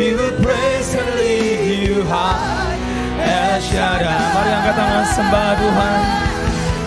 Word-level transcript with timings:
We 0.00 0.08
will 0.14 0.32
praise 0.40 0.94
and 0.94 1.12
lift 1.20 1.76
you 1.84 2.00
high. 2.08 2.72
El 3.20 3.60
Shaddai. 3.60 4.32
Mari 4.32 4.50
angkat 4.56 4.72
tangan 4.80 5.04
sembah 5.12 5.60
Tuhan. 5.60 6.00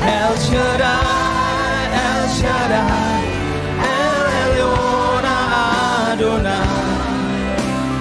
El 0.01 0.33
Shaddai, 0.41 1.93
El 1.93 2.25
Shaddai, 2.33 3.21
El 3.85 4.25
Elyon 4.41 5.25
Adonai. 5.29 6.57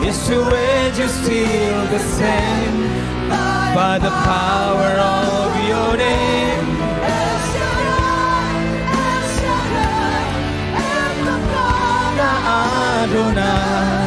Is 0.09 0.17
to 0.33 0.49
age 0.49 0.97
you 0.97 1.13
still 1.13 1.85
the 1.93 2.01
same 2.17 2.89
by 3.77 4.01
the 4.01 4.09
power 4.25 4.97
of 4.97 5.53
your 5.69 5.93
name? 6.01 6.65
El 7.05 7.37
Shaddai, 7.53 8.65
El 8.97 9.25
Shaddai, 9.37 10.25
El 10.81 11.21
Adonai. 12.49 14.02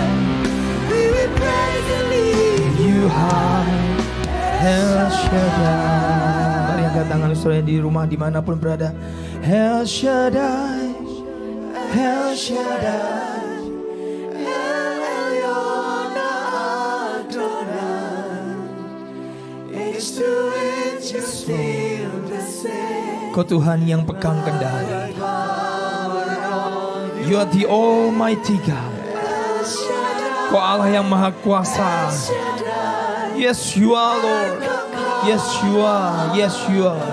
Tuhan 3.05 3.69
El 4.65 4.97
Shaddai. 5.13 6.65
Mari 6.65 6.81
angkat 6.89 7.05
tangan 7.05 7.29
saudara 7.37 7.61
di 7.61 7.77
rumah 7.77 8.09
di 8.09 8.17
mana 8.17 8.41
pun 8.41 8.57
berada. 8.57 8.97
El 9.45 9.85
Shaddai 9.85 10.89
El 11.93 12.33
Shaddai. 12.33 13.61
El 14.41 14.97
Eliona 15.05 16.29
Adonai. 17.21 18.57
To 20.05 20.31
age 20.57 21.17
still 21.21 22.13
the 22.25 22.41
same 22.41 23.29
Kau 23.37 23.45
Tuhan 23.45 23.85
yang 23.85 24.01
pegang 24.01 24.41
kendali. 24.41 25.13
You 27.29 27.37
are 27.37 27.49
the 27.53 27.69
Almighty 27.69 28.57
God. 28.65 28.97
Kau 30.49 30.57
Allah 30.57 30.89
yang 30.89 31.05
Maha 31.05 31.29
Kuasa. 31.45 32.09
Yes, 33.35 33.75
you 33.75 33.93
are 33.95 34.15
Lord. 34.23 34.63
Yes, 35.27 35.43
you 35.63 35.81
are. 35.81 36.37
Yes, 36.37 36.55
you 36.69 36.87
are. 36.87 37.03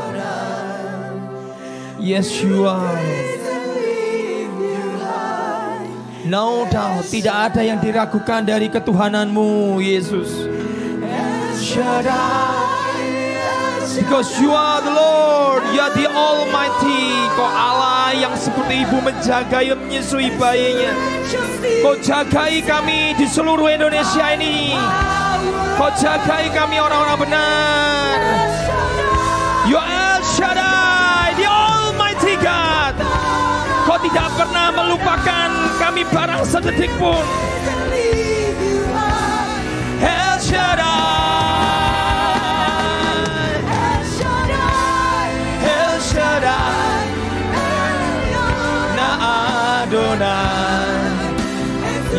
Yes, 1.99 2.43
you 2.43 2.67
are. 2.67 2.99
No 6.23 6.65
doubt, 6.71 7.03
tidak 7.11 7.51
ada 7.51 7.67
yang 7.67 7.83
diragukan 7.83 8.47
dari 8.47 8.71
ketuhananmu, 8.71 9.83
Yesus. 9.83 10.47
Because 13.83 14.39
you 14.39 14.55
are 14.55 14.79
the 14.79 14.95
Lord, 14.95 15.67
you 15.75 15.83
are 15.83 15.91
the 15.91 16.07
Almighty. 16.07 17.11
Kau 17.35 17.43
Allah 17.43 18.15
yang 18.15 18.31
seperti 18.39 18.87
ibu 18.87 19.03
menjaga 19.03 19.59
yang 19.59 19.83
menyusui 19.83 20.31
bayinya. 20.39 20.95
Kau 21.83 21.99
jagai 21.99 22.63
kami 22.63 23.19
di 23.19 23.27
seluruh 23.27 23.67
Indonesia 23.67 24.39
ini. 24.39 24.79
Kau 25.75 25.91
jagai 25.99 26.55
kami 26.55 26.79
orang-orang 26.79 27.27
benar. 27.27 28.15
You 29.67 29.83
El 29.83 30.23
Shaddai, 30.31 31.35
the 31.35 31.51
Almighty 31.51 32.39
God. 32.39 32.95
Kau 33.83 33.99
tidak 33.99 34.31
pernah 34.39 34.71
melupakan 34.71 35.51
kami 35.83 36.07
barang 36.07 36.47
sedetik 36.47 36.95
pun. 37.03 37.27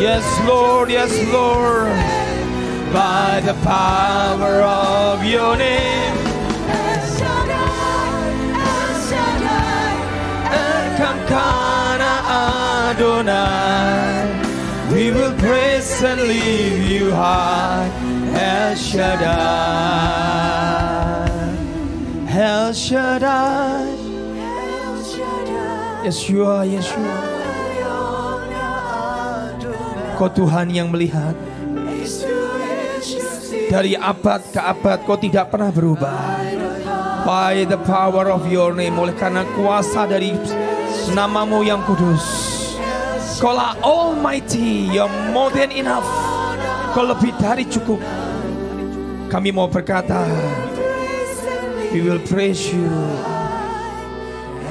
Yes, 0.04 0.28
Lord, 0.46 0.90
yes, 0.90 1.12
Lord. 1.32 1.96
By 2.92 3.40
the 3.40 3.54
power 3.64 4.60
of 4.60 5.24
your 5.24 5.56
name. 5.56 6.16
El 6.68 7.00
Shaddai, 7.16 8.34
El 8.68 8.92
Shaddai, 9.08 9.94
Erkam 10.60 11.18
Kamkana 11.30 12.12
Adonai. 12.92 14.28
We 14.92 15.04
will 15.10 15.32
praise 15.38 16.02
and 16.02 16.20
leave 16.20 16.82
you 16.86 17.10
high. 17.10 17.88
El 18.34 18.76
Shaddai. 18.76 19.24
El 22.28 22.74
Shaddai. 22.74 23.88
Yeshua, 26.04 26.66
Yeshua. 26.68 27.43
Kau 30.14 30.30
Tuhan 30.30 30.70
yang 30.70 30.94
melihat 30.94 31.34
dari 33.66 33.98
abad 33.98 34.40
ke 34.54 34.60
abad 34.62 34.98
kau 35.02 35.18
tidak 35.18 35.50
pernah 35.50 35.74
berubah. 35.74 36.38
By 37.26 37.66
the 37.66 37.80
power 37.82 38.30
of 38.30 38.46
your 38.46 38.76
name 38.76 38.94
oleh 38.94 39.16
karena 39.16 39.42
kuasa 39.58 40.06
dari 40.06 40.36
namamu 41.10 41.66
yang 41.66 41.82
kudus. 41.82 42.22
Kau 43.42 43.50
lah 43.50 43.74
almighty, 43.82 44.86
you're 44.94 45.10
more 45.34 45.50
than 45.50 45.74
enough. 45.74 46.06
Kau 46.94 47.02
lebih 47.02 47.34
dari 47.42 47.66
cukup. 47.66 47.98
Kami 49.26 49.50
mau 49.50 49.66
berkata, 49.66 50.22
we 51.90 51.98
will 52.06 52.22
praise 52.22 52.70
you. 52.70 52.86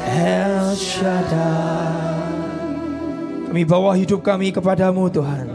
El 0.08 0.72
Shaddai. 0.80 1.93
Kami 3.54 3.70
bawa 3.70 3.94
hidup 3.94 4.26
kami 4.26 4.50
kepadamu 4.50 5.14
Tuhan. 5.14 5.46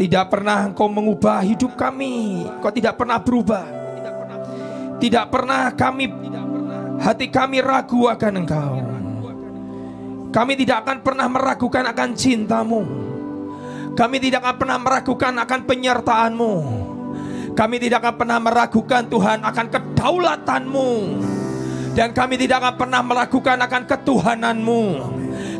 Tidak 0.00 0.24
pernah 0.32 0.64
Engkau 0.64 0.88
mengubah 0.88 1.44
hidup 1.44 1.76
kami. 1.76 2.40
Kau 2.64 2.72
tidak 2.72 2.96
pernah 2.96 3.20
berubah. 3.20 3.68
Tidak 4.96 5.28
pernah 5.28 5.68
kami 5.76 6.08
hati 7.04 7.28
kami 7.28 7.60
ragu 7.60 8.08
akan 8.08 8.32
Engkau. 8.40 8.80
Kami 10.32 10.56
tidak 10.56 10.88
akan 10.88 11.04
pernah 11.04 11.28
meragukan 11.28 11.84
akan 11.84 12.10
cintamu. 12.16 12.80
Kami 13.92 14.16
tidak 14.16 14.40
akan 14.40 14.56
pernah 14.56 14.78
meragukan 14.80 15.32
akan 15.44 15.60
penyertaanmu. 15.68 16.54
Kami 17.52 17.76
tidak 17.76 18.08
akan 18.08 18.14
pernah 18.16 18.38
meragukan 18.40 19.04
Tuhan 19.04 19.44
akan 19.44 19.66
kedaulatanmu. 19.68 20.90
Dan 21.92 22.16
kami 22.16 22.40
tidak 22.40 22.64
akan 22.64 22.74
pernah 22.80 23.04
meragukan 23.04 23.60
akan 23.60 23.82
ketuhananmu. 23.84 24.84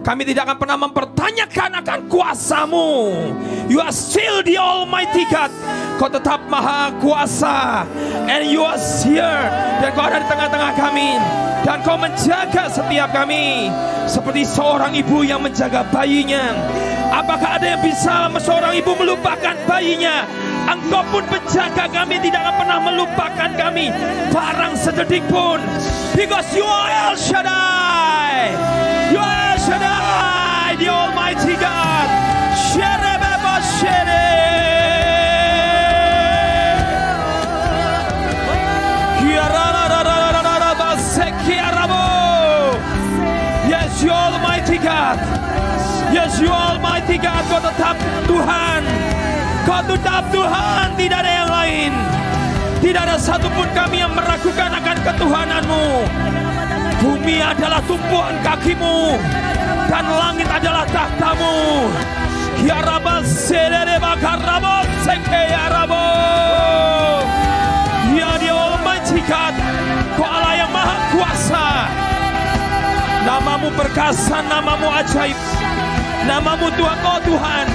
Kami 0.09 0.25
tidak 0.25 0.49
akan 0.49 0.57
pernah 0.57 0.79
mempertanyakan 0.89 1.85
akan 1.85 2.01
kuasamu. 2.09 3.13
You 3.69 3.85
are 3.85 3.93
still 3.93 4.41
the 4.41 4.57
Almighty 4.57 5.29
God. 5.29 5.53
Kau 6.01 6.09
tetap 6.09 6.49
maha 6.49 6.97
kuasa. 6.97 7.85
And 8.25 8.49
you 8.49 8.65
are 8.65 8.81
here. 9.05 9.45
Dan 9.85 9.93
kau 9.93 10.09
ada 10.09 10.25
di 10.25 10.27
tengah-tengah 10.33 10.73
kami. 10.81 11.21
Dan 11.61 11.85
kau 11.85 12.01
menjaga 12.01 12.73
setiap 12.73 13.13
kami. 13.13 13.69
Seperti 14.09 14.49
seorang 14.49 14.97
ibu 14.97 15.29
yang 15.29 15.45
menjaga 15.45 15.85
bayinya. 15.93 16.57
Apakah 17.13 17.61
ada 17.61 17.77
yang 17.77 17.85
bisa 17.85 18.33
seorang 18.41 18.81
ibu 18.81 18.97
melupakan 18.97 19.61
bayinya? 19.69 20.25
Engkau 20.73 21.05
pun 21.13 21.29
penjaga 21.29 21.85
kami 21.85 22.17
tidak 22.25 22.49
akan 22.49 22.55
pernah 22.57 22.81
melupakan 22.81 23.51
kami 23.61 23.93
barang 24.33 24.73
sedetik 24.73 25.21
pun. 25.29 25.61
Because 26.17 26.49
you 26.57 26.65
are 26.65 27.13
El 27.13 27.17
Shaddai. 27.21 28.78
Shaddai, 29.69 30.81
the 30.81 30.89
Almighty 30.89 31.55
God. 31.61 32.09
Yes, 43.69 44.07
you 44.07 44.15
Almighty 44.15 44.79
God. 44.79 45.19
Yes, 46.15 46.41
you 46.41 46.49
Almighty 46.49 47.19
God. 47.19 47.43
Kau 47.51 47.61
tetap 47.61 47.99
Tuhan. 48.25 48.83
Kau 49.67 49.83
tetap 49.85 50.23
Tuhan, 50.31 50.95
tidak 50.97 51.19
ada 51.27 51.33
yang 51.45 51.51
lain. 51.51 51.93
Tidak 52.79 53.03
ada 53.05 53.19
satupun 53.19 53.69
kami 53.75 54.01
yang 54.01 54.15
meragukan 54.15 54.71
akan 54.71 54.97
ketuhananmu. 55.03 55.87
Bumi 57.03 57.43
adalah 57.43 57.83
tumpuan 57.85 58.39
kakimu 58.41 59.19
dan 59.89 60.05
langit 60.05 60.47
adalah 60.47 60.85
tahtamu. 60.87 61.89
Kiaraba 62.61 63.25
serere 63.25 63.97
bakarabo 63.97 64.85
sekeyarabo. 65.03 66.07
Ya 68.13 68.37
di 68.37 68.53
Almighty 68.53 69.25
God, 69.25 69.55
Allah 70.21 70.55
yang 70.61 70.71
maha 70.71 70.97
kuasa. 71.17 71.67
Namamu 73.25 73.69
perkasa, 73.73 74.45
namamu 74.45 74.89
ajaib. 74.93 75.39
Namamu 76.29 76.69
Tuhan, 76.77 76.99
kau 77.01 77.19
Tuhan. 77.25 77.67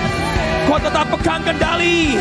Kau 0.70 0.79
tetap 0.79 1.05
pegang 1.17 1.41
kendali. 1.41 2.15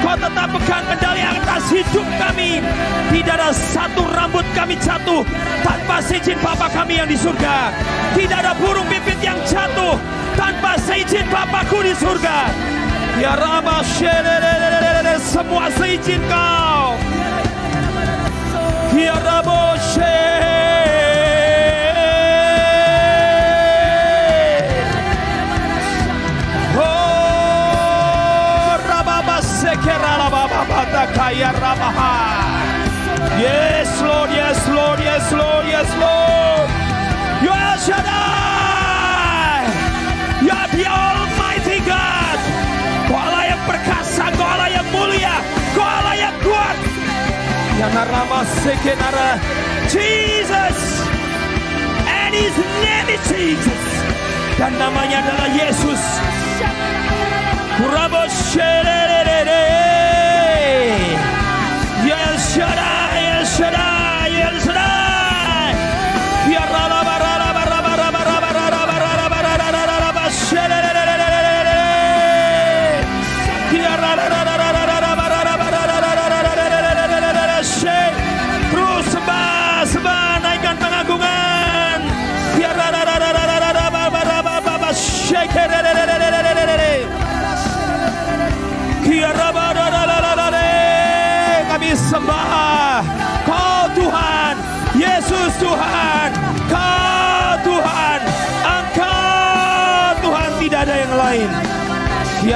Kau 0.00 0.14
tetap 0.14 0.48
pegang 0.54 0.84
kendali 0.86 1.22
atas 1.26 1.62
hidup 1.74 2.06
kami. 2.18 2.62
Tidak 3.10 3.34
ada 3.34 3.50
satu 3.50 4.06
rambut 4.06 4.46
kami 4.54 4.78
jatuh 4.78 5.26
tanpa 5.66 5.98
seizin 5.98 6.38
Bapa 6.38 6.70
kami 6.70 7.02
yang 7.02 7.08
di 7.10 7.18
surga. 7.18 7.74
Tidak 8.14 8.38
ada 8.38 8.54
burung 8.56 8.86
pipit 8.86 9.01
yang 9.22 9.38
jatuh 9.46 9.94
tanpa 10.34 10.74
seizin 10.82 11.24
Bapakku 11.30 11.78
di 11.86 11.94
surga. 11.94 12.50
Ya 13.22 13.38
Rabba 13.38 13.86
semua 15.22 15.70
seizin 15.78 16.18
kau. 16.26 16.98
Ya 18.98 19.16
Rabba 19.16 19.78
Oh, 26.72 28.74
Rababa 28.82 29.38
Sekera 29.40 30.18
Rababa 30.18 31.06
Kaya 31.14 31.54
Rabaha. 31.54 32.14
Yes, 33.38 34.02
Lord, 34.02 34.30
yes, 34.30 34.68
Lord, 34.68 35.00
yes, 35.00 35.32
Lord, 35.32 35.66
yes, 35.66 35.90
Lord. 35.96 36.68
You 37.42 37.50
are 37.50 37.78
Shaddai. 37.78 38.51
Are 40.50 40.68
the 40.74 40.84
Almighty 40.86 41.78
God. 41.86 42.40
Yang 43.52 43.62
perkasa, 43.68 44.26
Kau 44.34 44.58
yang 44.66 44.88
mulia, 44.90 45.36
Kau 45.76 46.08
yang 46.16 46.36
kuat. 46.42 46.76
Yana 47.78 48.02
Rama 48.08 48.42
Sekenara. 48.64 49.38
Jesus. 49.86 50.78
And 52.08 52.32
his 52.34 52.56
name 52.80 53.08
is 53.12 53.22
Jesus. 53.28 53.82
Dan 54.58 54.72
namanya 54.78 55.20
adalah 55.26 55.48
Yesus. 55.52 56.02
Kurabo 57.78 58.24
shererere. 58.30 59.66
El 62.02 62.34
Shaddai, 62.40 63.42
El 63.42 63.44
Shaddai. 63.46 64.01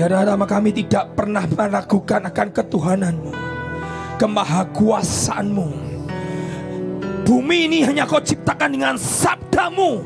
Kiranya 0.00 0.32
kami 0.48 0.72
tidak 0.72 1.12
pernah 1.12 1.44
meragukan 1.44 2.24
akan 2.24 2.48
ketuhananmu. 2.56 3.32
Kemahakuasaanmu. 4.16 5.68
Bumi 7.28 7.68
ini 7.68 7.84
hanya 7.84 8.08
kau 8.08 8.16
ciptakan 8.16 8.80
dengan 8.80 8.96
sabdamu. 8.96 10.00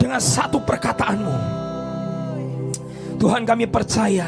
Dengan 0.00 0.16
satu 0.16 0.56
perkataanmu. 0.56 1.36
Tuhan 3.20 3.44
kami 3.44 3.68
percaya. 3.68 4.24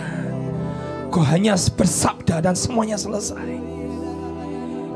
Kau 1.09 1.25
hanya 1.25 1.57
bersabda 1.57 2.45
dan 2.45 2.53
semuanya 2.53 3.01
selesai. 3.01 3.57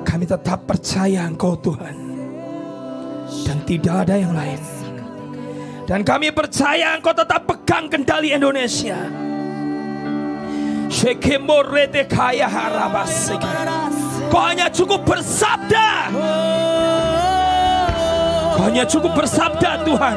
Kami 0.05 0.29
tetap 0.29 0.69
percaya 0.69 1.25
Engkau 1.29 1.57
Tuhan 1.61 1.93
Dan 3.45 3.63
tidak 3.69 4.09
ada 4.09 4.17
yang 4.17 4.33
lain 4.33 4.57
Dan 5.85 6.03
kami 6.09 6.33
percaya 6.33 6.97
Engkau 6.97 7.13
tetap 7.13 7.45
pegang 7.45 7.87
kendali 7.87 8.33
Indonesia 8.33 9.20
Kau 14.27 14.43
hanya 14.43 14.67
cukup 14.67 15.07
bersabda. 15.07 16.11
Kau 18.59 18.63
hanya 18.67 18.85
cukup 18.85 19.15
bersabda 19.17 19.87
Tuhan 19.87 20.17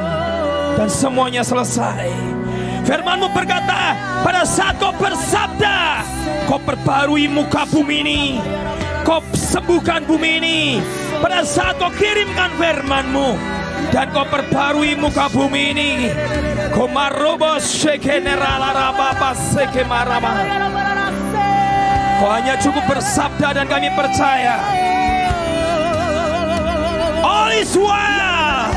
Dan 0.76 0.90
semuanya 0.90 1.46
selesai. 1.46 2.10
Firmanmu 2.84 3.32
berkata 3.32 3.96
Pada 4.26 4.44
saat 4.44 4.76
kau 4.82 4.92
bersabda 4.98 6.04
Kau 6.50 6.60
perbarui 6.60 7.30
muka 7.30 7.70
bumi 7.70 8.04
ini. 8.04 8.22
Kau 9.06 9.22
sembuhkan 9.32 10.10
bumi 10.10 10.30
ini. 10.42 10.60
Pada 11.22 11.46
saat 11.46 11.78
kau 11.80 11.92
kirimkan 11.94 12.52
firmanmu 12.58 13.38
dan 13.92 14.10
kau 14.10 14.26
perbarui 14.26 14.96
muka 14.98 15.30
bumi 15.30 15.76
ini. 15.76 15.92
Kau 16.74 16.90
marobos 16.90 17.86
Kau 22.18 22.30
hanya 22.34 22.56
cukup 22.58 22.86
bersabda 22.90 23.48
dan 23.54 23.66
kami 23.70 23.94
percaya. 23.94 24.58
All 27.24 27.52
is 27.54 27.78
well. 27.78 28.74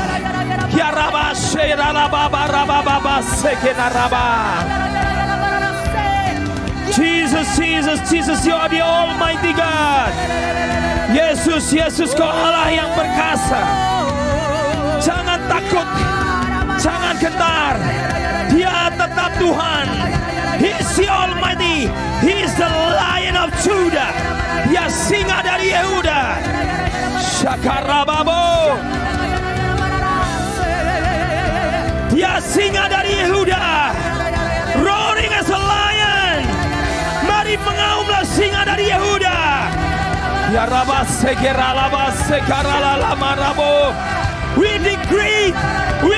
Kiaraba 0.69 1.33
sheralaba 1.33 2.29
barababa 2.29 3.17
sekenaraba. 3.41 4.29
Jesus, 6.93 7.47
Jesus, 7.57 7.99
Jesus, 8.09 8.45
you 8.45 8.53
are 8.53 8.69
the 8.69 8.81
Almighty 8.81 9.53
God. 9.53 10.13
Yesus, 11.13 11.71
Yesus, 11.73 12.11
kau 12.13 12.27
Allah 12.27 12.67
yang 12.73 12.89
perkasa. 12.97 13.61
Jangan 14.99 15.39
takut, 15.45 15.87
jangan 16.81 17.15
gentar. 17.17 17.75
Dia 18.53 18.89
tetap 18.93 19.31
Tuhan. 19.41 19.87
He 20.57 20.73
is 20.73 20.89
the 20.97 21.07
Almighty. 21.09 21.91
He 22.23 22.33
is 22.41 22.53
the 22.57 22.69
Lion 22.69 23.35
of 23.37 23.53
Judah. 23.61 24.09
Dia 24.69 24.89
singa 24.89 25.43
dari 25.45 25.69
Yehuda. 25.69 26.21
Shakarababo. 27.21 28.73
Dia 32.09 32.41
singa 32.41 32.89
dari 32.89 33.13
Yehuda. 33.21 33.63
Roaring 34.81 35.33
as 35.33 35.49
a 35.49 35.59
lion. 35.59 36.39
Mari 37.29 37.55
mengaumlah 37.61 38.23
singa 38.25 38.61
dari 38.65 38.89
Yehuda. 38.89 39.37
Ya 40.47 40.63
rabase 40.65 41.35
keralabase 41.37 42.39
karalamarabo. 42.47 43.93
We 44.57 44.81
decree, 44.81 45.53
we 46.01 46.16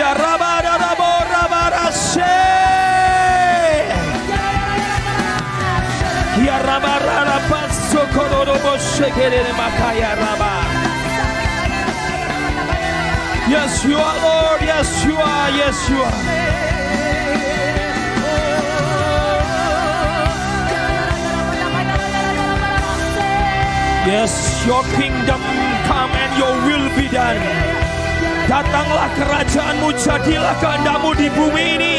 raba. 0.00 0.50
Yes, 13.50 13.84
you 13.84 13.96
are 13.98 14.18
Lord. 14.22 14.62
Yes, 14.62 15.04
you 15.04 15.16
are. 15.16 15.50
Yes, 15.50 15.90
you 15.90 16.00
are. 16.00 16.50
Yes, 24.06 24.64
your 24.66 24.82
kingdom 24.94 25.42
come 25.84 26.10
and 26.12 26.38
your 26.38 26.54
will 26.64 26.96
be 26.96 27.08
done. 27.08 27.79
Datanglah 28.50 29.06
kerajaanmu, 29.14 29.94
jadilah 29.94 30.58
kehendakmu 30.58 31.14
di 31.14 31.30
bumi 31.30 31.78
ini. 31.78 31.96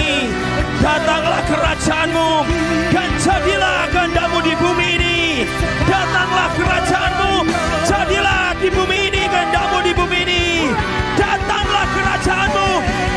Datanglah 0.83 1.39
kerajaanmu, 1.47 2.43
dan 2.91 3.07
jadilah 3.23 3.87
kehendakmu 3.87 4.43
di 4.43 4.51
bumi 4.59 4.99
ini. 4.99 5.17
Datanglah 5.87 6.51
kerajaanmu, 6.59 7.47
jadilah 7.87 8.51
di 8.59 8.67
bumi 8.67 8.99
ini, 9.07 9.21
kehendakmu 9.31 9.77
di 9.79 9.91
bumi 9.95 10.19
ini. 10.27 10.43
Datanglah 11.15 11.87
kerajaanmu, 11.95 12.67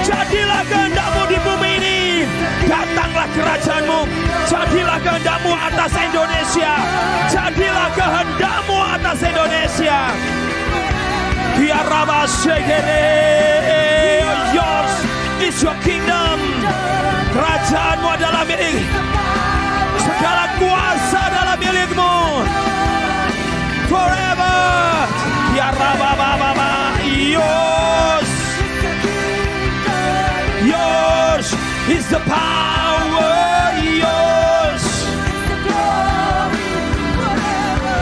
jadilah 0.06 0.62
kehendakmu 0.70 1.22
di 1.26 1.38
bumi 1.42 1.70
ini. 1.82 1.98
Datanglah 2.70 3.26
kerajaanmu, 3.34 3.98
jadilah 4.46 4.98
kehendakmu 5.02 5.52
atas 5.58 5.90
Indonesia. 5.98 6.72
Jadilah 7.34 7.90
kehendakmu 7.98 8.78
atas 8.94 9.18
Indonesia. 9.26 10.14
Yours 14.54 14.94
is 15.40 15.56
your 15.62 15.76
kingdom. 15.80 16.38
Kerajaanmu 17.32 18.08
adalah 18.14 18.44
milik. 18.44 18.86
Segala 19.98 20.44
kuasa 20.60 21.20
adalah 21.32 21.56
milikmu. 21.56 22.14
Forever. 23.88 24.56
Biaraba 25.54 26.10
baba 26.18 26.54
yours. 27.08 28.30
Yours 30.64 31.48
is 31.88 32.04
the 32.10 32.20
power. 32.28 33.73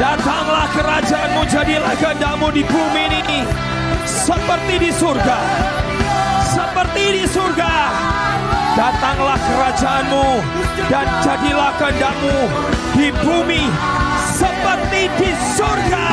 Datanglah 0.03 0.67
kerajaanmu 0.75 1.47
jadilah 1.47 1.95
kehendakmu 1.95 2.51
di 2.51 2.67
bumi 2.67 3.07
ini 3.07 3.47
seperti 4.03 4.83
di 4.83 4.91
surga. 4.91 5.39
Seperti 6.43 7.23
di 7.23 7.25
surga. 7.31 7.71
Datanglah 8.75 9.39
kerajaanmu 9.39 10.27
dan 10.91 11.07
jadilah 11.23 11.71
kehendakmu 11.79 12.39
di 12.99 13.15
bumi 13.23 13.63
seperti 14.27 15.07
di 15.23 15.31
surga. 15.55 16.09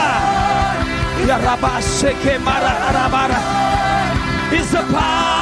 Ya 1.25 1.41
Rabba 1.41 1.81
Sheke 1.81 2.37
Mara 2.45 2.93
Arabara 2.93 3.41
is 4.53 4.69
the 4.69 4.85
power 4.93 5.38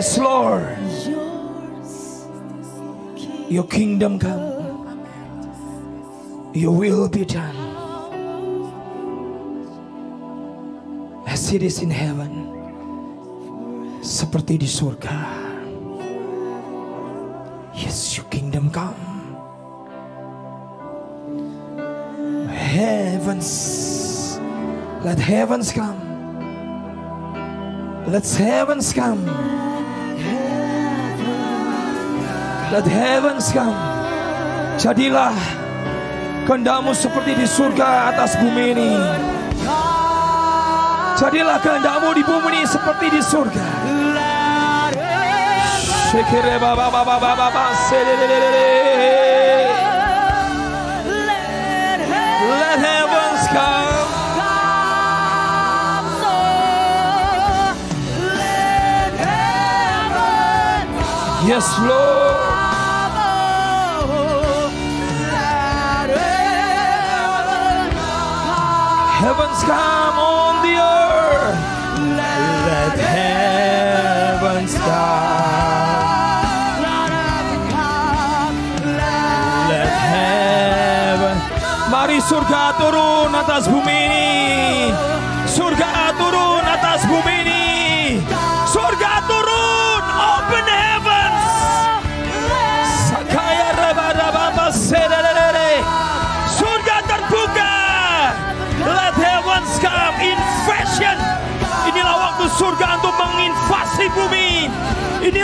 Yes, 0.00 0.16
Lord. 0.16 0.78
Your 3.52 3.68
kingdom 3.68 4.18
come. 4.18 4.96
Your 6.54 6.72
will 6.72 7.06
be 7.06 7.26
done. 7.26 7.52
As 11.28 11.52
it 11.52 11.62
is 11.62 11.84
in 11.84 11.90
heaven. 11.92 12.32
Seperti 14.00 14.56
di 14.56 14.64
surga. 14.64 15.20
Yes, 17.76 18.16
your 18.16 18.24
kingdom 18.32 18.72
come. 18.72 18.96
Heavens. 22.48 24.40
Let 25.04 25.20
heavens 25.20 25.68
come. 25.68 26.00
Let 28.08 28.24
heavens 28.24 28.96
come. 28.96 29.69
Let 32.70 32.86
heavens 32.86 33.50
come. 33.50 33.74
Jadilah 34.78 35.34
kehendakmu 36.46 36.94
seperti 36.94 37.34
di 37.34 37.42
surga 37.42 38.14
atas 38.14 38.38
bumi 38.38 38.70
ini. 38.70 38.94
Jadilah 41.18 41.58
kehendakmu 41.58 42.14
di 42.14 42.22
bumi 42.22 42.62
ini 42.62 42.62
seperti 42.70 43.10
di 43.10 43.18
surga. 43.18 43.66
Shekere 46.14 46.62
baba 46.62 46.94
baba 46.94 47.18
baba. 47.18 47.74
Let 52.54 52.78
heavens 52.78 53.42
come. 53.50 53.90
Yes, 61.50 61.66
Lord. 61.82 62.39
Heavens 69.20 69.60
come 69.68 70.16
on 70.16 70.64
the 70.64 70.80
earth. 70.80 71.60
Let 72.16 72.96
heavens 72.96 74.72
come. 74.80 76.08
Let 79.68 79.92
heaven. 80.08 81.36
Mari 81.92 82.16
surga 82.24 82.80
turun 82.80 83.36
atas 83.36 83.68
bumi 83.68 83.98
ini. 84.08 84.88
Surga 85.44 86.16
turun 86.16 86.64
atas 86.64 87.04
bumi 87.04 87.44
ini. 87.44 87.49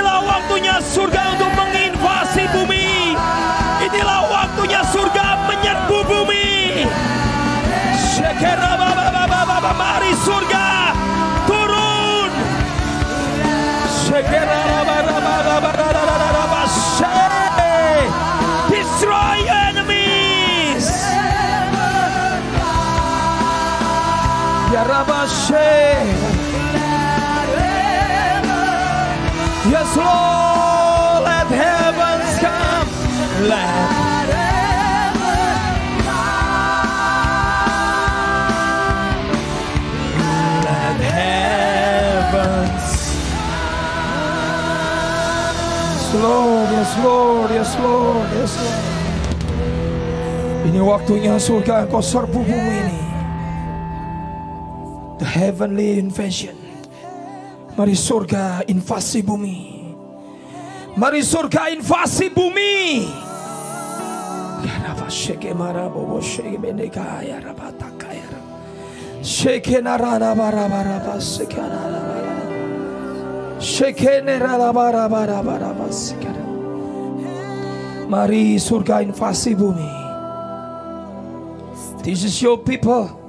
Inilah 0.07 0.23
waktunya 0.23 0.79
surga 0.87 1.35
untuk 1.35 1.51
menginvasi 1.59 2.47
bumi. 2.55 3.19
Inilah 3.91 4.23
waktunya 4.31 4.87
surga 4.87 5.51
menyerbu 5.51 5.99
bumi. 6.07 6.87
Mari 9.67 10.15
surga 10.23 10.95
turun. 11.51 12.31
Destroy 18.71 19.39
enemies. 19.51 20.87
Ya 24.71 24.87
Rabba 24.87 25.27
Yes, 29.67 29.91
Lord, 29.99 31.27
let 31.27 31.49
heavens 31.51 32.39
come. 32.39 32.89
Let 33.51 33.91
let 40.63 41.01
heavens. 41.03 42.89
Yes, 45.93 46.15
Lord, 46.15 46.69
yes, 46.71 46.93
Lord, 47.03 47.51
yes, 47.51 47.71
Lord, 47.83 48.29
yes, 48.39 48.55
Lord. 48.57 48.85
Ini 50.67 50.81
waktunya 50.83 51.39
surga 51.39 51.87
engkau 51.87 52.03
serbu 52.03 52.43
bumi 52.43 52.75
ini. 52.87 53.03
The 55.19 55.27
heavenly 55.27 55.99
invasion. 56.03 56.56
Mari 57.77 57.93
surga 57.93 58.65
invasi 58.69 59.21
bumi. 59.23 59.93
Mari 60.97 61.21
surga 61.21 61.69
invasi 61.69 62.33
bumi. 62.33 63.05
Yaraba 64.65 65.09
sheke 65.13 65.53
marabobo 65.53 66.17
sheke 66.25 66.57
beneka 66.57 67.21
yaraba 67.21 67.69
taka 67.79 68.17
yaraba. 68.17 68.57
Sheke 69.21 69.83
narada 69.85 70.33
baraba 70.35 70.81
raba 70.89 71.21
sheke 71.21 71.61
narada 71.61 72.01
baraba. 72.01 73.61
Sheke 73.61 74.25
nerada 74.25 74.73
baraba 74.73 75.27
raba 75.29 75.55
raba 75.61 75.89
sheke 75.93 76.33
narada. 76.33 78.09
Mari 78.09 78.57
surga 78.57 79.05
invasi 79.05 79.53
bumi. 79.55 79.93
This 82.03 82.25
is 82.25 82.41
your 82.41 82.57
people. 82.57 83.26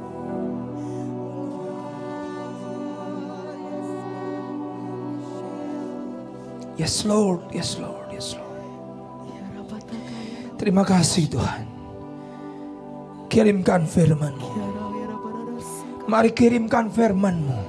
Yes 6.77 7.09
Lord, 7.09 7.49
yes 7.49 7.73
Lord, 7.81 8.13
yes 8.13 8.37
Lord. 8.37 8.61
Terima 10.61 10.85
kasih 10.85 11.25
Tuhan. 11.25 11.65
Kirimkan 13.25 13.89
firman-Mu. 13.89 14.49
Mari 16.05 16.37
kirimkan 16.37 16.93
firman-Mu. 16.93 17.59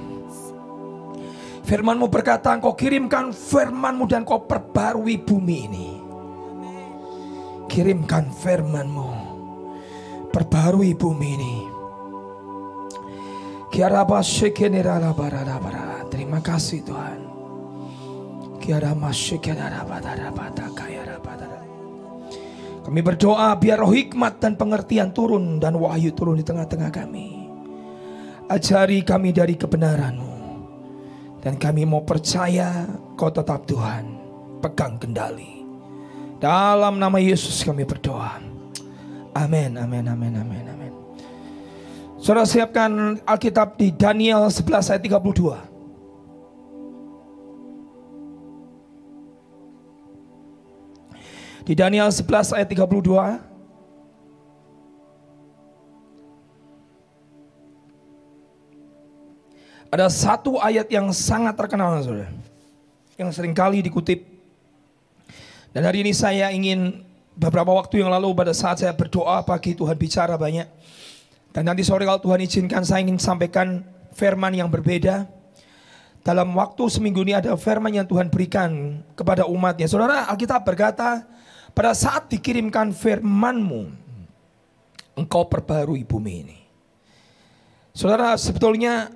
Firman-Mu 1.65 2.05
berkata, 2.05 2.53
Engkau 2.53 2.77
kirimkan 2.77 3.33
firman-Mu 3.33 4.05
dan 4.05 4.21
Kau 4.25 4.45
perbarui 4.45 5.17
bumi 5.17 5.57
ini. 5.65 5.89
Kirimkan 7.65 8.29
firman-Mu. 8.29 9.09
Perbarui 10.29 10.93
bumi 10.93 11.29
ini. 11.33 11.55
Terima 16.09 16.41
kasih 16.41 16.81
Tuhan. 16.85 17.28
Kami 22.89 23.05
berdoa 23.05 23.53
biar 23.53 23.77
roh 23.81 23.93
hikmat 23.93 24.41
dan 24.41 24.57
pengertian 24.57 25.13
turun 25.13 25.61
dan 25.61 25.77
wahyu 25.77 26.09
turun 26.09 26.41
di 26.41 26.45
tengah-tengah 26.45 26.89
kami. 26.89 27.49
Ajari 28.49 29.05
kami 29.05 29.29
dari 29.29 29.53
kebenaran-Mu. 29.53 30.37
Dan 31.39 31.61
kami 31.61 31.85
mau 31.85 32.01
percaya 32.01 32.89
kau 33.13 33.29
tetap 33.29 33.69
Tuhan. 33.69 34.17
Pegang 34.59 34.97
kendali. 34.97 35.61
Dalam 36.41 36.97
nama 36.97 37.21
Yesus 37.21 37.61
kami 37.61 37.85
berdoa. 37.85 38.41
Amin, 39.37 39.77
amin, 39.77 40.09
amin, 40.09 40.33
amin, 40.33 40.65
amin. 40.65 40.93
Saudara 42.17 42.49
siapkan 42.49 43.21
Alkitab 43.21 43.77
di 43.77 43.93
Daniel 43.93 44.49
11 44.49 44.97
ayat 44.97 45.03
32. 45.05 45.68
Di 51.69 51.77
Daniel 51.77 52.09
11 52.09 52.57
ayat 52.57 52.65
32. 52.65 53.45
Ada 59.93 60.09
satu 60.09 60.57
ayat 60.57 60.89
yang 60.89 61.13
sangat 61.13 61.53
terkenal 61.53 62.01
saudara. 62.01 62.33
Yang 63.21 63.37
sering 63.37 63.53
kali 63.53 63.85
dikutip. 63.85 64.25
Dan 65.69 65.85
hari 65.85 66.01
ini 66.01 66.09
saya 66.09 66.49
ingin 66.49 67.05
beberapa 67.37 67.69
waktu 67.69 68.01
yang 68.01 68.09
lalu 68.09 68.33
pada 68.33 68.49
saat 68.49 68.81
saya 68.81 68.97
berdoa 68.97 69.45
pagi 69.45 69.77
Tuhan 69.77 69.93
bicara 69.93 70.41
banyak. 70.41 70.65
Dan 71.53 71.69
nanti 71.69 71.85
sore 71.85 72.01
kalau 72.01 72.17
Tuhan 72.17 72.49
izinkan 72.49 72.81
saya 72.81 73.05
ingin 73.05 73.21
sampaikan 73.21 73.85
firman 74.17 74.57
yang 74.57 74.73
berbeda. 74.73 75.29
Dalam 76.25 76.49
waktu 76.49 76.81
seminggu 76.89 77.21
ini 77.21 77.37
ada 77.37 77.53
firman 77.53 77.93
yang 77.93 78.09
Tuhan 78.09 78.33
berikan 78.33 79.05
kepada 79.13 79.45
umatnya. 79.45 79.85
Saudara 79.85 80.25
Alkitab 80.33 80.65
berkata 80.65 81.37
pada 81.73 81.93
saat 81.93 82.31
dikirimkan 82.31 82.91
firmanmu 82.91 83.91
engkau 85.19 85.47
perbarui 85.47 86.07
bumi 86.07 86.33
ini. 86.47 86.59
Saudara 87.91 88.31
sebetulnya 88.39 89.11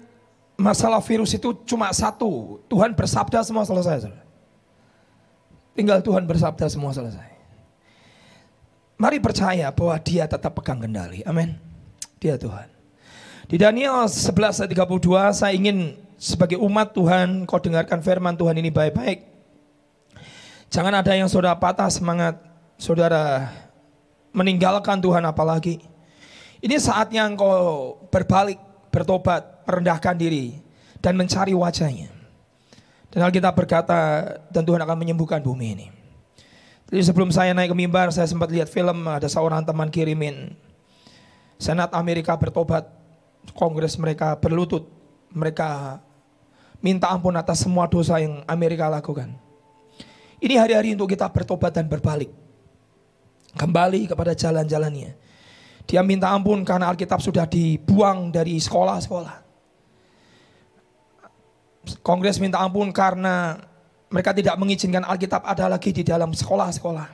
masalah 0.60 1.00
virus 1.00 1.32
itu 1.32 1.56
cuma 1.64 1.88
satu. 1.96 2.60
Tuhan 2.68 2.92
bersabda 2.92 3.40
semua 3.48 3.64
selesai. 3.64 4.08
Saudara. 4.08 4.26
Tinggal 5.74 6.00
Tuhan 6.04 6.28
bersabda 6.28 6.68
semua 6.70 6.92
selesai. 6.92 7.32
Mari 9.00 9.18
percaya 9.18 9.74
bahwa 9.74 9.96
dia 10.04 10.30
tetap 10.30 10.54
pegang 10.54 10.84
kendali. 10.84 11.26
Amin. 11.26 11.58
Dia 12.22 12.38
Tuhan. 12.38 12.70
Di 13.50 13.60
Daniel 13.60 14.08
11 14.08 14.64
ayat 14.64 14.70
32 14.72 15.40
saya 15.40 15.52
ingin 15.52 16.00
sebagai 16.16 16.56
umat 16.62 16.96
Tuhan 16.96 17.44
kau 17.44 17.60
dengarkan 17.60 18.00
firman 18.00 18.38
Tuhan 18.40 18.56
ini 18.56 18.72
baik-baik. 18.72 19.33
Jangan 20.74 21.06
ada 21.06 21.14
yang 21.14 21.30
saudara 21.30 21.54
patah 21.54 21.86
semangat, 21.94 22.42
saudara 22.82 23.46
meninggalkan 24.34 24.98
Tuhan 24.98 25.22
apalagi. 25.22 25.78
Ini 26.66 26.82
saatnya 26.82 27.30
engkau 27.30 27.94
berbalik, 28.10 28.58
bertobat, 28.90 29.62
merendahkan 29.70 30.18
diri 30.18 30.58
dan 30.98 31.14
mencari 31.14 31.54
wajahnya. 31.54 32.10
Dan 33.14 33.22
Alkitab 33.22 33.54
berkata 33.54 34.26
dan 34.50 34.66
Tuhan 34.66 34.82
akan 34.82 34.98
menyembuhkan 34.98 35.46
bumi 35.46 35.78
ini. 35.78 35.88
Jadi 36.90 37.06
sebelum 37.06 37.30
saya 37.30 37.54
naik 37.54 37.70
ke 37.70 37.78
mimbar, 37.78 38.10
saya 38.10 38.26
sempat 38.26 38.50
lihat 38.50 38.66
film 38.66 39.06
ada 39.06 39.30
seorang 39.30 39.62
teman 39.62 39.94
kirimin 39.94 40.58
Senat 41.62 41.94
Amerika 41.94 42.34
bertobat, 42.36 42.90
Kongres 43.54 43.96
mereka 44.02 44.36
berlutut, 44.42 44.90
mereka 45.30 46.02
minta 46.82 47.08
ampun 47.14 47.38
atas 47.38 47.62
semua 47.62 47.86
dosa 47.86 48.18
yang 48.20 48.42
Amerika 48.50 48.90
lakukan. 48.90 49.38
Ini 50.44 50.60
hari-hari 50.60 50.92
untuk 50.92 51.08
kita 51.08 51.32
bertobat 51.32 51.72
dan 51.72 51.88
berbalik. 51.88 52.28
Kembali 53.56 54.12
kepada 54.12 54.36
jalan-jalannya. 54.36 55.16
Dia 55.88 56.04
minta 56.04 56.36
ampun 56.36 56.68
karena 56.68 56.92
Alkitab 56.92 57.24
sudah 57.24 57.48
dibuang 57.48 58.28
dari 58.28 58.60
sekolah-sekolah. 58.60 59.40
Kongres 62.04 62.44
minta 62.44 62.60
ampun 62.60 62.92
karena 62.92 63.56
mereka 64.12 64.36
tidak 64.36 64.60
mengizinkan 64.60 65.08
Alkitab 65.08 65.48
ada 65.48 65.72
lagi 65.72 65.96
di 65.96 66.04
dalam 66.04 66.36
sekolah-sekolah. 66.36 67.08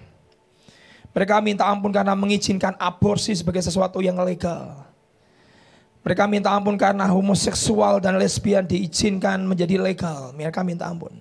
Mereka 1.13 1.35
minta 1.45 1.69
ampun 1.69 1.93
karena 1.93 2.17
mengizinkan 2.17 2.73
aborsi 2.81 3.37
sebagai 3.37 3.61
sesuatu 3.61 4.01
yang 4.01 4.17
legal. 4.25 4.89
Mereka 6.01 6.25
minta 6.25 6.49
ampun 6.49 6.77
karena 6.81 7.05
homoseksual 7.05 8.01
dan 8.01 8.17
lesbian 8.17 8.65
diizinkan 8.65 9.45
menjadi 9.45 9.77
legal. 9.77 10.33
Mereka 10.33 10.65
minta 10.65 10.89
ampun. 10.89 11.13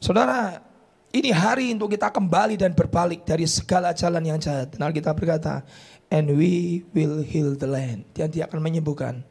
Saudara, 0.00 0.69
ini 1.10 1.30
hari 1.34 1.74
untuk 1.74 1.90
kita 1.90 2.06
kembali 2.10 2.54
dan 2.54 2.70
berbalik 2.70 3.26
dari 3.26 3.42
segala 3.50 3.90
jalan 3.90 4.22
yang 4.22 4.38
jahat. 4.38 4.70
Dan 4.74 4.86
Alkitab 4.86 5.18
berkata, 5.18 5.66
and 6.06 6.30
we 6.38 6.86
will 6.94 7.18
heal 7.18 7.58
the 7.58 7.66
land. 7.66 8.06
Dan 8.14 8.30
dia 8.30 8.46
akan 8.46 8.62
menyembuhkan 8.62 9.26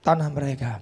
tanah 0.00 0.28
mereka. 0.32 0.80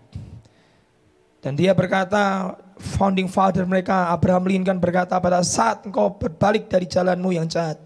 Dan 1.43 1.59
dia 1.59 1.75
berkata, 1.75 2.55
founding 2.79 3.27
father 3.27 3.67
mereka, 3.67 4.15
Abraham 4.15 4.47
Lincoln 4.47 4.79
berkata 4.79 5.19
pada 5.19 5.43
saat 5.43 5.83
engkau 5.83 6.15
berbalik 6.15 6.71
dari 6.71 6.87
jalanmu 6.87 7.35
yang 7.35 7.51
jahat, 7.51 7.81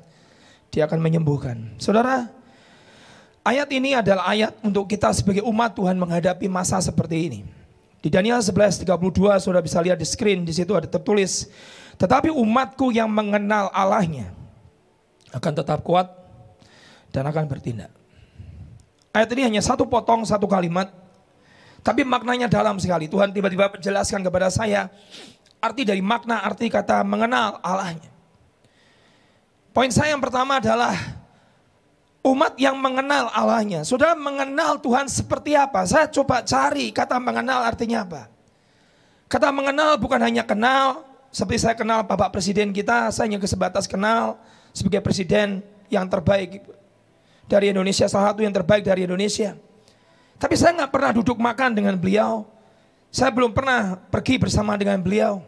dia 0.68 0.85
akan 0.85 1.00
menyembuhkan. 1.00 1.79
Saudara, 1.81 2.29
ayat 3.40 3.70
ini 3.72 3.96
adalah 3.96 4.27
ayat 4.29 4.53
untuk 4.61 4.90
kita 4.90 5.14
sebagai 5.14 5.46
umat 5.46 5.72
Tuhan 5.72 5.96
menghadapi 5.96 6.44
masa 6.50 6.83
seperti 6.83 7.16
ini. 7.31 7.40
Di 8.05 8.12
Daniel 8.12 8.45
11:32 8.45 8.85
saudara 9.40 9.64
bisa 9.64 9.81
lihat 9.81 9.97
di 9.97 10.05
screen, 10.05 10.45
di 10.45 10.53
situ 10.53 10.77
ada 10.77 10.85
tertulis, 10.85 11.49
tetapi 11.97 12.29
umatku 12.29 12.93
yang 12.93 13.09
mengenal 13.09 13.73
Allahnya 13.73 14.29
akan 15.33 15.53
tetap 15.57 15.81
kuat 15.81 16.12
dan 17.09 17.25
akan 17.25 17.49
bertindak. 17.49 17.88
Ayat 19.09 19.33
ini 19.33 19.49
hanya 19.49 19.62
satu 19.64 19.88
potong, 19.88 20.21
satu 20.29 20.45
kalimat, 20.45 20.93
tapi 21.81 22.05
maknanya 22.05 22.45
dalam 22.45 22.77
sekali. 22.77 23.09
Tuhan 23.09 23.33
tiba-tiba 23.33 23.73
menjelaskan 23.73 24.21
kepada 24.21 24.53
saya 24.53 24.93
arti 25.64 25.88
dari 25.88 26.05
makna 26.05 26.45
arti 26.45 26.69
kata 26.69 27.01
mengenal 27.09 27.57
Allahnya. 27.64 28.12
Poin 29.73 29.88
saya 29.88 30.12
yang 30.12 30.21
pertama 30.21 30.61
adalah 30.61 30.93
umat 32.24 32.56
yang 32.56 32.80
mengenal 32.80 33.28
Allahnya. 33.30 33.84
Saudara 33.84 34.16
mengenal 34.16 34.80
Tuhan 34.80 35.04
seperti 35.06 35.52
apa? 35.52 35.84
Saya 35.84 36.08
coba 36.08 36.40
cari 36.40 36.88
kata 36.88 37.20
mengenal 37.20 37.60
artinya 37.68 38.02
apa. 38.08 38.32
Kata 39.28 39.52
mengenal 39.52 40.00
bukan 40.00 40.18
hanya 40.24 40.40
kenal, 40.40 41.04
seperti 41.28 41.68
saya 41.68 41.76
kenal 41.76 42.00
Bapak 42.08 42.32
Presiden 42.32 42.72
kita, 42.72 43.12
saya 43.12 43.28
hanya 43.28 43.37
kesebatas 43.37 43.84
kenal 43.84 44.40
sebagai 44.72 45.04
presiden 45.04 45.60
yang 45.92 46.08
terbaik 46.08 46.64
dari 47.44 47.70
Indonesia, 47.70 48.08
salah 48.08 48.32
satu 48.32 48.40
yang 48.40 48.54
terbaik 48.56 48.82
dari 48.82 49.04
Indonesia. 49.04 49.52
Tapi 50.40 50.54
saya 50.56 50.74
nggak 50.82 50.92
pernah 50.92 51.10
duduk 51.12 51.37
makan 51.37 51.76
dengan 51.76 51.94
beliau. 52.00 52.48
Saya 53.14 53.30
belum 53.30 53.54
pernah 53.54 53.94
pergi 54.10 54.42
bersama 54.42 54.74
dengan 54.74 54.98
beliau. 54.98 55.44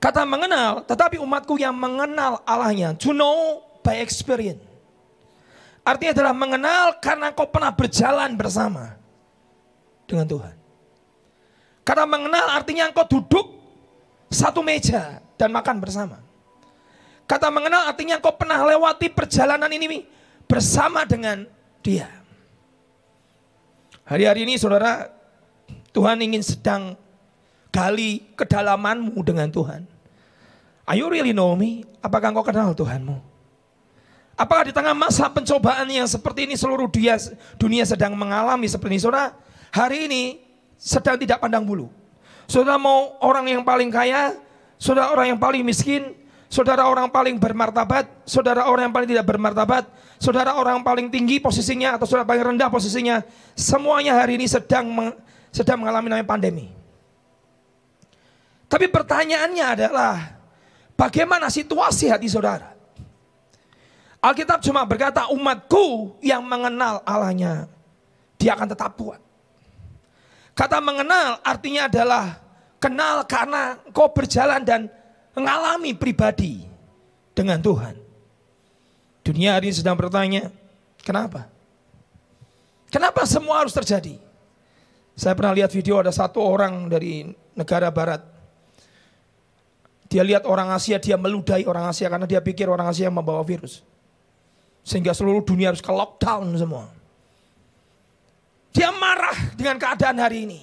Kata 0.00 0.24
mengenal, 0.24 0.86
tetapi 0.86 1.20
umatku 1.20 1.60
yang 1.60 1.76
mengenal 1.76 2.40
Allahnya, 2.46 2.96
to 2.96 3.10
know 3.12 3.60
by 3.82 4.00
experience. 4.00 4.69
Artinya 5.80 6.12
adalah 6.12 6.34
mengenal 6.36 6.84
karena 7.00 7.32
kau 7.32 7.48
pernah 7.48 7.72
berjalan 7.72 8.36
bersama 8.36 9.00
dengan 10.04 10.26
Tuhan. 10.28 10.54
Karena 11.82 12.04
mengenal 12.06 12.46
artinya 12.52 12.92
kau 12.92 13.08
duduk 13.08 13.46
satu 14.30 14.60
meja 14.60 15.18
dan 15.40 15.50
makan 15.50 15.80
bersama. 15.80 16.20
Kata 17.24 17.48
mengenal 17.48 17.88
artinya 17.88 18.18
kau 18.18 18.34
pernah 18.34 18.60
lewati 18.62 19.08
perjalanan 19.10 19.70
ini 19.70 20.04
bersama 20.50 21.06
dengan 21.06 21.46
dia. 21.80 22.10
Hari-hari 24.04 24.42
ini 24.42 24.58
saudara, 24.58 25.06
Tuhan 25.94 26.18
ingin 26.18 26.42
sedang 26.42 26.98
gali 27.70 28.26
kedalamanmu 28.34 29.14
dengan 29.22 29.46
Tuhan. 29.46 29.86
Are 30.82 30.98
you 30.98 31.06
really 31.06 31.30
know 31.30 31.54
me? 31.54 31.86
Apakah 32.02 32.34
engkau 32.34 32.42
kenal 32.42 32.74
Tuhanmu? 32.74 33.29
Apakah 34.40 34.64
di 34.64 34.72
tengah 34.72 34.96
masa 34.96 35.28
pencobaan 35.28 35.84
yang 35.92 36.08
seperti 36.08 36.48
ini 36.48 36.56
seluruh 36.56 36.88
dunia, 36.88 37.20
dunia 37.60 37.84
sedang 37.84 38.16
mengalami 38.16 38.64
seperti 38.72 38.96
ini? 38.96 39.02
Saudara, 39.04 39.36
hari 39.68 40.08
ini 40.08 40.22
sedang 40.80 41.20
tidak 41.20 41.44
pandang 41.44 41.60
bulu. 41.60 41.92
Saudara 42.48 42.80
mau 42.80 43.20
orang 43.20 43.52
yang 43.52 43.60
paling 43.60 43.92
kaya, 43.92 44.32
saudara 44.80 45.12
orang 45.12 45.36
yang 45.36 45.40
paling 45.44 45.60
miskin, 45.60 46.16
saudara 46.48 46.88
orang 46.88 47.12
paling 47.12 47.36
bermartabat, 47.36 48.08
saudara 48.24 48.64
orang 48.64 48.88
yang 48.88 48.94
paling 48.96 49.12
tidak 49.12 49.28
bermartabat, 49.28 49.84
saudara 50.16 50.56
orang 50.56 50.80
yang 50.80 50.86
paling 50.88 51.12
tinggi 51.12 51.36
posisinya 51.36 52.00
atau 52.00 52.08
saudara 52.08 52.24
paling 52.24 52.56
rendah 52.56 52.72
posisinya, 52.72 53.20
semuanya 53.52 54.16
hari 54.16 54.40
ini 54.40 54.48
sedang 54.48 55.12
sedang 55.52 55.84
mengalami 55.84 56.08
namanya 56.08 56.24
pandemi. 56.24 56.72
Tapi 58.72 58.88
pertanyaannya 58.88 59.66
adalah 59.68 60.16
bagaimana 60.96 61.52
situasi 61.52 62.08
hati 62.08 62.24
saudara? 62.24 62.69
Alkitab 64.20 64.60
cuma 64.60 64.84
berkata 64.84 65.32
umatku 65.32 66.16
yang 66.20 66.44
mengenal 66.44 67.00
Allahnya, 67.08 67.64
dia 68.36 68.52
akan 68.52 68.68
tetap 68.68 68.92
kuat. 69.00 69.20
Kata 70.52 70.76
mengenal 70.76 71.40
artinya 71.40 71.88
adalah 71.88 72.36
kenal 72.76 73.24
karena 73.24 73.80
kau 73.96 74.12
berjalan 74.12 74.60
dan 74.60 74.92
mengalami 75.32 75.96
pribadi 75.96 76.68
dengan 77.32 77.64
Tuhan. 77.64 77.96
Dunia 79.24 79.56
hari 79.56 79.72
ini 79.72 79.80
sedang 79.80 79.96
bertanya, 79.96 80.52
kenapa? 81.00 81.48
Kenapa 82.92 83.24
semua 83.24 83.64
harus 83.64 83.72
terjadi? 83.72 84.20
Saya 85.16 85.32
pernah 85.32 85.56
lihat 85.56 85.72
video 85.72 85.96
ada 85.96 86.12
satu 86.12 86.44
orang 86.44 86.92
dari 86.92 87.28
negara 87.56 87.88
barat. 87.88 88.20
Dia 90.12 90.26
lihat 90.26 90.44
orang 90.44 90.74
Asia, 90.74 91.00
dia 91.00 91.16
meludahi 91.16 91.64
orang 91.64 91.88
Asia 91.88 92.10
karena 92.10 92.28
dia 92.28 92.42
pikir 92.42 92.66
orang 92.68 92.90
Asia 92.90 93.08
yang 93.08 93.16
membawa 93.16 93.40
virus. 93.46 93.80
Sehingga 94.80 95.12
seluruh 95.12 95.44
dunia 95.44 95.70
harus 95.70 95.84
ke 95.84 95.92
lockdown 95.92 96.50
semua. 96.56 96.88
Dia 98.70 98.94
marah 98.94 99.36
dengan 99.58 99.76
keadaan 99.76 100.16
hari 100.18 100.46
ini. 100.46 100.62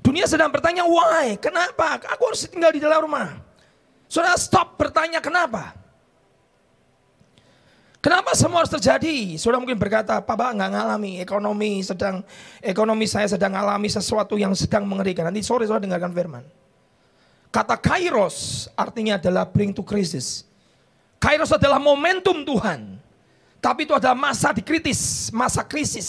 Dunia 0.00 0.24
sedang 0.24 0.48
bertanya, 0.48 0.86
why? 0.86 1.36
Kenapa? 1.36 2.00
Aku 2.16 2.32
harus 2.32 2.46
tinggal 2.46 2.72
di 2.72 2.80
dalam 2.80 3.04
rumah. 3.04 3.36
Saudara 4.08 4.38
stop 4.40 4.80
bertanya 4.80 5.20
kenapa? 5.20 5.76
Kenapa 7.98 8.32
semua 8.32 8.62
harus 8.62 8.72
terjadi? 8.72 9.36
Saudara 9.36 9.58
mungkin 9.58 9.76
berkata, 9.76 10.22
Papa 10.22 10.54
nggak 10.54 10.70
ngalami 10.70 11.18
ekonomi 11.18 11.82
sedang 11.82 12.22
ekonomi 12.62 13.04
saya 13.10 13.26
sedang 13.26 13.52
mengalami 13.52 13.90
sesuatu 13.90 14.38
yang 14.38 14.54
sedang 14.54 14.86
mengerikan. 14.86 15.26
Nanti 15.28 15.42
sore 15.42 15.66
saudara 15.66 15.84
dengarkan 15.84 16.14
firman. 16.14 16.44
Kata 17.50 17.74
kairos 17.74 18.70
artinya 18.78 19.18
adalah 19.18 19.44
bring 19.50 19.74
to 19.74 19.82
crisis. 19.82 20.46
Kairos 21.18 21.50
adalah 21.50 21.82
momentum 21.82 22.46
Tuhan. 22.46 22.97
Tapi 23.58 23.86
itu 23.86 23.94
adalah 23.94 24.14
masa 24.14 24.54
di 24.54 24.62
kritis, 24.62 25.30
masa 25.34 25.66
krisis. 25.66 26.08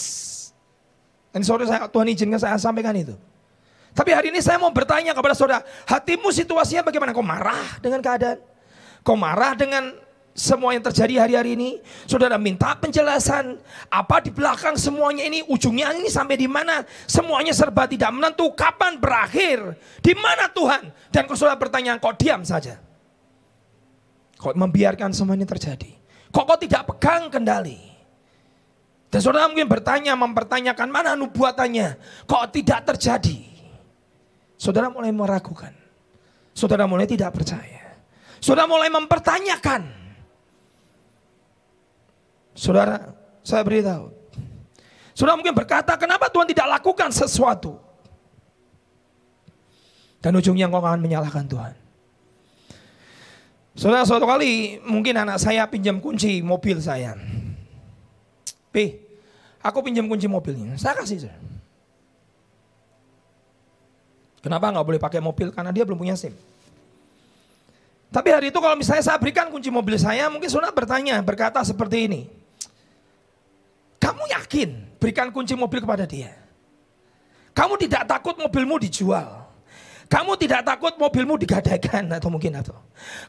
Dan 1.30 1.42
sore 1.42 1.66
saya 1.66 1.86
Tuhan 1.86 2.10
izinkan 2.10 2.38
saya 2.38 2.58
sampaikan 2.58 2.94
itu. 2.94 3.14
Tapi 3.90 4.10
hari 4.14 4.30
ini 4.30 4.38
saya 4.38 4.58
mau 4.58 4.70
bertanya 4.70 5.10
kepada 5.10 5.34
saudara, 5.34 5.66
hatimu 5.86 6.30
situasinya 6.30 6.86
bagaimana? 6.86 7.10
Kau 7.10 7.26
marah 7.26 7.78
dengan 7.82 7.98
keadaan? 7.98 8.38
Kau 9.02 9.18
marah 9.18 9.58
dengan 9.58 9.90
semua 10.30 10.72
yang 10.72 10.84
terjadi 10.86 11.26
hari-hari 11.26 11.58
ini. 11.58 11.70
Saudara 12.06 12.38
minta 12.38 12.70
penjelasan 12.78 13.58
apa 13.90 14.22
di 14.22 14.30
belakang 14.30 14.78
semuanya 14.78 15.26
ini 15.26 15.42
ujungnya 15.42 15.90
ini 15.94 16.06
sampai 16.06 16.38
di 16.38 16.46
mana? 16.46 16.86
Semuanya 17.10 17.50
serba 17.50 17.90
tidak 17.90 18.14
menentu 18.14 18.46
kapan 18.54 18.96
berakhir? 18.96 19.74
Di 19.98 20.14
mana 20.14 20.46
Tuhan? 20.48 20.94
Dan 21.10 21.26
kau 21.26 21.34
saudara 21.34 21.58
bertanya 21.58 21.98
kok 21.98 22.14
diam 22.14 22.46
saja. 22.46 22.78
Kok 24.38 24.56
membiarkan 24.56 25.12
semuanya 25.12 25.44
terjadi? 25.44 25.99
Kok 26.30 26.44
kau 26.46 26.58
tidak 26.58 26.86
pegang 26.94 27.26
kendali? 27.30 27.90
Dan 29.10 29.18
saudara 29.18 29.50
mungkin 29.50 29.66
bertanya, 29.66 30.14
mempertanyakan 30.14 30.86
mana 30.86 31.18
nubuatannya. 31.18 31.98
Kok 32.30 32.44
tidak 32.54 32.94
terjadi? 32.94 33.42
Saudara 34.54 34.86
mulai 34.86 35.10
meragukan. 35.10 35.74
Saudara 36.54 36.86
mulai 36.86 37.10
tidak 37.10 37.34
percaya. 37.34 37.98
Saudara 38.38 38.70
mulai 38.70 38.86
mempertanyakan. 38.86 39.82
Saudara, 42.54 43.10
saya 43.42 43.66
beritahu. 43.66 44.14
Saudara 45.16 45.34
mungkin 45.34 45.58
berkata, 45.58 45.98
kenapa 45.98 46.30
Tuhan 46.30 46.46
tidak 46.46 46.78
lakukan 46.78 47.10
sesuatu? 47.10 47.82
Dan 50.20 50.36
ujungnya 50.36 50.68
engkau 50.68 50.84
akan 50.84 51.00
menyalahkan 51.00 51.48
Tuhan. 51.48 51.79
Saudara, 53.80 54.04
suatu 54.04 54.28
kali 54.28 54.76
mungkin 54.84 55.16
anak 55.16 55.40
saya 55.40 55.64
pinjam 55.64 55.96
kunci 56.04 56.44
mobil 56.44 56.76
saya. 56.84 57.16
P, 58.68 59.00
aku 59.64 59.80
pinjam 59.80 60.04
kunci 60.04 60.28
mobilnya. 60.28 60.76
Saya 60.76 61.00
kasih. 61.00 61.24
Saudara. 61.24 61.40
Kenapa 64.44 64.68
nggak 64.68 64.84
boleh 64.84 65.00
pakai 65.00 65.24
mobil? 65.24 65.48
Karena 65.48 65.72
dia 65.72 65.88
belum 65.88 65.96
punya 65.96 66.12
SIM. 66.12 66.36
Tapi 68.12 68.28
hari 68.28 68.52
itu 68.52 68.60
kalau 68.60 68.76
misalnya 68.76 69.00
saya 69.00 69.16
berikan 69.16 69.48
kunci 69.48 69.72
mobil 69.72 69.96
saya, 69.96 70.28
mungkin 70.28 70.52
saudara 70.52 70.76
bertanya, 70.76 71.16
berkata 71.24 71.64
seperti 71.64 72.04
ini. 72.04 72.28
Kamu 73.96 74.28
yakin 74.28 75.00
berikan 75.00 75.32
kunci 75.32 75.56
mobil 75.56 75.80
kepada 75.80 76.04
dia? 76.04 76.36
Kamu 77.56 77.80
tidak 77.80 78.04
takut 78.04 78.36
mobilmu 78.36 78.76
dijual? 78.76 79.49
Kamu 80.10 80.34
tidak 80.34 80.66
takut 80.66 80.98
mobilmu 80.98 81.38
digadaikan 81.38 82.10
atau 82.10 82.34
mungkin 82.34 82.58
atau 82.58 82.74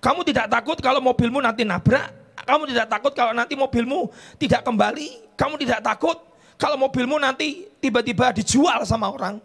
kamu 0.02 0.26
tidak 0.26 0.50
takut 0.50 0.82
kalau 0.82 0.98
mobilmu 0.98 1.38
nanti 1.38 1.62
nabrak? 1.62 2.10
Kamu 2.42 2.66
tidak 2.66 2.90
takut 2.90 3.14
kalau 3.14 3.38
nanti 3.38 3.54
mobilmu 3.54 4.10
tidak 4.42 4.66
kembali? 4.66 5.38
Kamu 5.38 5.62
tidak 5.62 5.86
takut 5.86 6.18
kalau 6.58 6.82
mobilmu 6.82 7.22
nanti 7.22 7.70
tiba-tiba 7.78 8.34
dijual 8.34 8.82
sama 8.82 9.14
orang? 9.14 9.38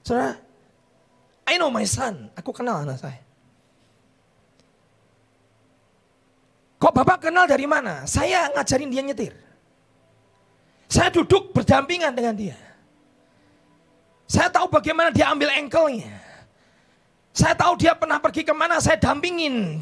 Saudara, 0.00 0.40
I 1.44 1.60
know 1.60 1.68
my 1.68 1.84
son. 1.84 2.32
Aku 2.32 2.56
kenal 2.56 2.88
anak 2.88 3.04
saya. 3.04 3.20
Kok 6.80 6.92
bapak 7.04 7.28
kenal 7.28 7.44
dari 7.44 7.68
mana? 7.68 8.08
Saya 8.08 8.48
ngajarin 8.56 8.88
dia 8.88 9.04
nyetir. 9.04 9.36
Saya 10.88 11.12
duduk 11.12 11.52
berdampingan 11.52 12.16
dengan 12.16 12.32
dia. 12.32 12.58
Saya 14.24 14.48
tahu 14.48 14.72
bagaimana 14.72 15.12
dia 15.12 15.28
ambil 15.28 15.52
engkelnya. 15.52 16.31
Saya 17.32 17.56
tahu 17.56 17.80
dia 17.80 17.96
pernah 17.96 18.20
pergi 18.20 18.44
ke 18.44 18.52
mana, 18.52 18.76
saya 18.76 19.00
dampingin. 19.00 19.80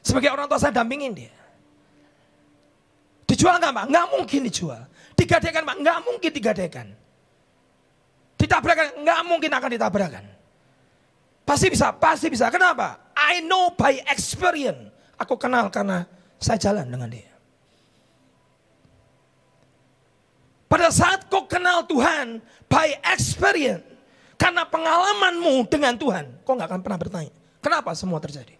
Sebagai 0.00 0.32
orang 0.32 0.48
tua 0.48 0.56
saya 0.56 0.72
dampingin 0.72 1.12
dia. 1.12 1.32
Dijual 3.28 3.60
nggak 3.60 3.72
pak? 3.72 3.84
Nggak 3.92 4.06
mungkin 4.08 4.40
dijual. 4.48 4.82
Digadaikan 5.14 5.62
pak? 5.68 5.76
Nggak 5.78 5.98
mungkin 6.02 6.30
digadaikan. 6.32 6.86
Ditabrakan? 8.40 8.86
Nggak 9.04 9.20
mungkin 9.28 9.50
akan 9.52 9.70
ditabrakan. 9.76 10.24
Pasti 11.44 11.66
bisa, 11.68 11.92
pasti 11.92 12.26
bisa. 12.32 12.48
Kenapa? 12.48 13.12
I 13.12 13.44
know 13.44 13.76
by 13.76 14.00
experience. 14.08 14.90
Aku 15.20 15.36
kenal 15.36 15.68
karena 15.68 16.08
saya 16.40 16.58
jalan 16.58 16.88
dengan 16.88 17.12
dia. 17.12 17.30
Pada 20.66 20.88
saat 20.88 21.28
kau 21.28 21.44
kenal 21.44 21.84
Tuhan 21.84 22.40
by 22.64 22.96
experience, 23.12 23.84
karena 24.42 24.66
pengalamanmu 24.66 25.70
dengan 25.70 25.94
Tuhan, 25.94 26.42
kau 26.42 26.58
nggak 26.58 26.66
akan 26.66 26.82
pernah 26.82 26.98
bertanya, 26.98 27.32
kenapa 27.62 27.94
semua 27.94 28.18
terjadi? 28.18 28.58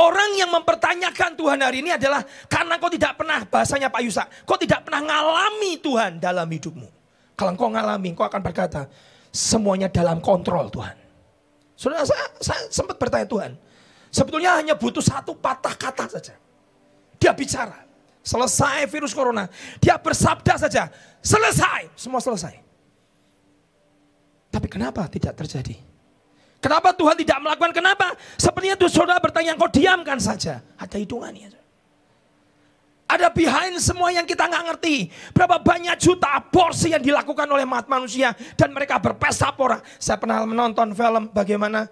Orang 0.00 0.40
yang 0.40 0.48
mempertanyakan 0.48 1.36
Tuhan 1.36 1.60
hari 1.60 1.84
ini 1.84 1.92
adalah 1.92 2.24
karena 2.48 2.80
kau 2.80 2.88
tidak 2.88 3.12
pernah, 3.20 3.44
bahasanya 3.44 3.92
Pak 3.92 4.00
Yusa, 4.00 4.24
kau 4.48 4.56
tidak 4.56 4.88
pernah 4.88 5.04
ngalami 5.04 5.76
Tuhan 5.84 6.16
dalam 6.16 6.48
hidupmu. 6.48 6.88
Kalau 7.36 7.52
kau 7.60 7.68
ngalami, 7.68 8.16
kau 8.16 8.24
akan 8.24 8.40
berkata, 8.40 8.88
semuanya 9.28 9.92
dalam 9.92 10.16
kontrol 10.24 10.72
Tuhan. 10.72 10.96
Saudara, 11.76 12.08
saya, 12.08 12.24
saya 12.40 12.64
sempat 12.72 12.96
bertanya 12.96 13.28
Tuhan, 13.28 13.52
sebetulnya 14.08 14.64
hanya 14.64 14.74
butuh 14.80 15.04
satu 15.04 15.36
patah 15.36 15.76
kata 15.76 16.08
saja. 16.08 16.32
Dia 17.20 17.36
bicara. 17.36 17.84
Selesai 18.24 18.88
virus 18.88 19.12
corona. 19.12 19.44
Dia 19.76 20.00
bersabda 20.00 20.56
saja. 20.56 20.88
Selesai. 21.20 21.92
Semua 21.92 22.24
selesai. 22.24 22.63
Tapi 24.54 24.70
kenapa 24.70 25.10
tidak 25.10 25.34
terjadi? 25.34 25.74
Kenapa 26.62 26.94
Tuhan 26.94 27.18
tidak 27.18 27.42
melakukan? 27.42 27.74
Kenapa? 27.74 28.14
Sepertinya 28.38 28.78
tuh 28.78 28.86
saudara 28.86 29.18
bertanya, 29.18 29.58
kau 29.58 29.66
diamkan 29.66 30.22
saja. 30.22 30.62
Ada 30.78 31.02
hitungannya. 31.02 31.50
Ada 33.04 33.28
behind 33.34 33.76
semua 33.82 34.14
yang 34.14 34.24
kita 34.24 34.46
nggak 34.46 34.64
ngerti. 34.72 35.10
Berapa 35.34 35.60
banyak 35.60 35.98
juta 36.00 36.38
aborsi 36.38 36.94
yang 36.94 37.02
dilakukan 37.02 37.44
oleh 37.50 37.66
manusia. 37.66 38.32
Dan 38.54 38.72
mereka 38.72 39.02
berpesta 39.02 39.50
pora. 39.52 39.82
Saya 40.00 40.16
pernah 40.16 40.40
menonton 40.46 40.94
film 40.96 41.34
bagaimana 41.34 41.84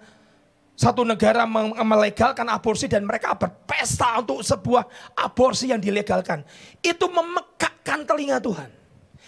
satu 0.73 1.05
negara 1.05 1.45
melegalkan 1.85 2.49
aborsi 2.49 2.89
dan 2.89 3.05
mereka 3.05 3.37
berpesta 3.37 4.17
untuk 4.23 4.41
sebuah 4.41 5.13
aborsi 5.21 5.69
yang 5.69 5.83
dilegalkan. 5.83 6.41
Itu 6.81 7.11
memekakkan 7.13 8.09
telinga 8.09 8.41
Tuhan. 8.41 8.73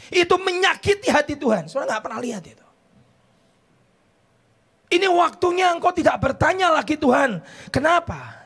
Itu 0.10 0.42
menyakiti 0.42 1.14
hati 1.14 1.38
Tuhan. 1.38 1.70
Saudara 1.70 1.96
nggak 1.96 2.04
pernah 2.10 2.20
lihat 2.24 2.44
itu. 2.50 2.65
Ini 4.90 5.08
waktunya 5.10 5.74
engkau 5.74 5.90
tidak 5.92 6.22
bertanya 6.22 6.70
lagi 6.70 6.96
Tuhan. 6.96 7.42
Kenapa? 7.74 8.38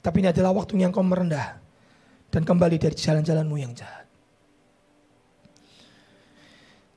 Tapi 0.00 0.24
ini 0.24 0.28
adalah 0.32 0.50
waktunya 0.56 0.88
engkau 0.88 1.04
merendah. 1.04 1.60
Dan 2.32 2.48
kembali 2.48 2.80
dari 2.80 2.96
jalan-jalanmu 2.96 3.56
yang 3.60 3.76
jahat. 3.76 4.08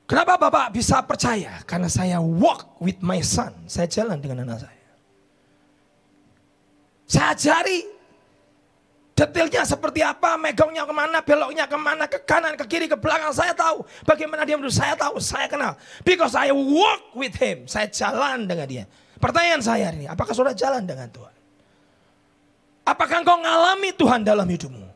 Kenapa 0.06 0.38
Bapak 0.38 0.70
bisa 0.70 1.02
percaya? 1.02 1.60
Karena 1.66 1.90
saya 1.90 2.22
walk 2.22 2.78
with 2.78 3.02
my 3.02 3.18
son. 3.20 3.52
Saya 3.66 3.90
jalan 3.90 4.22
dengan 4.22 4.46
anak 4.46 4.64
saya. 4.64 4.86
Saya 7.06 7.26
ajari 7.34 7.95
detailnya 9.16 9.64
seperti 9.64 10.04
apa, 10.04 10.36
megangnya 10.36 10.84
ke 10.84 10.92
mana, 10.92 11.18
beloknya 11.24 11.64
ke 11.64 11.78
mana, 11.80 12.04
ke 12.04 12.20
kanan, 12.28 12.52
ke 12.52 12.64
kiri, 12.68 12.84
ke 12.84 13.00
belakang. 13.00 13.32
Saya 13.32 13.56
tahu 13.56 13.80
bagaimana 14.04 14.44
dia 14.44 14.60
menurut 14.60 14.76
saya 14.76 14.92
tahu, 14.92 15.16
saya 15.16 15.48
kenal. 15.48 15.72
Because 16.04 16.36
I 16.36 16.52
walk 16.52 17.16
with 17.16 17.32
him, 17.40 17.64
saya 17.64 17.88
jalan 17.88 18.44
dengan 18.44 18.68
dia. 18.68 18.84
Pertanyaan 19.16 19.64
saya 19.64 19.88
ini, 19.96 20.04
apakah 20.04 20.36
sudah 20.36 20.52
jalan 20.52 20.84
dengan 20.84 21.08
Tuhan? 21.08 21.32
Apakah 22.84 23.24
engkau 23.24 23.40
mengalami 23.40 23.90
Tuhan 23.96 24.20
dalam 24.20 24.46
hidupmu? 24.46 24.86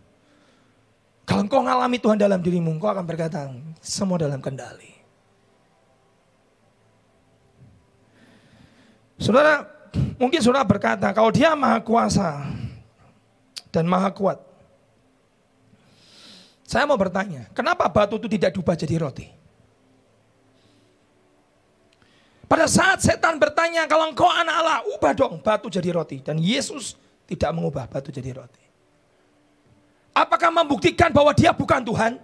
Kalau 1.24 1.40
engkau 1.40 1.64
mengalami 1.64 1.96
Tuhan 1.96 2.20
dalam 2.20 2.38
dirimu, 2.44 2.76
engkau 2.76 2.92
akan 2.92 3.04
berkata, 3.08 3.48
semua 3.80 4.20
dalam 4.20 4.44
kendali. 4.44 5.00
Saudara, 9.16 9.64
mungkin 10.20 10.44
saudara 10.44 10.68
berkata, 10.68 11.08
kalau 11.16 11.32
dia 11.32 11.56
maha 11.56 11.80
kuasa 11.80 12.59
dan 13.70 13.86
maha 13.86 14.10
kuat. 14.10 14.38
Saya 16.66 16.86
mau 16.86 16.94
bertanya, 16.94 17.50
kenapa 17.50 17.90
batu 17.90 18.14
itu 18.14 18.30
tidak 18.30 18.54
diubah 18.54 18.78
jadi 18.78 18.94
roti? 19.02 19.26
Pada 22.46 22.66
saat 22.66 22.98
setan 22.98 23.38
bertanya, 23.38 23.86
kalau 23.86 24.10
engkau 24.10 24.26
anak 24.26 24.54
Allah, 24.54 24.78
ubah 24.94 25.14
dong 25.14 25.38
batu 25.38 25.70
jadi 25.70 25.90
roti. 25.94 26.18
Dan 26.18 26.38
Yesus 26.38 26.98
tidak 27.26 27.50
mengubah 27.54 27.86
batu 27.86 28.10
jadi 28.10 28.34
roti. 28.34 28.62
Apakah 30.10 30.50
membuktikan 30.50 31.14
bahwa 31.14 31.30
dia 31.30 31.54
bukan 31.54 31.78
Tuhan? 31.86 32.18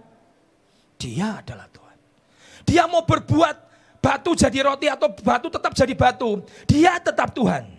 Dia 0.98 1.38
adalah 1.38 1.70
Tuhan. 1.70 1.96
Dia 2.66 2.90
mau 2.90 3.06
berbuat 3.06 3.54
batu 4.02 4.35
jadi 4.35 4.66
roti 4.66 4.90
atau 4.90 5.11
batu 5.14 5.46
tetap 5.46 5.70
jadi 5.74 5.94
batu. 5.94 6.42
Dia 6.66 6.98
tetap 6.98 7.30
Tuhan. 7.30 7.75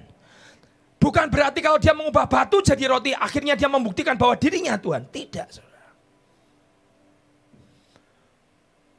Bukan 0.97 1.29
berarti 1.29 1.62
kalau 1.62 1.77
dia 1.77 1.93
mengubah 1.93 2.25
batu 2.25 2.57
jadi 2.60 2.89
roti, 2.89 3.13
akhirnya 3.13 3.53
dia 3.53 3.69
membuktikan 3.69 4.17
bahwa 4.17 4.33
dirinya 4.33 4.75
Tuhan. 4.81 5.05
Tidak, 5.05 5.47
saudara. 5.53 5.89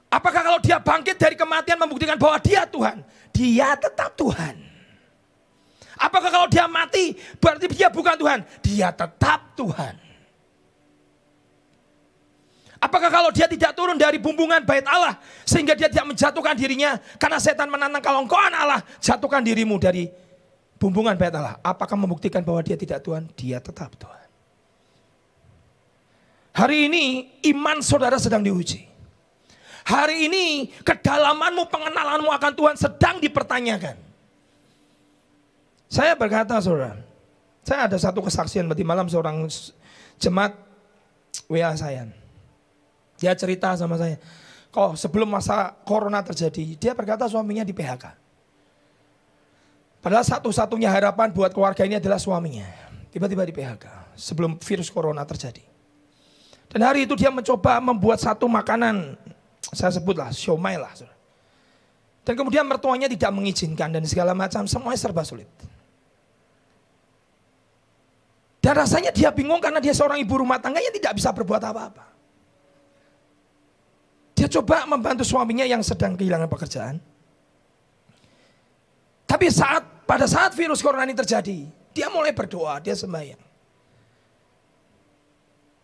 Apakah 0.08 0.40
kalau 0.40 0.61
dia 0.62 0.78
bangkit 0.80 1.20
dari 1.20 1.37
kematian 1.37 1.76
membuktikan 1.76 2.16
bahwa 2.16 2.38
dia 2.40 2.64
Tuhan? 2.64 3.02
Dia 3.34 3.76
tetap 3.76 4.16
Tuhan. 4.16 4.56
Apakah 5.98 6.30
kalau 6.30 6.46
dia 6.46 6.70
mati 6.70 7.18
berarti 7.42 7.66
dia 7.74 7.90
bukan 7.90 8.14
Tuhan? 8.14 8.40
Dia 8.62 8.88
tetap 8.94 9.58
Tuhan. 9.58 9.98
Apakah 12.78 13.11
kalau 13.11 13.34
dia 13.34 13.50
tidak 13.50 13.74
turun 13.74 13.98
dari 13.98 14.22
bumbungan 14.22 14.62
bait 14.62 14.87
Allah 14.87 15.18
sehingga 15.42 15.74
dia 15.74 15.90
tidak 15.90 16.14
menjatuhkan 16.14 16.54
dirinya 16.54 16.94
karena 17.18 17.42
setan 17.42 17.66
menantang 17.66 17.98
kalau 17.98 18.22
engkau 18.22 18.38
anak 18.38 18.61
Allah 18.62 18.80
jatuhkan 19.02 19.42
dirimu 19.42 19.82
dari 19.82 20.06
bumbungan 20.78 21.18
bait 21.18 21.34
Allah. 21.34 21.58
Apakah 21.60 21.98
membuktikan 21.98 22.40
bahwa 22.40 22.62
dia 22.62 22.78
tidak 22.78 23.02
Tuhan? 23.02 23.26
Dia 23.34 23.58
tetap 23.58 23.92
Tuhan. 23.98 24.26
Hari 26.54 26.90
ini 26.90 27.04
iman 27.54 27.78
saudara 27.78 28.18
sedang 28.18 28.42
diuji. 28.42 28.86
Hari 29.86 30.26
ini 30.26 30.68
kedalamanmu, 30.82 31.70
pengenalanmu 31.70 32.30
akan 32.34 32.52
Tuhan 32.54 32.76
sedang 32.76 33.22
dipertanyakan. 33.22 33.96
Saya 35.88 36.12
berkata 36.18 36.60
saudara, 36.60 37.00
saya 37.64 37.88
ada 37.88 37.96
satu 37.96 38.20
kesaksian 38.20 38.68
tadi 38.68 38.84
malam 38.84 39.08
seorang 39.08 39.48
jemaat 40.20 40.52
WA 41.48 41.72
saya. 41.72 42.04
Dia 43.16 43.32
cerita 43.32 43.72
sama 43.80 43.96
saya, 43.96 44.20
kok 44.68 45.00
sebelum 45.00 45.30
masa 45.32 45.72
corona 45.88 46.20
terjadi, 46.20 46.76
dia 46.76 46.92
berkata 46.92 47.24
suaminya 47.24 47.64
di 47.64 47.72
PHK. 47.72 48.27
Padahal 49.98 50.22
satu-satunya 50.22 50.87
harapan 50.87 51.34
buat 51.34 51.50
keluarga 51.50 51.82
ini 51.82 51.98
adalah 51.98 52.22
suaminya. 52.22 52.66
Tiba-tiba 53.11 53.42
di 53.42 53.54
PHK 53.56 54.14
sebelum 54.14 54.61
virus 54.62 54.92
corona 54.92 55.26
terjadi. 55.26 55.64
Dan 56.68 56.84
hari 56.84 57.08
itu 57.08 57.16
dia 57.16 57.32
mencoba 57.32 57.80
membuat 57.80 58.20
satu 58.20 58.44
makanan, 58.44 59.16
saya 59.72 59.88
sebutlah 59.88 60.28
siomay 60.30 60.76
lah. 60.76 60.92
Dan 62.28 62.37
kemudian 62.37 62.68
mertuanya 62.68 63.08
tidak 63.08 63.32
mengizinkan 63.32 63.88
dan 63.88 64.04
segala 64.04 64.37
macam, 64.37 64.68
semuanya 64.68 65.00
serba 65.00 65.24
sulit. 65.24 65.48
Dan 68.61 68.76
rasanya 68.76 69.08
dia 69.08 69.32
bingung 69.32 69.64
karena 69.64 69.80
dia 69.80 69.96
seorang 69.96 70.20
ibu 70.20 70.44
rumah 70.44 70.61
tangga 70.61 70.76
yang 70.76 70.92
tidak 70.92 71.16
bisa 71.16 71.32
berbuat 71.32 71.62
apa-apa. 71.72 72.04
Dia 74.37 74.46
coba 74.61 74.84
membantu 74.84 75.24
suaminya 75.24 75.64
yang 75.64 75.80
sedang 75.80 76.20
kehilangan 76.20 76.52
pekerjaan. 76.52 77.00
Tapi 79.28 79.52
saat 79.52 80.08
pada 80.08 80.24
saat 80.24 80.56
virus 80.56 80.80
corona 80.80 81.04
ini 81.04 81.12
terjadi, 81.12 81.68
dia 81.92 82.08
mulai 82.08 82.32
berdoa, 82.32 82.80
dia 82.80 82.96
sembahyang. 82.96 83.44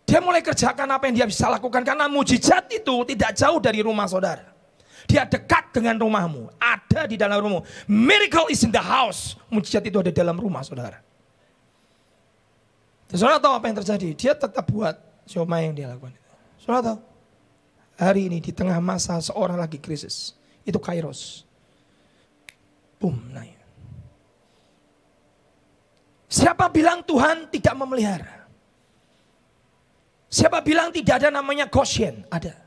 Dia 0.09 0.21
mulai 0.25 0.41
kerjakan 0.41 0.89
apa 0.89 1.05
yang 1.09 1.15
dia 1.21 1.27
bisa 1.29 1.53
lakukan 1.53 1.85
karena 1.85 2.09
mujizat 2.09 2.73
itu 2.73 3.05
tidak 3.13 3.37
jauh 3.37 3.61
dari 3.61 3.85
rumah 3.85 4.09
saudara. 4.09 4.49
Dia 5.05 5.29
dekat 5.29 5.77
dengan 5.77 6.01
rumahmu, 6.01 6.49
ada 6.57 7.05
di 7.05 7.21
dalam 7.21 7.37
rumahmu. 7.37 7.65
Miracle 7.85 8.49
is 8.49 8.65
in 8.65 8.73
the 8.73 8.81
house. 8.81 9.37
Mujizat 9.53 9.85
itu 9.85 10.01
ada 10.01 10.09
di 10.09 10.17
dalam 10.17 10.41
rumah 10.41 10.65
saudara. 10.65 11.05
Dan 13.09 13.17
saudara 13.21 13.37
tahu 13.37 13.61
apa 13.61 13.67
yang 13.69 13.77
terjadi? 13.85 14.09
Dia 14.17 14.33
tetap 14.33 14.65
buat 14.73 14.97
siomay 15.29 15.69
yang 15.69 15.77
dia 15.77 15.87
lakukan. 15.93 16.17
Saudara 16.57 16.97
tahu? 16.97 16.99
Hari 17.95 18.33
ini 18.33 18.39
di 18.41 18.51
tengah 18.51 18.81
masa 18.81 19.21
seorang 19.21 19.61
lagi 19.61 19.77
krisis. 19.77 20.33
Itu 20.65 20.81
kairos. 20.81 21.45
Siapa 26.35 26.67
bilang 26.67 26.99
Tuhan 27.07 27.47
tidak 27.47 27.75
memelihara? 27.79 28.51
Siapa 30.27 30.59
bilang 30.67 30.91
tidak 30.91 31.23
ada 31.23 31.31
namanya 31.31 31.71
Goshen? 31.71 32.27
Ada. 32.27 32.59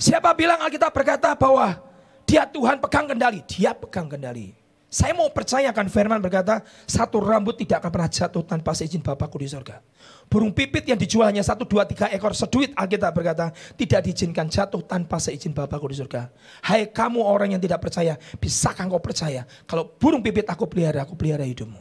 Siapa 0.00 0.32
bilang 0.32 0.56
Alkitab 0.64 0.88
berkata 0.88 1.36
bahwa 1.36 1.76
dia 2.24 2.48
Tuhan 2.48 2.80
pegang 2.80 3.04
kendali? 3.12 3.44
Dia 3.44 3.76
pegang 3.76 4.08
kendali. 4.08 4.56
Saya 4.92 5.16
mau 5.16 5.32
percayakan 5.32 5.88
firman 5.88 6.20
berkata, 6.20 6.60
satu 6.84 7.16
rambut 7.16 7.56
tidak 7.56 7.80
akan 7.80 7.90
pernah 7.96 8.10
jatuh 8.12 8.44
tanpa 8.44 8.76
seizin 8.76 9.00
Bapakku 9.00 9.40
di 9.40 9.48
surga. 9.48 9.80
Burung 10.28 10.52
pipit 10.52 10.84
yang 10.84 11.00
dijualnya 11.00 11.40
satu, 11.40 11.64
dua, 11.64 11.88
tiga 11.88 12.12
ekor 12.12 12.36
seduit 12.36 12.76
Alkitab 12.76 13.16
berkata, 13.16 13.56
tidak 13.72 14.04
diizinkan 14.04 14.52
jatuh 14.52 14.84
tanpa 14.84 15.16
seizin 15.16 15.56
Bapakku 15.56 15.88
di 15.88 15.96
surga. 15.96 16.28
Hai 16.68 16.92
kamu 16.92 17.24
orang 17.24 17.56
yang 17.56 17.62
tidak 17.64 17.80
percaya, 17.80 18.20
bisakah 18.36 18.84
kau 18.84 19.00
percaya? 19.00 19.48
Kalau 19.64 19.96
burung 19.96 20.20
pipit 20.20 20.44
aku 20.44 20.68
pelihara, 20.68 21.08
aku 21.08 21.16
pelihara 21.16 21.48
hidupmu. 21.48 21.80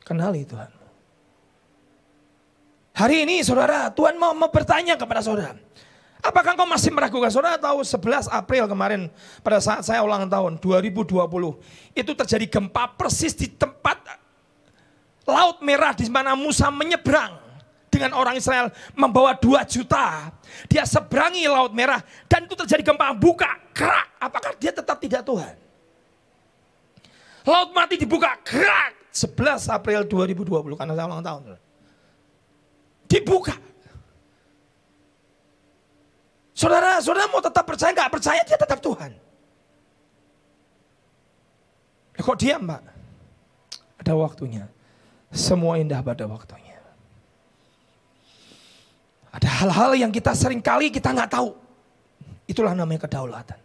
Kenali 0.00 0.48
Tuhan. 0.48 0.72
Hari 2.96 3.16
ini 3.28 3.44
saudara, 3.44 3.92
Tuhan 3.92 4.16
mau 4.16 4.32
bertanya 4.48 4.96
kepada 4.96 5.20
saudara. 5.20 5.60
Apakah 6.18 6.58
kau 6.58 6.66
masih 6.66 6.90
meragukan? 6.90 7.30
Saudara 7.30 7.54
tahu 7.54 7.86
11 7.86 8.26
April 8.26 8.66
kemarin 8.66 9.00
pada 9.40 9.62
saat 9.62 9.86
saya 9.86 10.02
ulang 10.02 10.26
tahun 10.26 10.58
2020. 10.58 11.14
Itu 11.94 12.12
terjadi 12.14 12.46
gempa 12.50 12.90
persis 12.98 13.34
di 13.38 13.46
tempat 13.46 14.02
Laut 15.28 15.60
Merah 15.60 15.92
di 15.92 16.08
mana 16.08 16.32
Musa 16.32 16.72
menyeberang 16.72 17.36
dengan 17.92 18.16
orang 18.16 18.40
Israel 18.40 18.72
membawa 18.96 19.36
2 19.36 19.60
juta. 19.68 20.32
Dia 20.66 20.88
seberangi 20.88 21.44
Laut 21.46 21.76
Merah 21.76 22.00
dan 22.26 22.48
itu 22.48 22.56
terjadi 22.56 22.80
gempa 22.80 23.12
buka 23.12 23.60
kerak. 23.76 24.08
Apakah 24.16 24.56
dia 24.56 24.72
tetap 24.72 24.96
tidak 24.96 25.22
Tuhan? 25.22 25.54
Laut 27.44 27.70
mati 27.76 28.00
dibuka 28.00 28.34
kerak 28.40 28.96
11 29.12 29.68
April 29.68 30.00
2020 30.08 30.80
karena 30.80 30.92
saya 30.96 31.06
ulang 31.06 31.24
tahun. 31.24 31.42
Dibuka. 33.08 33.56
Saudara, 36.58 36.98
saudara 36.98 37.30
mau 37.30 37.38
tetap 37.38 37.62
percaya 37.62 37.94
nggak 37.94 38.10
percaya 38.10 38.42
dia 38.42 38.58
tetap 38.58 38.82
Tuhan. 38.82 39.14
Ya, 42.18 42.20
kok 42.26 42.34
diam 42.34 42.66
mbak? 42.66 42.82
Ada 44.02 44.12
waktunya. 44.18 44.66
Semua 45.30 45.78
indah 45.78 46.02
pada 46.02 46.26
waktunya. 46.26 46.82
Ada 49.30 49.46
hal-hal 49.62 50.02
yang 50.02 50.10
kita 50.10 50.34
sering 50.34 50.58
kali 50.58 50.90
kita 50.90 51.14
nggak 51.14 51.30
tahu. 51.30 51.54
Itulah 52.50 52.74
namanya 52.74 53.06
kedaulatan. 53.06 53.60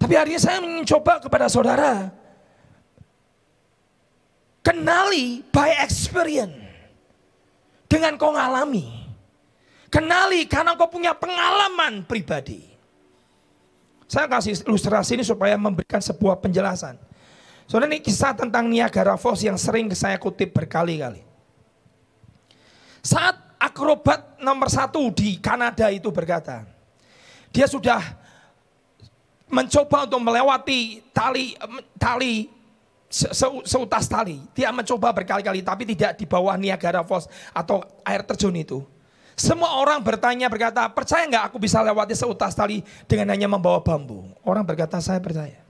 Tapi 0.00 0.14
hari 0.16 0.32
ini 0.32 0.40
saya 0.40 0.64
mencoba 0.64 1.20
kepada 1.20 1.52
saudara. 1.52 2.08
Kenali 4.64 5.44
by 5.52 5.84
experience 5.84 6.56
dengan 7.92 8.16
kau 8.16 8.32
ngalami. 8.32 8.99
Kenali 9.90 10.46
karena 10.46 10.78
kau 10.78 10.86
punya 10.86 11.10
pengalaman 11.18 12.06
pribadi. 12.06 12.70
Saya 14.06 14.30
kasih 14.30 14.62
ilustrasi 14.66 15.18
ini 15.18 15.24
supaya 15.26 15.58
memberikan 15.58 15.98
sebuah 15.98 16.38
penjelasan. 16.38 16.94
Soalnya 17.66 17.94
ini 17.94 18.02
kisah 18.02 18.34
tentang 18.34 18.66
Niagara 18.66 19.14
Falls 19.14 19.42
yang 19.46 19.54
sering 19.54 19.90
saya 19.94 20.18
kutip 20.18 20.50
berkali-kali. 20.50 21.22
Saat 23.02 23.38
akrobat 23.58 24.38
nomor 24.42 24.66
satu 24.66 25.10
di 25.14 25.38
Kanada 25.38 25.86
itu 25.94 26.10
berkata, 26.10 26.66
dia 27.54 27.70
sudah 27.70 28.02
mencoba 29.50 30.06
untuk 30.06 30.22
melewati 30.22 31.02
tali 31.10 31.54
tali 31.98 32.50
se 33.10 33.26
seutas 33.66 34.06
tali. 34.06 34.38
Dia 34.54 34.70
mencoba 34.70 35.10
berkali-kali 35.14 35.62
tapi 35.62 35.82
tidak 35.94 36.18
di 36.18 36.26
bawah 36.26 36.54
Niagara 36.54 37.02
Falls 37.02 37.26
atau 37.54 37.82
air 38.06 38.22
terjun 38.26 38.54
itu. 38.54 38.82
Semua 39.40 39.80
orang 39.80 40.04
bertanya 40.04 40.52
berkata, 40.52 40.84
percaya 40.92 41.24
nggak 41.24 41.44
aku 41.48 41.56
bisa 41.56 41.80
lewati 41.80 42.12
seutas 42.12 42.52
tali 42.52 42.84
dengan 43.08 43.32
hanya 43.32 43.48
membawa 43.48 43.80
bambu? 43.80 44.28
Orang 44.44 44.68
berkata, 44.68 45.00
saya 45.00 45.16
percaya. 45.16 45.64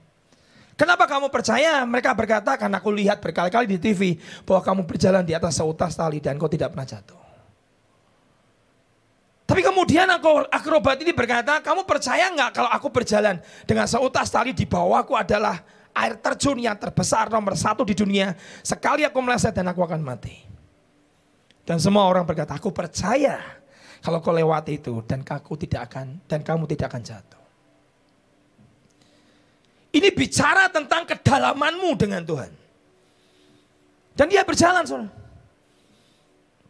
Kenapa 0.75 1.07
kamu 1.07 1.31
percaya? 1.31 1.79
Mereka 1.87 2.11
berkata, 2.11 2.59
karena 2.59 2.83
aku 2.83 2.91
lihat 2.91 3.23
berkali-kali 3.23 3.71
di 3.71 3.79
TV 3.79 4.19
bahwa 4.43 4.59
kamu 4.59 4.81
berjalan 4.83 5.23
di 5.23 5.31
atas 5.31 5.55
seutas 5.55 5.95
tali 5.95 6.19
dan 6.19 6.35
kau 6.35 6.51
tidak 6.51 6.75
pernah 6.75 6.83
jatuh. 6.83 7.21
Tapi 9.47 9.61
kemudian 9.63 10.07
aku, 10.19 10.51
akrobat 10.51 10.99
ini 10.99 11.15
berkata, 11.15 11.63
kamu 11.63 11.87
percaya 11.87 12.27
nggak 12.27 12.51
kalau 12.51 12.67
aku 12.75 12.91
berjalan 12.91 13.39
dengan 13.63 13.87
seutas 13.87 14.27
tali 14.27 14.51
di 14.51 14.67
bawahku 14.67 15.15
adalah 15.15 15.63
air 15.95 16.19
terjun 16.19 16.59
yang 16.59 16.75
terbesar 16.75 17.31
nomor 17.31 17.55
satu 17.55 17.87
di 17.87 17.95
dunia. 17.95 18.35
Sekali 18.67 19.07
aku 19.07 19.15
meleset 19.23 19.55
dan 19.55 19.71
aku 19.71 19.79
akan 19.79 20.03
mati. 20.03 20.43
Dan 21.63 21.79
semua 21.79 22.03
orang 22.03 22.27
berkata, 22.27 22.59
aku 22.59 22.67
percaya 22.75 23.60
kalau 24.01 24.17
kau 24.17 24.33
lewati 24.33 24.81
itu 24.81 25.05
dan 25.05 25.21
aku 25.21 25.53
tidak 25.61 25.93
akan 25.93 26.17
dan 26.25 26.41
kamu 26.41 26.65
tidak 26.65 26.89
akan 26.89 27.05
jatuh. 27.05 27.41
Ini 29.91 30.09
bicara 30.15 30.71
tentang 30.71 31.05
kedalamanmu 31.05 31.91
dengan 31.99 32.23
Tuhan. 32.23 32.51
Dan 34.15 34.27
dia 34.31 34.41
berjalan, 34.47 34.83
saudara. 34.87 35.11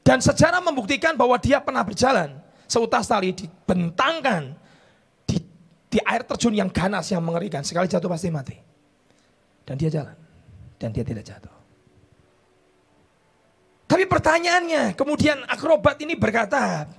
Dan 0.01 0.17
sejarah 0.17 0.59
membuktikan 0.65 1.13
bahwa 1.13 1.37
dia 1.37 1.61
pernah 1.61 1.85
berjalan 1.85 2.33
seutas 2.65 3.05
tali 3.05 3.29
dibentangkan 3.37 4.57
di, 5.29 5.37
di 5.93 5.99
air 6.01 6.25
terjun 6.25 6.57
yang 6.57 6.73
ganas 6.73 7.13
yang 7.13 7.21
mengerikan. 7.21 7.61
Sekali 7.61 7.85
jatuh 7.85 8.09
pasti 8.09 8.33
mati. 8.33 8.57
Dan 9.61 9.77
dia 9.77 9.93
jalan. 9.93 10.17
Dan 10.81 10.89
dia 10.89 11.05
tidak 11.05 11.21
jatuh. 11.21 11.53
Tapi 13.85 14.09
pertanyaannya, 14.09 14.97
kemudian 14.97 15.45
akrobat 15.45 16.01
ini 16.01 16.17
berkata, 16.17 16.89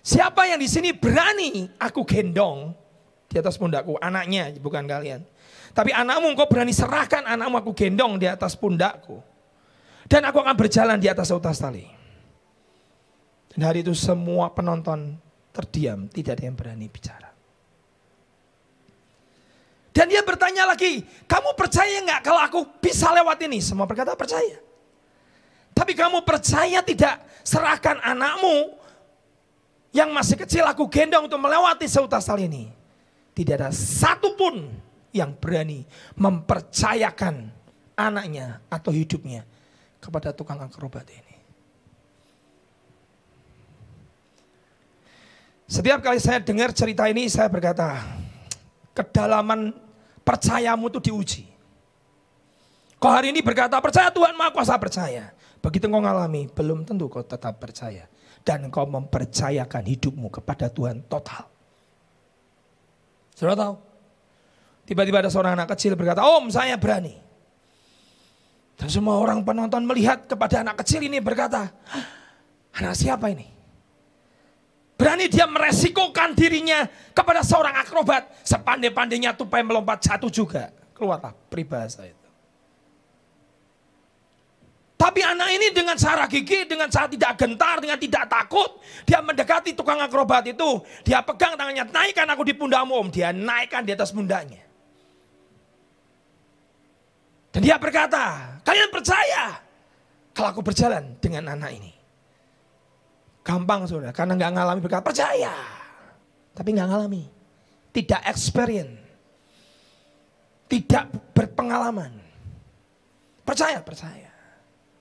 siapa 0.00 0.48
yang 0.48 0.60
di 0.60 0.68
sini 0.68 0.92
berani 0.96 1.68
aku 1.76 2.04
gendong 2.04 2.72
di 3.30 3.36
atas 3.38 3.54
pundakku, 3.54 3.94
anaknya 4.02 4.50
bukan 4.58 4.84
kalian. 4.84 5.22
Tapi 5.70 5.94
anakmu 5.94 6.34
engkau 6.34 6.50
berani 6.50 6.74
serahkan 6.74 7.22
anakmu 7.22 7.62
aku 7.62 7.70
gendong 7.72 8.18
di 8.18 8.26
atas 8.26 8.58
pundakku. 8.58 9.22
Dan 10.10 10.26
aku 10.26 10.42
akan 10.42 10.58
berjalan 10.58 10.98
di 10.98 11.06
atas 11.06 11.30
utas 11.30 11.62
tali. 11.62 11.86
Dan 13.54 13.62
hari 13.62 13.86
itu 13.86 13.94
semua 13.94 14.50
penonton 14.50 15.14
terdiam, 15.54 16.10
tidak 16.10 16.38
ada 16.38 16.44
yang 16.50 16.56
berani 16.58 16.86
bicara. 16.90 17.30
Dan 19.90 20.06
dia 20.10 20.22
bertanya 20.22 20.70
lagi, 20.70 21.02
kamu 21.26 21.54
percaya 21.54 21.98
nggak 22.02 22.20
kalau 22.22 22.40
aku 22.42 22.60
bisa 22.82 23.10
lewat 23.14 23.38
ini? 23.46 23.58
Semua 23.62 23.86
berkata 23.86 24.14
percaya. 24.18 24.58
Tapi 25.70 25.92
kamu 25.94 26.26
percaya 26.26 26.82
tidak 26.82 27.22
serahkan 27.46 27.98
anakmu 28.02 28.79
yang 29.90 30.10
masih 30.14 30.38
kecil 30.38 30.62
aku 30.66 30.86
gendong 30.86 31.26
untuk 31.26 31.38
melewati 31.42 31.86
seutas 31.90 32.26
tali 32.26 32.46
ini. 32.46 32.70
Tidak 33.34 33.54
ada 33.58 33.70
satupun 33.74 34.70
yang 35.10 35.34
berani 35.34 35.82
mempercayakan 36.14 37.50
anaknya 37.98 38.62
atau 38.70 38.94
hidupnya 38.94 39.42
kepada 39.98 40.30
tukang 40.30 40.58
akrobat 40.62 41.06
ini. 41.10 41.34
Setiap 45.70 46.02
kali 46.02 46.18
saya 46.18 46.42
dengar 46.42 46.74
cerita 46.74 47.06
ini 47.06 47.30
saya 47.30 47.46
berkata, 47.46 48.02
kedalaman 48.90 49.70
percayamu 50.26 50.90
itu 50.90 51.10
diuji. 51.10 51.44
Kau 52.98 53.08
hari 53.08 53.30
ini 53.30 53.38
berkata 53.40 53.78
percaya 53.78 54.10
Tuhan 54.10 54.34
maha 54.34 54.50
kuasa 54.50 54.74
percaya. 54.76 55.30
Begitu 55.62 55.86
kau 55.86 56.02
ngalami, 56.02 56.50
belum 56.50 56.82
tentu 56.82 57.06
kau 57.06 57.22
tetap 57.22 57.62
percaya. 57.62 58.10
Dan 58.40 58.72
kau 58.72 58.88
mempercayakan 58.88 59.84
hidupmu 59.84 60.32
kepada 60.32 60.72
Tuhan 60.72 61.04
total. 61.06 61.44
Sudah 63.36 63.56
tahu? 63.56 63.74
Tiba-tiba 64.88 65.22
ada 65.22 65.30
seorang 65.30 65.54
anak 65.54 65.76
kecil 65.76 65.94
berkata, 65.94 66.24
Om 66.24 66.50
saya 66.50 66.74
berani. 66.74 67.14
Dan 68.80 68.88
semua 68.88 69.20
orang 69.20 69.44
penonton 69.44 69.84
melihat 69.84 70.24
kepada 70.24 70.64
anak 70.64 70.80
kecil 70.80 71.04
ini 71.04 71.20
berkata, 71.20 71.68
anak 72.72 72.96
siapa 72.96 73.28
ini? 73.28 73.44
Berani 75.00 75.32
dia 75.32 75.48
meresikokan 75.48 76.36
dirinya 76.36 76.84
kepada 77.16 77.40
seorang 77.40 77.72
akrobat. 77.80 78.28
Sepandai-pandainya 78.44 79.32
tupai 79.32 79.64
melompat 79.64 80.04
jatuh 80.04 80.28
juga. 80.28 80.68
Keluarlah 80.92 81.32
peribahasa 81.48 82.04
itu. 82.04 82.19
Tapi 85.00 85.24
anak 85.24 85.48
ini 85.56 85.72
dengan 85.72 85.96
cara 85.96 86.28
gigi, 86.28 86.68
dengan 86.68 86.92
cara 86.92 87.08
tidak 87.08 87.32
gentar, 87.40 87.80
dengan 87.80 87.96
tidak 87.96 88.28
takut. 88.28 88.84
Dia 89.08 89.24
mendekati 89.24 89.72
tukang 89.72 89.96
akrobat 89.96 90.44
itu. 90.52 90.84
Dia 91.08 91.24
pegang 91.24 91.56
tangannya, 91.56 91.88
naikkan 91.88 92.28
aku 92.28 92.44
di 92.44 92.52
pundakmu 92.52 93.00
om. 93.00 93.08
Dia 93.08 93.32
naikkan 93.32 93.80
di 93.80 93.96
atas 93.96 94.12
pundaknya. 94.12 94.60
Dan 97.48 97.64
dia 97.64 97.80
berkata, 97.80 98.60
kalian 98.60 98.92
percaya 98.92 99.56
kalau 100.36 100.52
aku 100.52 100.60
berjalan 100.60 101.16
dengan 101.16 101.56
anak 101.56 101.80
ini. 101.80 101.96
Gampang 103.40 103.88
saudara, 103.88 104.12
karena 104.12 104.36
nggak 104.36 104.52
ngalami 104.52 104.80
berkata 104.84 105.00
percaya. 105.00 105.54
Tapi 106.52 106.76
nggak 106.76 106.88
ngalami. 106.92 107.24
Tidak 107.88 108.20
experience. 108.28 109.00
Tidak 110.68 111.32
berpengalaman. 111.32 112.12
Percaya, 113.48 113.80
percaya. 113.80 114.29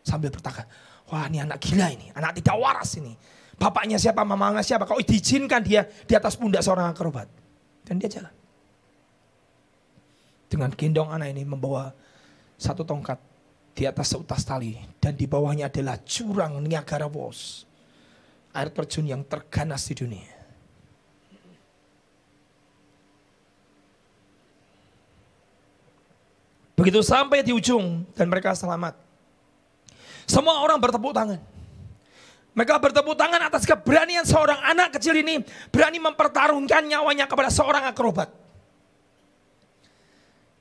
Sambil 0.09 0.33
bertanya, 0.33 0.65
wah 1.13 1.29
ini 1.29 1.37
anak 1.37 1.61
gila 1.61 1.93
ini, 1.93 2.09
anak 2.17 2.41
tidak 2.41 2.57
waras 2.57 2.97
ini. 2.97 3.13
Bapaknya 3.61 4.01
siapa, 4.01 4.25
mamanya 4.25 4.65
siapa, 4.65 4.89
kau 4.89 4.97
diizinkan 4.97 5.61
dia 5.61 5.85
di 5.85 6.17
atas 6.17 6.33
pundak 6.33 6.65
seorang 6.65 6.89
akrobat. 6.89 7.29
Dan 7.85 8.01
dia 8.01 8.09
jalan. 8.09 8.33
Dengan 10.49 10.73
gendong 10.73 11.13
anak 11.13 11.29
ini 11.29 11.45
membawa 11.45 11.93
satu 12.57 12.81
tongkat 12.81 13.21
di 13.77 13.85
atas 13.85 14.17
seutas 14.17 14.41
tali. 14.41 14.73
Dan 14.97 15.13
di 15.13 15.29
bawahnya 15.29 15.69
adalah 15.69 16.01
jurang 16.01 16.57
Niagara 16.65 17.05
Falls 17.05 17.69
air 18.53 18.69
terjun 18.73 19.05
yang 19.05 19.21
terganas 19.21 19.85
di 19.85 19.93
dunia. 19.93 20.31
Begitu 26.79 27.03
sampai 27.03 27.43
di 27.43 27.51
ujung 27.51 28.07
dan 28.15 28.31
mereka 28.31 28.55
selamat. 28.55 29.08
Semua 30.29 30.61
orang 30.61 30.77
bertepuk 30.77 31.09
tangan. 31.09 31.41
Mereka 32.53 32.77
bertepuk 32.77 33.17
tangan 33.17 33.49
atas 33.49 33.65
keberanian 33.65 34.21
seorang 34.29 34.61
anak 34.61 34.93
kecil 34.93 35.17
ini 35.17 35.41
berani 35.73 35.97
mempertarungkan 35.97 36.85
nyawanya 36.85 37.25
kepada 37.25 37.49
seorang 37.49 37.89
akrobat. 37.89 38.29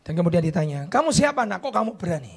Dan 0.08 0.16
kemudian 0.16 0.40
ditanya, 0.40 0.88
kamu 0.88 1.12
siapa 1.12 1.44
anak? 1.44 1.60
Kok 1.60 1.74
kamu 1.74 1.92
berani? 2.00 2.32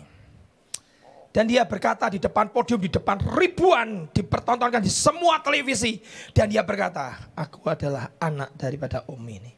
Dan 1.31 1.47
dia 1.47 1.63
berkata 1.63 2.11
di 2.11 2.19
depan 2.19 2.51
podium, 2.51 2.83
di 2.83 2.91
depan 2.91 3.15
ribuan, 3.39 4.11
dipertontonkan 4.11 4.83
di 4.83 4.91
semua 4.91 5.39
televisi. 5.39 6.03
Dan 6.35 6.51
dia 6.51 6.67
berkata, 6.67 7.31
aku 7.31 7.63
adalah 7.71 8.11
anak 8.19 8.51
daripada 8.59 9.07
om 9.07 9.23
ini. 9.23 9.55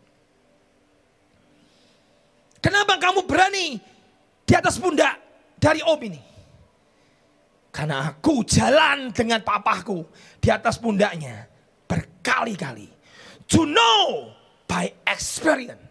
Kenapa 2.61 3.01
kamu 3.01 3.25
berani 3.25 3.81
di 4.45 4.53
atas 4.53 4.77
pundak 4.77 5.17
dari 5.57 5.81
om 5.81 5.97
ini? 5.97 6.32
Karena 7.73 8.13
aku 8.13 8.45
jalan 8.45 9.09
dengan 9.09 9.41
papaku 9.41 10.05
di 10.37 10.53
atas 10.53 10.77
pundaknya 10.77 11.49
berkali-kali. 11.89 12.85
To 13.49 13.65
know 13.65 14.29
by 14.69 14.93
experience. 15.09 15.81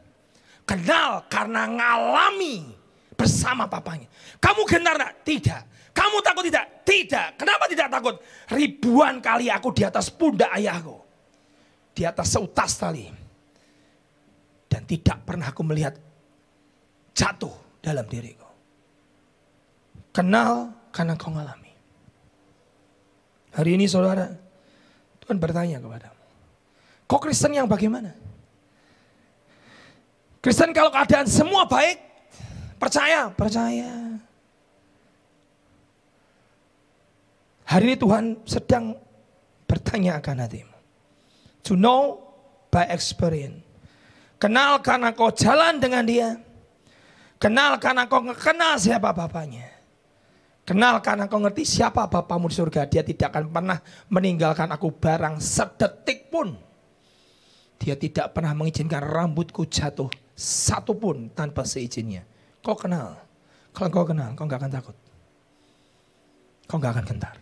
Kenal 0.62 1.26
karena 1.26 1.66
ngalami 1.66 2.70
bersama 3.18 3.66
papanya. 3.66 4.07
Kamu 4.39 4.62
gentar 4.62 4.95
Tidak. 5.26 5.62
Kamu 5.93 6.24
takut 6.24 6.47
tidak? 6.49 6.87
Tidak. 6.89 7.37
Kenapa 7.37 7.68
tidak 7.68 7.93
takut? 7.93 8.16
Ribuan 8.49 9.20
kali 9.20 9.53
aku 9.53 9.76
di 9.76 9.85
atas 9.85 10.09
pundak 10.09 10.49
ayahku. 10.49 10.97
Di 11.93 12.09
atas 12.09 12.33
seutas 12.33 12.72
tali. 12.80 13.05
Dan 14.70 14.89
tidak 14.89 15.20
pernah 15.28 15.53
aku 15.53 15.61
melihat 15.61 15.93
jatuh 17.12 17.53
dalam 17.85 18.09
diriku. 18.09 18.49
Kenal 20.16 20.72
karena 20.89 21.12
kau 21.20 21.28
ngalami. 21.28 21.62
Hari 23.53 23.77
ini 23.77 23.85
saudara, 23.85 24.33
Tuhan 25.25 25.37
bertanya 25.37 25.77
kepadamu. 25.77 26.23
Kau 27.05 27.21
Kristen 27.21 27.53
yang 27.53 27.69
bagaimana? 27.69 28.17
Kristen 30.41 30.73
kalau 30.73 30.89
keadaan 30.89 31.29
semua 31.29 31.69
baik, 31.69 32.01
percaya, 32.81 33.29
percaya. 33.33 34.19
Hari 37.69 37.85
ini 37.89 37.97
Tuhan 37.97 38.25
sedang 38.45 38.97
bertanya 39.65 40.21
akan 40.21 40.37
hatimu. 40.45 40.77
To 41.69 41.73
know 41.73 42.21
by 42.69 42.85
experience. 42.93 43.65
Kenal 44.37 44.83
karena 44.85 45.15
kau 45.17 45.33
jalan 45.33 45.81
dengan 45.81 46.05
dia. 46.05 46.37
Kenal 47.41 47.81
karena 47.81 48.05
kau 48.05 48.21
kenal 48.37 48.77
siapa 48.77 49.15
bapaknya. 49.17 49.72
Kenal 50.63 51.03
karena 51.03 51.27
kau 51.27 51.43
ngerti 51.43 51.67
siapa 51.67 52.07
bapamu 52.07 52.47
di 52.47 52.55
surga. 52.55 52.87
Dia 52.87 53.03
tidak 53.03 53.35
akan 53.35 53.51
pernah 53.51 53.79
meninggalkan 54.07 54.71
aku 54.71 54.95
barang 54.95 55.43
sedetik 55.43 56.31
pun. 56.31 56.55
Dia 57.83 57.99
tidak 57.99 58.31
pernah 58.31 58.55
mengizinkan 58.55 59.03
rambutku 59.03 59.67
jatuh 59.67 60.07
satu 60.39 60.95
pun 60.95 61.35
tanpa 61.35 61.67
seizinnya. 61.67 62.23
Kau 62.63 62.79
kenal. 62.79 63.19
Kalau 63.75 63.91
kau 63.91 64.07
kenal, 64.07 64.39
kau 64.39 64.47
gak 64.47 64.63
akan 64.63 64.71
takut. 64.71 64.97
Kau 66.71 66.79
gak 66.79 66.95
akan 66.95 67.07
gentar. 67.11 67.35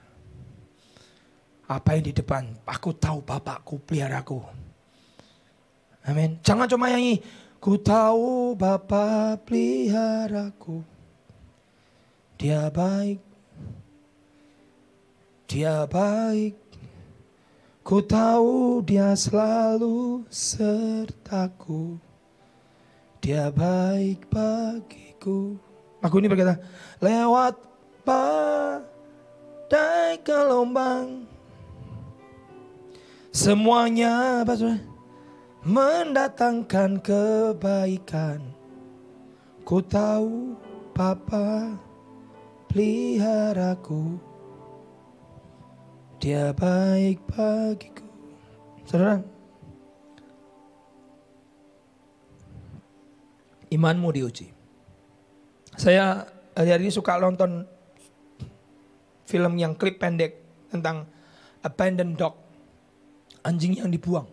Apa 1.71 1.95
yang 1.95 2.09
di 2.09 2.12
depan, 2.16 2.51
aku 2.66 2.97
tahu 2.97 3.23
Bapakku 3.23 3.79
peliharaku. 3.85 4.43
Amin. 6.09 6.41
Jangan 6.41 6.66
cuma 6.66 6.91
nyanyi, 6.91 7.21
ku 7.61 7.77
tahu 7.77 8.57
Bapak 8.57 9.45
peliharaku. 9.45 10.89
Dia 12.41 12.72
baik. 12.72 13.20
Dia 15.45 15.84
baik. 15.84 16.57
Ku 17.84 18.01
tahu 18.01 18.80
dia 18.80 19.12
selalu 19.12 20.24
sertaku. 20.32 22.01
Dia 23.20 23.53
baik 23.53 24.24
bagiku. 24.32 25.61
Aku 26.01 26.16
ini 26.16 26.32
berkata, 26.32 26.57
lewat 26.97 27.61
badai 28.09 30.16
gelombang 30.24 31.28
Semuanya? 33.36 34.49
Mendatangkan 35.61 37.05
kebaikan. 37.05 38.41
Ku 39.61 39.84
tahu 39.84 40.57
Papa 40.97 41.89
peliharaku. 42.71 44.23
Dia 46.23 46.55
baik 46.55 47.18
bagiku. 47.27 48.07
Saudara, 48.87 49.18
imanmu 53.75 54.09
diuji. 54.14 54.55
Saya 55.75 56.29
hari 56.55 56.87
ini 56.87 56.93
suka 56.93 57.18
nonton 57.18 57.66
film 59.27 59.55
yang 59.59 59.79
klip 59.79 60.03
pendek 60.03 60.39
tentang 60.71 61.07
abandoned 61.62 62.18
dog 62.18 62.35
anjing 63.47 63.79
yang 63.79 63.89
dibuang. 63.89 64.27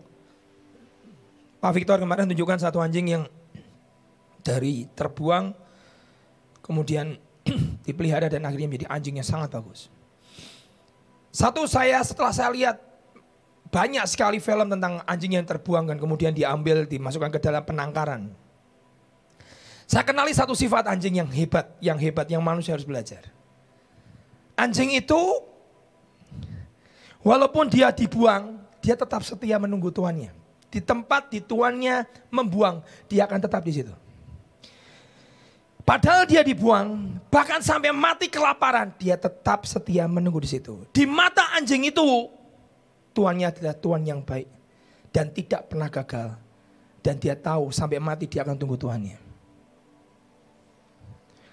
Pak 1.58 1.74
Victor 1.74 1.98
kemarin 1.98 2.30
tunjukkan 2.30 2.60
satu 2.62 2.78
anjing 2.78 3.10
yang 3.10 3.24
dari 4.46 4.86
terbuang 4.94 5.54
kemudian 6.62 7.18
dipelihara 7.88 8.28
dan 8.28 8.44
akhirnya 8.44 8.68
menjadi 8.68 8.86
anjing 8.92 9.16
yang 9.16 9.24
sangat 9.24 9.48
bagus. 9.48 9.88
Satu 11.32 11.64
saya 11.64 12.04
setelah 12.04 12.36
saya 12.36 12.52
lihat 12.52 12.76
banyak 13.72 14.04
sekali 14.04 14.36
film 14.40 14.68
tentang 14.68 15.00
anjing 15.08 15.40
yang 15.40 15.44
terbuang 15.48 15.88
dan 15.88 15.96
kemudian 15.96 16.32
diambil 16.36 16.84
dimasukkan 16.84 17.32
ke 17.32 17.40
dalam 17.40 17.64
penangkaran. 17.64 18.28
Saya 19.88 20.04
kenali 20.04 20.36
satu 20.36 20.52
sifat 20.52 20.84
anjing 20.92 21.24
yang 21.24 21.30
hebat, 21.32 21.72
yang 21.80 21.96
hebat 21.96 22.28
yang 22.28 22.44
manusia 22.44 22.76
harus 22.76 22.84
belajar. 22.84 23.24
Anjing 24.52 24.92
itu 24.92 25.20
walaupun 27.24 27.72
dia 27.72 27.88
dibuang, 27.88 28.60
dia 28.84 28.92
tetap 28.96 29.24
setia 29.24 29.56
menunggu 29.56 29.88
tuannya. 29.88 30.36
Di 30.68 30.84
tempat 30.84 31.32
di 31.32 31.40
tuannya 31.40 32.04
membuang, 32.28 32.84
dia 33.08 33.24
akan 33.24 33.40
tetap 33.40 33.64
di 33.64 33.80
situ. 33.80 33.94
Padahal 35.88 36.28
dia 36.28 36.44
dibuang, 36.44 37.16
bahkan 37.32 37.64
sampai 37.64 37.96
mati 37.96 38.28
kelaparan, 38.28 38.92
dia 39.00 39.16
tetap 39.16 39.64
setia 39.64 40.04
menunggu 40.04 40.44
di 40.44 40.52
situ. 40.52 40.84
Di 40.92 41.08
mata 41.08 41.56
anjing 41.56 41.88
itu, 41.88 42.28
tuannya 43.16 43.48
adalah 43.48 43.72
tuan 43.72 44.04
yang 44.04 44.20
baik 44.20 44.52
dan 45.08 45.32
tidak 45.32 45.72
pernah 45.72 45.88
gagal. 45.88 46.36
Dan 47.00 47.16
dia 47.16 47.32
tahu 47.32 47.72
sampai 47.72 47.96
mati 48.04 48.28
dia 48.28 48.44
akan 48.44 48.60
tunggu 48.60 48.76
tuannya. 48.76 49.16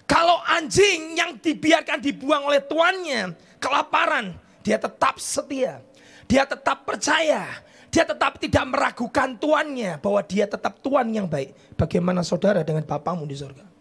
Kalau 0.04 0.36
anjing 0.44 1.16
yang 1.16 1.40
dibiarkan 1.40 2.04
dibuang 2.04 2.44
oleh 2.44 2.60
tuannya, 2.60 3.32
kelaparan, 3.56 4.36
dia 4.60 4.76
tetap 4.76 5.16
setia. 5.16 5.80
Dia 6.28 6.44
tetap 6.44 6.84
percaya. 6.84 7.64
Dia 7.88 8.04
tetap 8.04 8.36
tidak 8.36 8.68
meragukan 8.68 9.32
tuannya 9.40 9.96
bahwa 9.96 10.20
dia 10.28 10.44
tetap 10.44 10.76
tuan 10.84 11.08
yang 11.08 11.24
baik. 11.24 11.56
Bagaimana 11.72 12.20
saudara 12.20 12.60
dengan 12.60 12.84
bapamu 12.84 13.24
di 13.24 13.32
surga? 13.32 13.75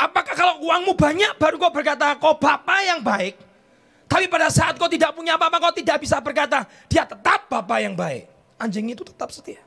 Apakah 0.00 0.32
kalau 0.32 0.64
uangmu 0.64 0.96
banyak 0.96 1.36
baru 1.36 1.60
kau 1.60 1.68
berkata 1.68 2.16
kau 2.16 2.32
bapak 2.40 2.80
yang 2.88 3.04
baik? 3.04 3.36
Tapi 4.08 4.32
pada 4.32 4.48
saat 4.48 4.80
kau 4.80 4.88
tidak 4.88 5.12
punya 5.12 5.36
apa-apa 5.36 5.60
kau 5.60 5.76
tidak 5.76 6.00
bisa 6.00 6.16
berkata 6.24 6.64
dia 6.88 7.04
tetap 7.04 7.44
bapak 7.52 7.78
yang 7.84 7.92
baik. 7.92 8.24
Anjing 8.56 8.96
itu 8.96 9.04
tetap 9.04 9.28
setia. 9.28 9.60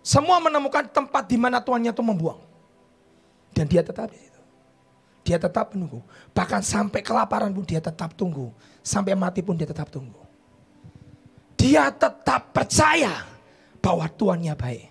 Semua 0.00 0.40
menemukan 0.40 0.88
tempat 0.88 1.28
di 1.28 1.36
mana 1.36 1.60
tuannya 1.60 1.92
itu 1.92 2.00
membuang. 2.00 2.40
Dan 3.52 3.68
dia 3.68 3.84
tetap 3.84 4.08
di 4.08 4.16
situ. 4.16 4.40
Dia 5.28 5.36
tetap 5.36 5.76
menunggu. 5.76 6.00
Bahkan 6.32 6.64
sampai 6.64 7.04
kelaparan 7.04 7.52
pun 7.52 7.68
dia 7.68 7.84
tetap 7.84 8.16
tunggu. 8.16 8.48
Sampai 8.80 9.12
mati 9.12 9.44
pun 9.44 9.60
dia 9.60 9.68
tetap 9.68 9.92
tunggu. 9.92 10.24
Dia 11.60 11.92
tetap 11.92 12.56
percaya 12.56 13.28
bahwa 13.84 14.08
tuannya 14.08 14.56
baik. 14.56 14.88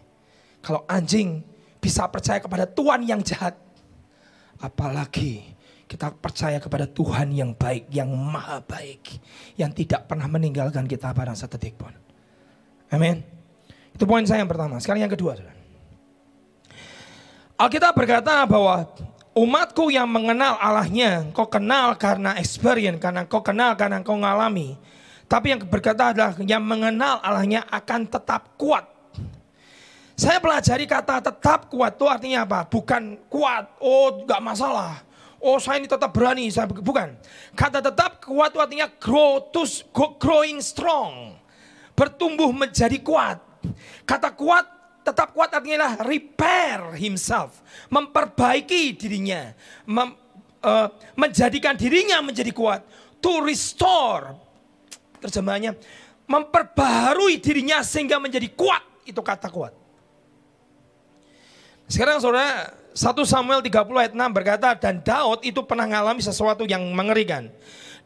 Kalau 0.61 0.85
anjing 0.85 1.41
bisa 1.81 2.05
percaya 2.05 2.37
kepada 2.37 2.69
tuan 2.69 3.01
yang 3.01 3.25
jahat, 3.25 3.57
Apalagi 4.57 5.57
kita 5.87 6.11
percaya 6.11 6.59
kepada 6.59 6.83
Tuhan 6.83 7.31
yang 7.31 7.55
baik, 7.55 7.87
yang 7.93 8.11
maha 8.11 8.59
baik. 8.59 9.21
Yang 9.55 9.85
tidak 9.85 10.11
pernah 10.11 10.27
meninggalkan 10.27 10.83
kita 10.83 11.15
pada 11.15 11.31
sedetik 11.31 11.79
pun. 11.79 11.95
Amin. 12.91 13.23
Itu 13.95 14.03
poin 14.03 14.27
saya 14.27 14.43
yang 14.43 14.51
pertama. 14.51 14.77
Sekarang 14.83 15.07
yang 15.07 15.13
kedua. 15.13 15.39
Alkitab 17.57 17.93
berkata 17.97 18.45
bahwa 18.45 18.85
umatku 19.33 19.89
yang 19.89 20.05
mengenal 20.05 20.57
Allahnya, 20.61 21.29
kau 21.33 21.49
kenal 21.49 21.97
karena 21.97 22.37
experience, 22.37 23.01
karena 23.01 23.25
kau 23.25 23.41
kenal 23.41 23.73
karena 23.73 24.01
kau 24.05 24.17
ngalami. 24.17 24.77
Tapi 25.27 25.55
yang 25.55 25.61
berkata 25.67 26.15
adalah 26.15 26.33
yang 26.43 26.63
mengenal 26.63 27.19
Allahnya 27.19 27.65
akan 27.67 28.07
tetap 28.07 28.55
kuat 28.55 28.96
saya 30.17 30.41
pelajari 30.41 30.89
kata 30.89 31.21
tetap 31.21 31.69
kuat 31.69 31.93
itu 31.93 32.09
artinya 32.09 32.41
apa? 32.41 32.65
Bukan 32.65 33.21
kuat, 33.29 33.69
oh 33.77 34.25
nggak 34.25 34.41
masalah. 34.41 35.05
Oh 35.37 35.61
saya 35.61 35.77
ini 35.77 35.85
tetap 35.85 36.09
berani, 36.09 36.49
saya 36.49 36.65
bukan. 36.65 37.13
Kata 37.53 37.85
tetap 37.85 38.25
kuat 38.25 38.49
itu 38.49 38.57
artinya 38.57 38.89
grow 38.97 39.37
to 39.53 39.61
growing 40.17 40.57
strong. 40.57 41.37
Bertumbuh 41.93 42.49
menjadi 42.49 42.97
kuat. 42.97 43.37
Kata 44.09 44.33
kuat 44.33 44.65
tetap 45.05 45.37
kuat 45.37 45.53
artinya 45.53 45.85
adalah 45.85 45.95
repair 46.01 46.97
himself, 46.97 47.61
memperbaiki 47.93 48.97
dirinya, 48.97 49.53
mem, 49.85 50.17
uh, 50.65 50.91
menjadikan 51.13 51.77
dirinya 51.77 52.25
menjadi 52.25 52.49
kuat, 52.57 52.81
to 53.21 53.45
restore. 53.45 54.33
Terjemahannya 55.21 55.77
memperbaharui 56.25 57.37
dirinya 57.37 57.85
sehingga 57.85 58.17
menjadi 58.17 58.49
kuat, 58.57 58.81
itu 59.05 59.21
kata 59.21 59.47
kuat. 59.53 59.86
Sekarang 61.87 62.19
saudara, 62.19 62.75
1 62.91 63.15
Samuel 63.23 63.63
30 63.63 63.95
ayat 63.95 64.13
6 64.13 64.19
berkata, 64.35 64.75
dan 64.75 64.99
Daud 64.99 65.39
itu 65.47 65.63
pernah 65.63 65.87
mengalami 65.87 66.19
sesuatu 66.19 66.67
yang 66.67 66.83
mengerikan. 66.91 67.47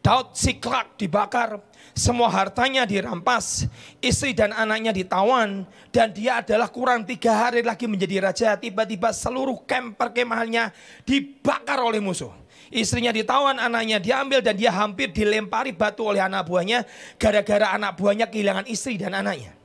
Daud 0.05 0.37
siklak 0.37 0.97
dibakar, 1.01 1.57
semua 1.97 2.29
hartanya 2.29 2.85
dirampas, 2.85 3.65
istri 3.97 4.37
dan 4.37 4.53
anaknya 4.53 4.93
ditawan, 4.93 5.65
dan 5.89 6.13
dia 6.13 6.45
adalah 6.45 6.69
kurang 6.69 7.05
tiga 7.05 7.33
hari 7.33 7.65
lagi 7.65 7.89
menjadi 7.89 8.21
raja. 8.21 8.49
Tiba-tiba 8.53 9.13
seluruh 9.13 9.65
camp 9.65 9.97
perkemahannya 9.97 10.73
dibakar 11.05 11.81
oleh 11.81 12.01
musuh. 12.01 12.33
Istrinya 12.69 13.09
ditawan, 13.09 13.57
anaknya 13.57 13.97
diambil 13.97 14.45
dan 14.45 14.57
dia 14.57 14.69
hampir 14.73 15.09
dilempari 15.09 15.73
batu 15.73 16.05
oleh 16.05 16.21
anak 16.21 16.45
buahnya 16.47 16.85
gara-gara 17.17 17.73
anak 17.73 17.97
buahnya 17.97 18.29
kehilangan 18.29 18.65
istri 18.69 18.95
dan 18.97 19.17
anaknya. 19.17 19.57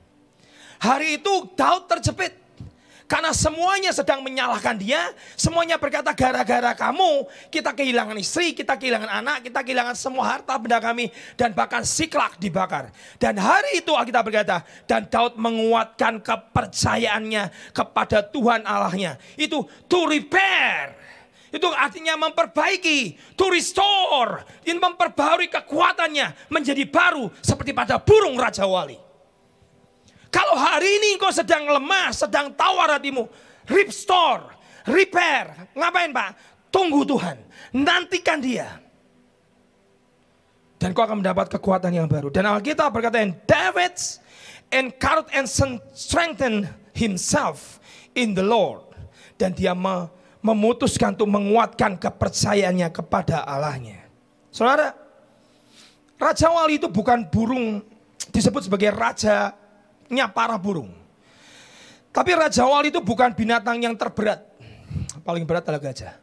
Hari 0.80 1.20
itu 1.20 1.52
Daud 1.56 1.88
terjepit 1.88 2.45
karena 3.06 3.30
semuanya 3.30 3.94
sedang 3.94 4.18
menyalahkan 4.18 4.74
dia, 4.74 5.14
semuanya 5.38 5.78
berkata 5.78 6.10
gara-gara 6.10 6.74
kamu 6.74 7.30
kita 7.54 7.70
kehilangan 7.70 8.18
istri, 8.18 8.50
kita 8.50 8.74
kehilangan 8.74 9.22
anak, 9.22 9.46
kita 9.46 9.62
kehilangan 9.62 9.94
semua 9.94 10.34
harta 10.34 10.58
benda 10.58 10.82
kami 10.82 11.14
dan 11.38 11.54
bahkan 11.54 11.86
siklak 11.86 12.34
dibakar. 12.42 12.90
Dan 13.22 13.38
hari 13.38 13.78
itu 13.78 13.94
Alkitab 13.94 14.26
berkata, 14.26 14.66
dan 14.90 15.06
Daud 15.06 15.38
menguatkan 15.38 16.18
kepercayaannya 16.18 17.70
kepada 17.70 18.26
Tuhan 18.26 18.66
Allahnya. 18.66 19.22
Itu 19.38 19.70
to 19.86 20.10
repair. 20.10 20.98
Itu 21.54 21.70
artinya 21.70 22.18
memperbaiki, 22.18 23.14
to 23.38 23.46
restore, 23.54 24.42
ini 24.66 24.82
memperbarui 24.82 25.46
kekuatannya 25.46 26.50
menjadi 26.50 26.82
baru 26.90 27.30
seperti 27.38 27.70
pada 27.70 28.02
burung 28.02 28.34
Raja 28.34 28.66
Wali. 28.66 29.05
Kalau 30.36 30.52
hari 30.52 31.00
ini 31.00 31.16
kau 31.16 31.32
sedang 31.32 31.64
lemah, 31.64 32.12
sedang 32.12 32.52
tawar 32.52 33.00
hatimu, 33.00 33.24
restore, 33.64 34.52
repair. 34.84 35.72
Ngapain 35.72 36.12
Pak? 36.12 36.30
Tunggu 36.68 37.08
Tuhan, 37.08 37.40
nantikan 37.72 38.36
dia. 38.36 38.68
Dan 40.76 40.92
kau 40.92 41.08
akan 41.08 41.24
mendapat 41.24 41.48
kekuatan 41.56 41.88
yang 41.96 42.04
baru. 42.04 42.28
Dan 42.28 42.44
Alkitab 42.44 42.92
berkata, 42.92 43.16
David 43.48 43.96
encouraged 44.68 45.32
and 45.32 45.48
strengthen 45.96 46.68
himself 46.92 47.80
in 48.12 48.36
the 48.36 48.44
Lord. 48.44 48.84
Dan 49.40 49.56
dia 49.56 49.72
memutuskan 50.44 51.16
untuk 51.16 51.32
menguatkan 51.32 51.96
kepercayaannya 51.96 52.92
kepada 52.92 53.40
Allahnya. 53.40 54.04
Saudara, 54.52 54.92
Raja 56.20 56.52
Wali 56.52 56.76
itu 56.76 56.92
bukan 56.92 57.24
burung 57.24 57.80
disebut 58.28 58.68
sebagai 58.68 58.92
raja 58.92 59.56
nya 60.10 60.30
para 60.30 60.54
burung. 60.58 60.90
Tapi 62.16 62.32
Raja 62.32 62.64
Wali 62.64 62.88
itu 62.88 63.04
bukan 63.04 63.36
binatang 63.36 63.76
yang 63.76 63.92
terberat. 63.92 64.40
Paling 65.20 65.44
berat 65.44 65.68
adalah 65.68 65.92
gajah. 65.92 66.16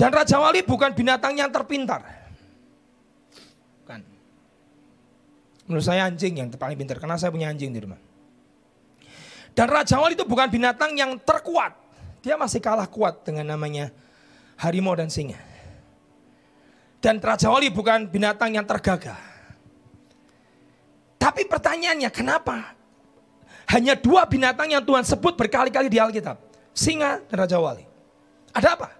Dan 0.00 0.10
Raja 0.10 0.40
Wali 0.40 0.64
bukan 0.64 0.96
binatang 0.96 1.36
yang 1.36 1.52
terpintar. 1.52 2.00
Bukan. 3.84 4.00
Menurut 5.68 5.84
saya 5.84 6.08
anjing 6.08 6.40
yang 6.40 6.48
paling 6.56 6.80
pintar. 6.80 6.96
Karena 6.96 7.20
saya 7.20 7.28
punya 7.28 7.52
anjing 7.52 7.68
di 7.68 7.80
rumah. 7.84 8.00
Dan 9.52 9.68
Raja 9.68 10.00
Wali 10.00 10.16
itu 10.16 10.24
bukan 10.24 10.48
binatang 10.48 10.96
yang 10.96 11.20
terkuat. 11.20 11.76
Dia 12.24 12.40
masih 12.40 12.64
kalah 12.64 12.88
kuat 12.88 13.28
dengan 13.28 13.52
namanya 13.52 13.92
harimau 14.56 14.96
dan 14.96 15.12
singa. 15.12 15.38
Dan 17.04 17.20
Raja 17.20 17.52
Wali 17.52 17.68
bukan 17.68 18.08
binatang 18.08 18.56
yang 18.56 18.64
tergagah. 18.64 19.33
Tapi 21.24 21.48
pertanyaannya 21.48 22.12
kenapa? 22.12 22.76
Hanya 23.72 23.96
dua 23.96 24.28
binatang 24.28 24.68
yang 24.68 24.84
Tuhan 24.84 25.08
sebut 25.08 25.32
berkali-kali 25.40 25.88
di 25.88 25.96
Alkitab. 25.96 26.36
Singa 26.76 27.24
dan 27.24 27.36
Raja 27.40 27.56
Wali. 27.56 27.88
Ada 28.52 28.76
apa? 28.76 28.92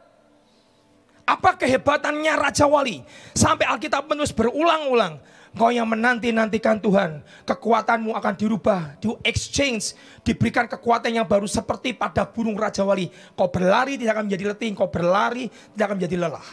Apa 1.28 1.60
kehebatannya 1.60 2.32
Raja 2.32 2.64
Wali? 2.64 3.04
Sampai 3.36 3.68
Alkitab 3.68 4.08
menulis 4.08 4.32
berulang-ulang. 4.32 5.20
Kau 5.52 5.68
yang 5.68 5.84
menanti-nantikan 5.84 6.80
Tuhan. 6.80 7.20
Kekuatanmu 7.44 8.16
akan 8.16 8.34
dirubah. 8.40 8.96
Di 8.96 9.12
exchange. 9.20 9.92
Diberikan 10.24 10.64
kekuatan 10.64 11.12
yang 11.12 11.28
baru 11.28 11.44
seperti 11.44 11.92
pada 11.92 12.24
burung 12.24 12.56
Raja 12.56 12.88
Wali. 12.88 13.12
Kau 13.36 13.52
berlari 13.52 14.00
tidak 14.00 14.16
akan 14.16 14.32
menjadi 14.32 14.44
letih. 14.48 14.72
Kau 14.72 14.88
berlari 14.88 15.52
tidak 15.76 15.92
akan 15.92 15.96
menjadi 16.00 16.16
lelah. 16.24 16.48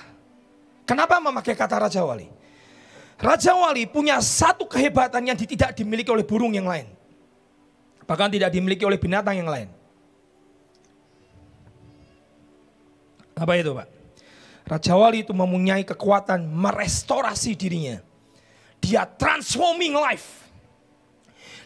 Kenapa 0.84 1.24
memakai 1.24 1.56
kata 1.56 1.80
Raja 1.80 2.04
Wali? 2.04 2.41
Raja 3.22 3.54
Wali 3.54 3.86
punya 3.86 4.18
satu 4.18 4.66
kehebatan 4.66 5.30
yang 5.30 5.38
tidak 5.38 5.78
dimiliki 5.78 6.10
oleh 6.10 6.26
burung 6.26 6.58
yang 6.58 6.66
lain. 6.66 6.90
Bahkan 8.10 8.34
tidak 8.34 8.50
dimiliki 8.50 8.82
oleh 8.82 8.98
binatang 8.98 9.38
yang 9.38 9.46
lain. 9.46 9.70
Apa 13.38 13.54
itu 13.62 13.78
Pak? 13.78 13.88
Raja 14.66 14.94
Wali 14.98 15.22
itu 15.22 15.38
mempunyai 15.38 15.86
kekuatan 15.86 16.50
merestorasi 16.50 17.54
dirinya. 17.54 18.02
Dia 18.82 19.06
transforming 19.06 19.94
life. 19.94 20.42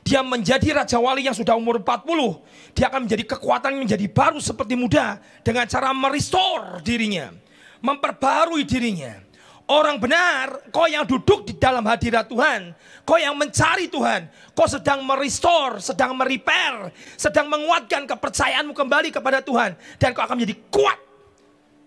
Dia 0.06 0.22
menjadi 0.22 0.86
Raja 0.86 1.00
Wali 1.02 1.26
yang 1.26 1.34
sudah 1.34 1.58
umur 1.58 1.82
40. 1.82 2.76
Dia 2.78 2.92
akan 2.92 3.10
menjadi 3.10 3.24
kekuatan 3.26 3.74
yang 3.74 3.84
menjadi 3.90 4.06
baru 4.12 4.38
seperti 4.44 4.78
muda. 4.78 5.18
Dengan 5.42 5.66
cara 5.66 5.96
merestore 5.96 6.84
dirinya. 6.84 7.32
Memperbarui 7.80 8.68
dirinya. 8.68 9.25
Orang 9.66 9.98
benar, 9.98 10.70
kau 10.70 10.86
yang 10.86 11.10
duduk 11.10 11.50
di 11.50 11.58
dalam 11.58 11.82
hadirat 11.90 12.30
Tuhan, 12.30 12.78
kau 13.02 13.18
yang 13.18 13.34
mencari 13.34 13.90
Tuhan, 13.90 14.30
kau 14.54 14.70
sedang 14.70 15.02
merestore, 15.02 15.82
sedang 15.82 16.14
merepair, 16.14 16.94
sedang 17.18 17.50
menguatkan 17.50 18.06
kepercayaanmu 18.06 18.78
kembali 18.78 19.10
kepada 19.10 19.42
Tuhan, 19.42 19.74
dan 19.98 20.14
kau 20.14 20.22
akan 20.22 20.38
menjadi 20.38 20.62
kuat 20.70 21.02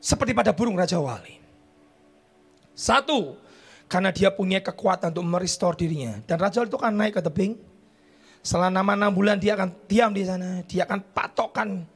seperti 0.03 0.35
pada 0.35 0.51
burung 0.51 0.75
Raja 0.75 0.99
Wali. 0.99 1.39
Satu, 2.75 3.39
karena 3.87 4.11
dia 4.11 4.35
punya 4.35 4.59
kekuatan 4.59 5.15
untuk 5.15 5.39
merestore 5.39 5.79
dirinya, 5.79 6.19
dan 6.27 6.43
Raja 6.43 6.59
Wali 6.59 6.75
itu 6.75 6.79
akan 6.83 6.95
naik 6.99 7.15
ke 7.15 7.23
tebing. 7.31 7.55
Selama 8.43 8.99
enam 8.99 9.15
bulan 9.15 9.39
dia 9.39 9.55
akan 9.55 9.71
diam 9.87 10.11
di 10.11 10.27
sana, 10.27 10.67
dia 10.67 10.83
akan 10.83 10.99
patokkan, 11.15 11.87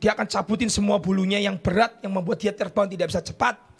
dia 0.00 0.16
akan 0.16 0.32
cabutin 0.32 0.72
semua 0.72 0.96
bulunya 0.96 1.44
yang 1.44 1.60
berat 1.60 2.00
yang 2.00 2.16
membuat 2.16 2.40
dia 2.40 2.56
terbang 2.56 2.88
tidak 2.88 3.12
bisa 3.12 3.20
cepat 3.20 3.73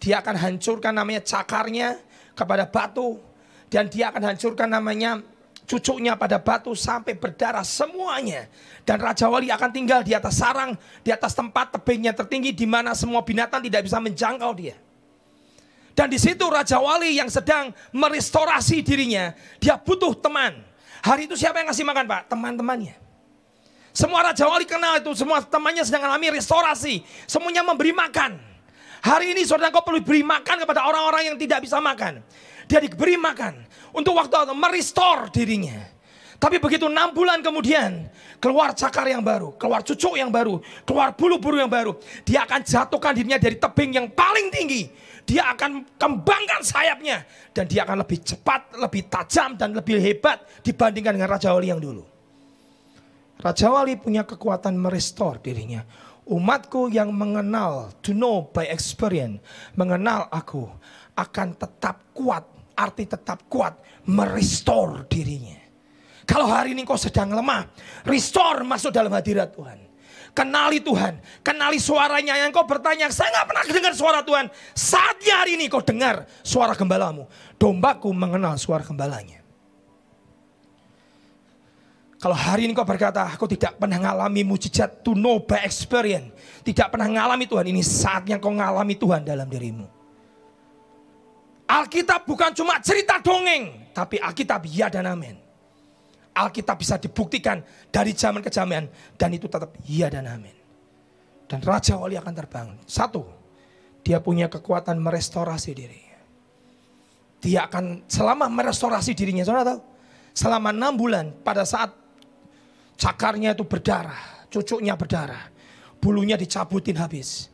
dia 0.00 0.20
akan 0.20 0.36
hancurkan 0.36 0.92
namanya 0.92 1.24
cakarnya 1.24 2.00
kepada 2.36 2.68
batu. 2.68 3.18
Dan 3.66 3.90
dia 3.90 4.14
akan 4.14 4.34
hancurkan 4.34 4.70
namanya 4.70 5.18
cucuknya 5.66 6.14
pada 6.14 6.38
batu 6.38 6.72
sampai 6.72 7.18
berdarah 7.18 7.66
semuanya. 7.66 8.46
Dan 8.86 9.02
Raja 9.02 9.26
Wali 9.26 9.50
akan 9.50 9.70
tinggal 9.74 10.06
di 10.06 10.14
atas 10.14 10.38
sarang, 10.38 10.78
di 11.02 11.10
atas 11.10 11.34
tempat 11.34 11.74
tebingnya 11.74 12.14
tertinggi 12.14 12.54
di 12.54 12.64
mana 12.64 12.94
semua 12.94 13.26
binatang 13.26 13.58
tidak 13.66 13.82
bisa 13.82 13.98
menjangkau 13.98 14.54
dia. 14.54 14.78
Dan 15.96 16.12
di 16.12 16.20
situ 16.20 16.44
Raja 16.46 16.78
Wali 16.78 17.18
yang 17.18 17.26
sedang 17.26 17.72
merestorasi 17.90 18.84
dirinya, 18.84 19.32
dia 19.58 19.80
butuh 19.80 20.14
teman. 20.14 20.60
Hari 21.02 21.26
itu 21.26 21.34
siapa 21.34 21.58
yang 21.58 21.72
ngasih 21.72 21.86
makan 21.88 22.04
Pak? 22.04 22.22
Teman-temannya. 22.30 22.94
Semua 23.96 24.20
Raja 24.20 24.44
Wali 24.44 24.68
kenal 24.68 25.00
itu, 25.00 25.08
semua 25.16 25.40
temannya 25.40 25.80
sedang 25.88 26.04
alami 26.04 26.36
restorasi. 26.36 27.00
Semuanya 27.24 27.64
memberi 27.64 27.96
makan. 27.96 28.55
Hari 29.06 29.38
ini 29.38 29.46
saudara 29.46 29.70
kau 29.70 29.86
perlu 29.86 30.02
beri 30.02 30.26
makan 30.26 30.66
kepada 30.66 30.82
orang-orang 30.82 31.30
yang 31.30 31.36
tidak 31.38 31.62
bisa 31.62 31.78
makan. 31.78 32.18
Dia 32.66 32.82
diberi 32.82 33.14
makan 33.14 33.54
untuk 33.94 34.18
waktu 34.18 34.34
itu 34.34 34.54
merestore 34.58 35.30
dirinya. 35.30 35.78
Tapi 36.42 36.58
begitu 36.58 36.90
enam 36.90 37.14
bulan 37.14 37.38
kemudian 37.38 38.10
keluar 38.42 38.74
cakar 38.74 39.06
yang 39.06 39.22
baru, 39.22 39.54
keluar 39.54 39.86
cucuk 39.86 40.18
yang 40.18 40.28
baru, 40.34 40.58
keluar 40.82 41.14
bulu-bulu 41.14 41.54
yang 41.54 41.70
baru. 41.70 41.94
Dia 42.26 42.50
akan 42.50 42.66
jatuhkan 42.66 43.14
dirinya 43.14 43.38
dari 43.38 43.54
tebing 43.54 43.94
yang 43.94 44.06
paling 44.10 44.50
tinggi. 44.50 44.90
Dia 45.22 45.54
akan 45.54 45.86
kembangkan 45.94 46.66
sayapnya 46.66 47.22
dan 47.54 47.70
dia 47.70 47.86
akan 47.86 48.02
lebih 48.02 48.18
cepat, 48.26 48.74
lebih 48.74 49.06
tajam 49.06 49.54
dan 49.54 49.70
lebih 49.70 50.02
hebat 50.02 50.42
dibandingkan 50.66 51.14
dengan 51.14 51.30
Raja 51.30 51.54
Wali 51.54 51.70
yang 51.70 51.78
dulu. 51.78 52.02
Raja 53.38 53.70
Wali 53.70 53.94
punya 54.02 54.26
kekuatan 54.26 54.74
merestore 54.74 55.38
dirinya 55.38 55.86
umatku 56.26 56.90
yang 56.90 57.14
mengenal, 57.14 57.94
to 58.02 58.10
know 58.10 58.50
by 58.50 58.66
experience, 58.66 59.38
mengenal 59.78 60.26
aku 60.28 60.66
akan 61.14 61.54
tetap 61.54 62.12
kuat, 62.12 62.44
arti 62.74 63.06
tetap 63.06 63.46
kuat, 63.46 63.78
merestore 64.10 65.06
dirinya. 65.06 65.56
Kalau 66.26 66.50
hari 66.50 66.74
ini 66.74 66.82
kau 66.82 66.98
sedang 66.98 67.30
lemah, 67.30 67.70
restore 68.02 68.66
masuk 68.66 68.90
dalam 68.90 69.14
hadirat 69.14 69.54
Tuhan. 69.54 69.78
Kenali 70.36 70.84
Tuhan, 70.84 71.16
kenali 71.40 71.80
suaranya 71.80 72.36
yang 72.36 72.52
kau 72.52 72.68
bertanya, 72.68 73.08
saya 73.08 73.32
nggak 73.32 73.46
pernah 73.48 73.64
dengar 73.72 73.92
suara 73.96 74.20
Tuhan. 74.20 74.52
Saatnya 74.76 75.40
hari 75.40 75.56
ini 75.56 75.64
kau 75.72 75.80
dengar 75.80 76.28
suara 76.44 76.76
gembalamu. 76.76 77.24
Dombaku 77.56 78.12
mengenal 78.12 78.60
suara 78.60 78.84
gembalanya. 78.84 79.35
Kalau 82.16 82.32
hari 82.32 82.64
ini 82.64 82.72
kau 82.72 82.88
berkata, 82.88 83.28
aku 83.28 83.44
tidak 83.44 83.76
pernah 83.76 84.00
mengalami 84.00 84.40
mujizat 84.40 85.04
to 85.04 85.12
know 85.12 85.36
by 85.36 85.60
experience. 85.68 86.32
Tidak 86.64 86.88
pernah 86.88 87.12
mengalami 87.12 87.44
Tuhan, 87.44 87.68
ini 87.68 87.84
saatnya 87.84 88.40
kau 88.40 88.56
mengalami 88.56 88.96
Tuhan 88.96 89.20
dalam 89.20 89.44
dirimu. 89.44 89.84
Alkitab 91.66 92.24
bukan 92.24 92.56
cuma 92.56 92.80
cerita 92.80 93.20
dongeng, 93.20 93.92
tapi 93.92 94.16
Alkitab 94.16 94.64
ya 94.64 94.88
dan 94.88 95.04
amin. 95.12 95.36
Alkitab 96.32 96.80
bisa 96.80 96.96
dibuktikan 96.96 97.60
dari 97.92 98.16
zaman 98.16 98.40
ke 98.40 98.48
zaman, 98.48 98.88
dan 99.20 99.30
itu 99.36 99.44
tetap 99.44 99.76
ya 99.84 100.08
dan 100.08 100.24
amin. 100.24 100.56
Dan 101.44 101.60
Raja 101.60 102.00
Wali 102.00 102.16
akan 102.16 102.32
terbang. 102.32 102.68
Satu, 102.88 103.28
dia 104.00 104.24
punya 104.24 104.48
kekuatan 104.48 104.96
merestorasi 104.96 105.70
diri. 105.76 106.02
Dia 107.44 107.68
akan 107.68 108.08
selama 108.08 108.48
merestorasi 108.48 109.12
dirinya, 109.12 109.44
saudara 109.44 109.76
tahu? 109.76 109.80
Selama 110.32 110.72
enam 110.72 110.92
bulan 110.96 111.32
pada 111.44 111.64
saat 111.64 112.05
Cakarnya 112.96 113.52
itu 113.52 113.64
berdarah, 113.68 114.48
cucuknya 114.48 114.96
berdarah. 114.96 115.52
Bulunya 116.00 116.36
dicabutin 116.36 116.96
habis. 116.96 117.52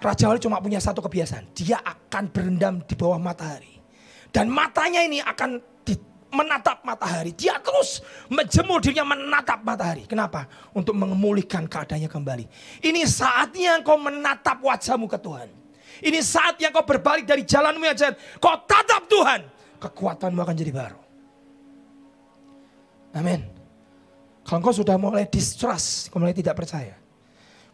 Raja 0.00 0.28
Wali 0.28 0.40
cuma 0.40 0.60
punya 0.60 0.80
satu 0.80 1.00
kebiasaan. 1.00 1.52
Dia 1.56 1.80
akan 1.80 2.28
berendam 2.28 2.80
di 2.84 2.92
bawah 2.96 3.16
matahari. 3.20 3.80
Dan 4.28 4.50
matanya 4.52 5.00
ini 5.04 5.22
akan 5.22 5.74
menatap 6.34 6.82
matahari. 6.82 7.30
Dia 7.32 7.62
terus 7.62 8.02
menjemur 8.26 8.82
dirinya 8.82 9.14
menatap 9.14 9.62
matahari. 9.62 10.04
Kenapa? 10.04 10.50
Untuk 10.74 10.98
memulihkan 10.98 11.70
keadaannya 11.70 12.10
kembali. 12.10 12.44
Ini 12.82 13.02
saatnya 13.06 13.80
kau 13.86 13.96
menatap 13.96 14.58
wajahmu 14.58 15.06
ke 15.06 15.18
Tuhan. 15.22 15.48
Ini 16.02 16.18
saatnya 16.20 16.74
kau 16.74 16.82
berbalik 16.82 17.24
dari 17.24 17.46
jalanmu 17.46 17.86
yang 17.86 17.94
jalan. 17.96 18.18
Kau 18.42 18.58
tatap 18.66 19.06
Tuhan. 19.06 19.40
Kekuatanmu 19.78 20.40
akan 20.42 20.56
jadi 20.58 20.72
baru. 20.74 21.00
Amin. 23.14 23.53
Kalau 24.44 24.60
engkau 24.60 24.76
sudah 24.76 25.00
mulai 25.00 25.24
distrust, 25.24 26.12
kau 26.12 26.20
mulai 26.20 26.36
tidak 26.36 26.60
percaya. 26.60 27.00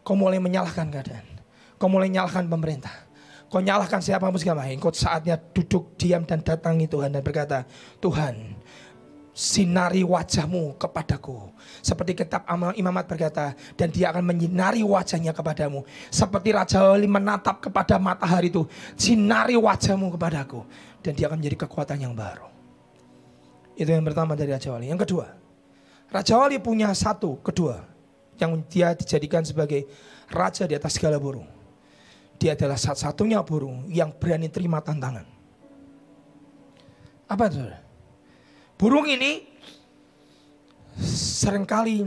Kau 0.01 0.15
mulai 0.15 0.39
menyalahkan 0.39 0.87
keadaan. 0.87 1.27
Kau 1.75 1.91
mulai 1.91 2.07
menyalahkan 2.07 2.47
pemerintah. 2.47 2.95
Kau 3.51 3.59
nyalahkan 3.59 3.99
siapa 3.99 4.31
pun 4.31 4.39
segala 4.39 4.63
macam. 4.63 4.79
Kau 4.79 4.95
saatnya 4.95 5.35
duduk 5.35 5.99
diam 5.99 6.23
dan 6.23 6.39
datangi 6.39 6.87
Tuhan 6.87 7.11
dan 7.11 7.19
berkata, 7.19 7.67
Tuhan, 7.99 8.55
sinari 9.35 10.07
wajahmu 10.07 10.79
kepadaku. 10.79 11.51
Seperti 11.83 12.23
kitab 12.23 12.47
imamat 12.79 13.03
berkata, 13.03 13.51
dan 13.75 13.91
dia 13.91 14.15
akan 14.15 14.23
menyinari 14.31 14.79
wajahnya 14.79 15.35
kepadamu. 15.35 15.83
Seperti 16.07 16.55
Raja 16.55 16.87
Wali 16.87 17.11
menatap 17.11 17.59
kepada 17.59 17.99
matahari 17.99 18.47
itu, 18.47 18.63
sinari 18.95 19.59
wajahmu 19.59 20.15
kepadaku. 20.15 20.63
Dan 21.03 21.19
dia 21.19 21.27
akan 21.27 21.43
menjadi 21.43 21.67
kekuatan 21.67 21.99
yang 21.99 22.15
baru. 22.15 22.47
Itu 23.75 23.91
yang 23.91 24.07
pertama 24.07 24.39
dari 24.39 24.55
Raja 24.55 24.71
Wali. 24.71 24.87
Yang 24.87 25.11
kedua, 25.11 25.40
Raja 26.11 26.35
Wali 26.35 26.59
punya 26.59 26.91
satu, 26.91 27.39
kedua, 27.39 27.87
yang 28.35 28.59
dia 28.67 28.91
dijadikan 28.91 29.47
sebagai 29.47 29.87
raja 30.27 30.67
di 30.67 30.75
atas 30.75 30.99
segala 30.99 31.15
burung. 31.15 31.47
Dia 32.35 32.51
adalah 32.51 32.75
satu-satunya 32.75 33.39
burung 33.47 33.87
yang 33.87 34.11
berani 34.11 34.51
terima 34.51 34.83
tantangan. 34.83 35.23
Apa 37.31 37.47
itu? 37.47 37.63
Burung 38.75 39.07
ini 39.07 39.47
sering 40.99 41.63
kali 41.63 42.03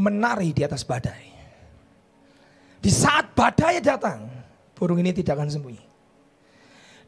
menari 0.00 0.56
di 0.56 0.64
atas 0.64 0.80
badai. 0.80 1.28
Di 2.80 2.88
saat 2.88 3.36
badai 3.36 3.84
datang, 3.84 4.32
burung 4.72 4.96
ini 4.96 5.12
tidak 5.12 5.36
akan 5.36 5.50
sembunyi. 5.52 5.84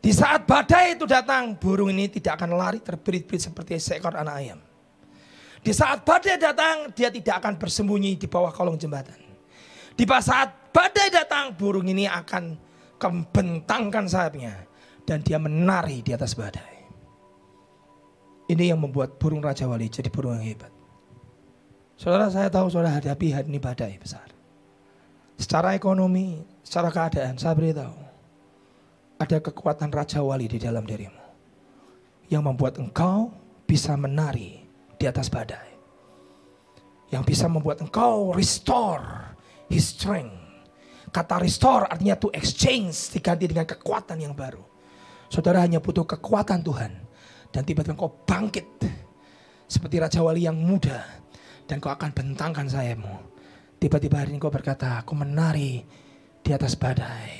Di 0.02 0.12
saat 0.12 0.44
badai 0.44 0.98
itu 0.98 1.08
datang, 1.08 1.56
burung 1.56 1.88
ini 1.88 2.10
tidak 2.12 2.36
akan 2.36 2.58
lari 2.58 2.84
terberit-berit 2.84 3.48
seperti 3.48 3.80
seekor 3.80 4.12
anak 4.12 4.36
ayam. 4.36 4.60
Di 5.62 5.70
saat 5.70 6.02
badai 6.02 6.42
datang, 6.42 6.90
dia 6.90 7.06
tidak 7.06 7.38
akan 7.38 7.54
bersembunyi 7.54 8.18
di 8.18 8.26
bawah 8.26 8.50
kolong 8.50 8.74
jembatan. 8.74 9.18
Di 9.94 10.02
saat 10.02 10.74
badai 10.74 11.06
datang, 11.14 11.54
burung 11.54 11.86
ini 11.86 12.10
akan 12.10 12.58
kembentangkan 12.98 14.10
sayapnya. 14.10 14.66
Dan 15.06 15.22
dia 15.22 15.38
menari 15.38 16.02
di 16.02 16.14
atas 16.14 16.34
badai. 16.34 16.86
Ini 18.50 18.74
yang 18.74 18.82
membuat 18.82 19.18
burung 19.18 19.42
Raja 19.42 19.66
Wali 19.66 19.90
jadi 19.90 20.10
burung 20.10 20.38
yang 20.38 20.46
hebat. 20.46 20.70
Saudara 21.98 22.30
saya 22.30 22.50
tahu 22.50 22.70
saudara 22.70 22.98
hadapi 22.98 23.34
hari 23.34 23.46
ini 23.50 23.58
badai 23.58 23.98
besar. 23.98 24.30
Secara 25.38 25.74
ekonomi, 25.74 26.42
secara 26.62 26.90
keadaan, 26.90 27.34
saya 27.34 27.54
beritahu. 27.54 27.98
Ada 29.18 29.42
kekuatan 29.42 29.90
Raja 29.90 30.22
Wali 30.22 30.46
di 30.46 30.58
dalam 30.58 30.86
dirimu. 30.86 31.22
Yang 32.30 32.42
membuat 32.46 32.78
engkau 32.78 33.34
bisa 33.66 33.94
menari 33.98 34.61
di 35.02 35.10
atas 35.10 35.26
badai. 35.26 35.74
Yang 37.10 37.34
bisa 37.34 37.50
membuat 37.50 37.82
engkau 37.82 38.30
restore 38.30 39.34
his 39.66 39.90
strength. 39.90 40.38
Kata 41.10 41.42
restore 41.42 41.90
artinya 41.90 42.14
to 42.14 42.30
exchange 42.30 43.10
diganti 43.10 43.50
dengan 43.50 43.66
kekuatan 43.66 44.22
yang 44.22 44.32
baru. 44.32 44.62
Saudara 45.26 45.66
hanya 45.66 45.82
butuh 45.82 46.06
kekuatan 46.06 46.62
Tuhan. 46.62 46.92
Dan 47.50 47.66
tiba-tiba 47.66 47.98
engkau 47.98 48.14
bangkit. 48.24 48.64
Seperti 49.66 49.98
Raja 49.98 50.22
Wali 50.22 50.46
yang 50.46 50.56
muda. 50.56 51.04
Dan 51.66 51.82
kau 51.82 51.90
akan 51.92 52.14
bentangkan 52.14 52.70
sayapmu. 52.70 53.34
Tiba-tiba 53.76 54.22
hari 54.22 54.32
ini 54.32 54.40
kau 54.40 54.48
berkata, 54.48 55.02
aku 55.02 55.12
menari 55.18 55.82
di 56.40 56.50
atas 56.54 56.78
badai. 56.78 57.34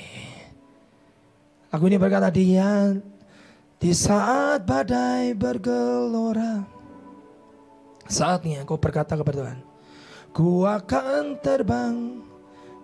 Lagu 1.73 1.83
ini 1.89 1.97
berkata 1.97 2.29
dia 2.29 2.93
di 3.81 3.89
saat 3.89 4.61
badai 4.69 5.33
bergelora. 5.33 6.72
Saatnya 8.07 8.67
kau 8.67 8.79
berkata 8.79 9.15
kepada 9.15 9.43
Tuhan. 9.43 9.59
Ku 10.33 10.65
akan 10.65 11.37
terbang 11.39 12.19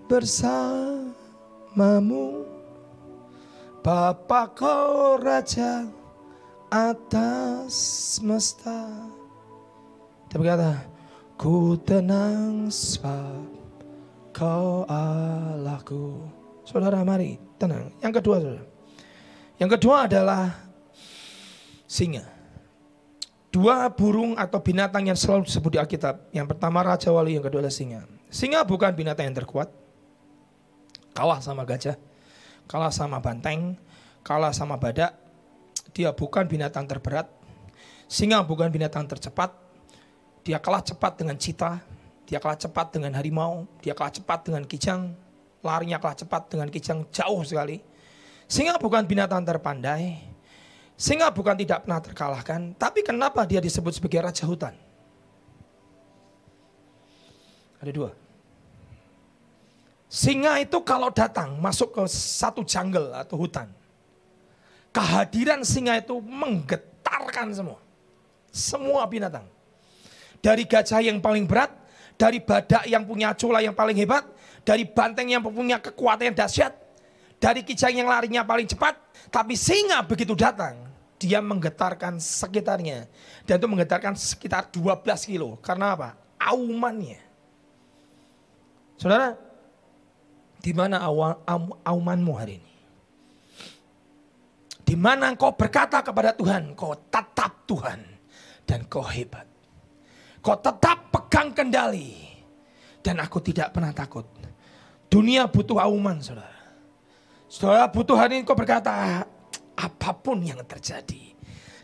bersamamu. 0.05 1.13
Bapa 3.81 4.51
kau 4.53 5.17
raja 5.17 5.89
atas 6.69 7.73
semesta. 8.19 9.09
Dia 10.29 10.37
berkata, 10.37 10.85
ku 11.33 11.73
tenang 11.81 12.69
sebab 12.69 13.49
kau 14.29 14.85
Allahku. 14.85 16.21
Saudara 16.69 17.01
mari 17.01 17.41
tenang. 17.57 17.89
Yang 17.97 18.21
kedua 18.21 18.37
saudara. 18.37 18.61
Yang 19.57 19.69
kedua 19.73 20.05
adalah 20.05 20.53
singa. 21.89 22.28
Dua 23.49 23.89
burung 23.89 24.37
atau 24.37 24.61
binatang 24.61 25.09
yang 25.09 25.17
selalu 25.17 25.49
disebut 25.49 25.73
di 25.73 25.79
Alkitab. 25.81 26.29
Yang 26.29 26.53
pertama 26.53 26.85
Raja 26.85 27.09
Wali, 27.09 27.33
yang 27.33 27.41
kedua 27.41 27.65
adalah 27.65 27.73
singa. 27.73 28.05
Singa 28.29 28.61
bukan 28.61 28.93
binatang 28.93 29.25
yang 29.25 29.37
terkuat. 29.41 29.73
Kalah 31.17 31.41
sama 31.41 31.65
gajah, 31.65 31.97
kalah 32.69 32.93
sama 32.93 33.17
banteng, 33.17 33.73
kalah 34.21 34.53
sama 34.53 34.77
badak. 34.77 35.17
Dia 35.97 36.13
bukan 36.13 36.45
binatang 36.45 36.85
terberat. 36.85 37.25
Singa 38.05 38.45
bukan 38.45 38.69
binatang 38.69 39.09
tercepat. 39.09 39.49
Dia 40.45 40.61
kalah 40.61 40.85
cepat 40.85 41.17
dengan 41.17 41.35
cita, 41.41 41.81
dia 42.29 42.37
kalah 42.37 42.55
cepat 42.57 42.93
dengan 42.93 43.17
harimau, 43.17 43.65
dia 43.81 43.97
kalah 43.97 44.13
cepat 44.13 44.45
dengan 44.45 44.63
kijang, 44.69 45.17
larinya 45.65 45.97
kalah 45.97 46.15
cepat 46.21 46.53
dengan 46.53 46.69
kijang 46.69 47.09
jauh 47.09 47.41
sekali. 47.41 47.81
Singa 48.45 48.77
bukan 48.77 49.09
binatang 49.09 49.41
terpandai, 49.41 50.28
singa 50.99 51.31
bukan 51.31 51.55
tidak 51.55 51.87
pernah 51.87 52.03
terkalahkan, 52.03 52.75
tapi 52.75 52.99
kenapa 53.07 53.47
dia 53.47 53.63
disebut 53.63 53.95
sebagai 53.95 54.19
raja 54.19 54.43
hutan? 54.43 54.75
Ada 57.79 57.91
dua. 57.95 58.11
Singa 60.11 60.59
itu 60.59 60.75
kalau 60.83 61.07
datang 61.07 61.55
masuk 61.63 61.95
ke 61.95 62.03
satu 62.11 62.67
jungle 62.67 63.15
atau 63.15 63.39
hutan, 63.39 63.71
kehadiran 64.91 65.63
singa 65.63 65.95
itu 65.95 66.19
menggetarkan 66.19 67.55
semua. 67.55 67.79
Semua 68.51 69.07
binatang. 69.07 69.47
Dari 70.43 70.65
gajah 70.65 70.99
yang 71.05 71.21
paling 71.21 71.45
berat, 71.45 71.71
dari 72.17 72.41
badak 72.41 72.83
yang 72.89 73.05
punya 73.05 73.31
cula 73.37 73.61
yang 73.61 73.77
paling 73.77 73.95
hebat, 73.95 74.25
dari 74.65 74.83
banteng 74.83 75.29
yang 75.29 75.45
punya 75.45 75.77
kekuatan 75.77 76.33
yang 76.33 76.35
dahsyat, 76.35 76.73
dari 77.37 77.61
kijang 77.61 78.03
yang 78.03 78.09
larinya 78.09 78.41
paling 78.41 78.65
cepat, 78.65 78.97
tapi 79.29 79.53
singa 79.53 80.01
begitu 80.01 80.33
datang, 80.33 80.88
dia 81.19 81.43
menggetarkan 81.43 82.17
sekitarnya. 82.17 83.11
Dan 83.43 83.59
itu 83.59 83.67
menggetarkan 83.67 84.15
sekitar 84.15 84.71
12 84.71 85.03
kilo. 85.27 85.59
Karena 85.59 85.93
apa? 85.93 86.09
Aumannya. 86.39 87.19
Saudara, 88.95 89.35
di 90.63 90.71
mana 90.71 91.03
aumanmu 91.83 92.33
hari 92.35 92.63
ini? 92.63 92.73
Di 94.83 94.97
mana 94.97 95.29
engkau 95.29 95.53
berkata 95.53 96.01
kepada 96.01 96.33
Tuhan, 96.33 96.73
kau 96.73 96.97
tetap 96.97 97.67
Tuhan 97.69 98.01
dan 98.65 98.89
kau 98.89 99.05
hebat. 99.05 99.45
Kau 100.41 100.57
tetap 100.57 101.13
pegang 101.13 101.53
kendali 101.53 102.15
dan 103.05 103.21
aku 103.21 103.37
tidak 103.43 103.69
pernah 103.69 103.93
takut. 103.93 104.25
Dunia 105.05 105.45
butuh 105.45 105.77
auman, 105.77 106.17
saudara. 106.23 106.57
Saudara 107.45 107.85
butuh 107.85 108.17
hari 108.17 108.41
ini 108.41 108.47
kau 108.47 108.57
berkata, 108.57 109.23
apa 109.79 110.11
pun 110.19 110.43
yang 110.43 110.59
terjadi, 110.67 111.31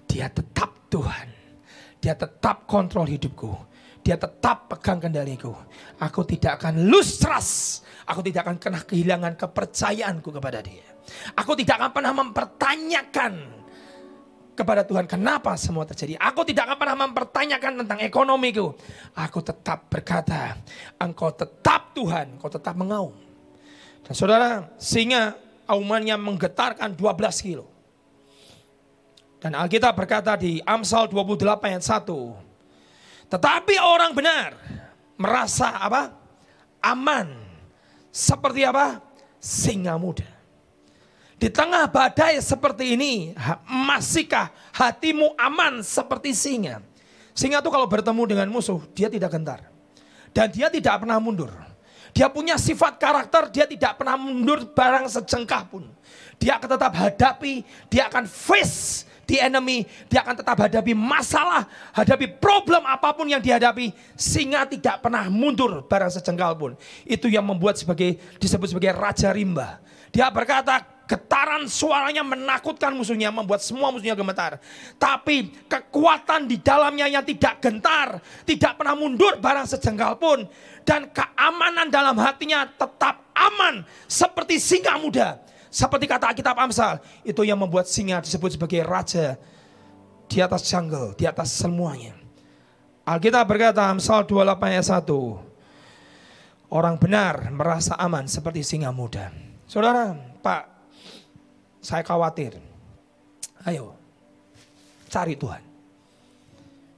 dia 0.03 0.27
tetap 0.27 0.91
Tuhan. 0.91 1.31
Dia 2.03 2.13
tetap 2.13 2.67
kontrol 2.67 3.07
hidupku. 3.07 3.55
Dia 4.05 4.19
tetap 4.21 4.69
pegang 4.69 5.01
kendaliku. 5.01 5.49
Aku 5.97 6.21
tidak 6.27 6.61
akan 6.61 6.91
lose 6.91 7.17
trust. 7.17 7.81
Aku 8.05 8.21
tidak 8.21 8.45
akan 8.45 8.61
kena 8.61 8.79
kehilangan 8.85 9.33
kepercayaanku 9.33 10.29
kepada 10.29 10.61
dia. 10.61 10.85
Aku 11.33 11.57
tidak 11.57 11.81
akan 11.81 11.91
pernah 11.95 12.13
mempertanyakan 12.13 13.33
kepada 14.55 14.85
Tuhan 14.85 15.09
kenapa 15.09 15.57
semua 15.57 15.89
terjadi. 15.89 16.15
Aku 16.21 16.45
tidak 16.45 16.69
akan 16.69 16.77
pernah 16.77 16.97
mempertanyakan 17.09 17.81
tentang 17.81 17.99
ekonomiku. 18.05 18.77
Aku 19.17 19.41
tetap 19.41 19.89
berkata, 19.89 20.55
engkau 21.01 21.33
tetap 21.33 21.97
Tuhan, 21.97 22.37
engkau 22.37 22.47
tetap 22.53 22.77
mengaum. 22.77 23.17
Dan 24.05 24.13
saudara, 24.13 24.69
sehingga 24.77 25.33
aumannya 25.65 26.15
menggetarkan 26.15 26.93
12 26.93 27.41
kilo. 27.41 27.74
Dan 29.45 29.53
Alkitab 29.53 29.93
berkata 29.93 30.33
di 30.33 30.57
Amsal 30.65 31.05
28 31.05 31.45
ayat 31.69 31.85
1. 31.85 33.29
Tetapi 33.29 33.77
orang 33.77 34.09
benar 34.09 34.57
merasa 35.21 35.69
apa? 35.69 36.17
Aman. 36.81 37.29
Seperti 38.09 38.65
apa? 38.65 39.05
Singa 39.37 40.01
muda. 40.01 40.25
Di 41.37 41.53
tengah 41.53 41.85
badai 41.85 42.41
seperti 42.41 42.97
ini, 42.97 43.37
masihkah 43.69 44.49
hatimu 44.73 45.37
aman 45.37 45.85
seperti 45.85 46.33
singa? 46.33 46.81
Singa 47.37 47.61
itu 47.61 47.69
kalau 47.69 47.85
bertemu 47.85 48.25
dengan 48.25 48.49
musuh, 48.49 48.81
dia 48.97 49.13
tidak 49.13 49.29
gentar. 49.29 49.61
Dan 50.33 50.49
dia 50.49 50.73
tidak 50.73 51.05
pernah 51.05 51.21
mundur. 51.21 51.53
Dia 52.17 52.33
punya 52.33 52.57
sifat 52.57 52.97
karakter, 52.97 53.53
dia 53.53 53.69
tidak 53.69 53.93
pernah 54.01 54.17
mundur 54.17 54.65
barang 54.73 55.05
sejengkah 55.05 55.69
pun. 55.69 55.85
Dia 56.41 56.57
akan 56.57 56.69
tetap 56.81 56.97
hadapi, 56.97 57.61
dia 57.93 58.09
akan 58.09 58.25
face 58.25 59.05
the 59.25 59.41
enemy, 59.41 59.85
dia 60.07 60.21
akan 60.21 60.35
tetap 60.41 60.57
hadapi 60.57 60.93
masalah, 60.93 61.65
hadapi 61.93 62.37
problem 62.37 62.85
apa 62.85 63.13
pun 63.13 63.25
yang 63.29 63.41
dihadapi, 63.41 63.91
singa 64.15 64.65
tidak 64.69 65.01
pernah 65.01 65.27
mundur 65.29 65.85
barang 65.85 66.13
sejengkal 66.13 66.53
pun. 66.57 66.71
Itu 67.03 67.29
yang 67.29 67.45
membuat 67.45 67.77
sebagai 67.77 68.17
disebut 68.37 68.73
sebagai 68.73 68.93
raja 68.95 69.33
rimba. 69.33 69.81
Dia 70.15 70.31
berkata, 70.31 70.95
getaran 71.05 71.69
suaranya 71.69 72.25
menakutkan 72.25 72.91
musuhnya, 72.97 73.29
membuat 73.29 73.61
semua 73.61 73.93
musuhnya 73.93 74.17
gemetar. 74.17 74.57
Tapi 74.97 75.53
kekuatan 75.69 76.49
di 76.49 76.57
dalamnya 76.59 77.05
yang 77.05 77.21
tidak 77.21 77.61
gentar, 77.61 78.19
tidak 78.43 78.73
pernah 78.79 78.97
mundur 78.97 79.37
barang 79.37 79.67
sejengkal 79.69 80.17
pun. 80.17 80.49
Dan 80.85 81.09
keamanan 81.13 81.89
dalam 81.89 82.17
hatinya 82.21 82.65
tetap 82.65 83.33
aman 83.33 83.85
seperti 84.09 84.57
singa 84.61 84.97
muda. 84.97 85.41
Seperti 85.75 86.07
kata 86.07 86.31
Alkitab 86.31 86.55
Amsal, 86.55 87.03
itu 87.27 87.43
yang 87.43 87.59
membuat 87.59 87.83
singa 87.91 88.23
disebut 88.23 88.55
sebagai 88.55 88.79
raja 88.87 89.35
di 90.31 90.39
atas 90.39 90.63
jungle, 90.71 91.11
di 91.19 91.27
atas 91.27 91.51
semuanya. 91.51 92.15
Alkitab 93.03 93.43
berkata 93.43 93.83
Amsal 93.83 94.23
28 94.23 94.71
ayat 94.71 95.03
1. 95.03 96.71
Orang 96.71 96.95
benar 96.95 97.51
merasa 97.51 97.91
aman 97.99 98.23
seperti 98.23 98.63
singa 98.63 98.95
muda. 98.95 99.35
Saudara, 99.67 100.15
Pak, 100.39 100.63
saya 101.83 102.07
khawatir. 102.07 102.55
Ayo, 103.67 103.99
cari 105.11 105.35
Tuhan. 105.35 105.59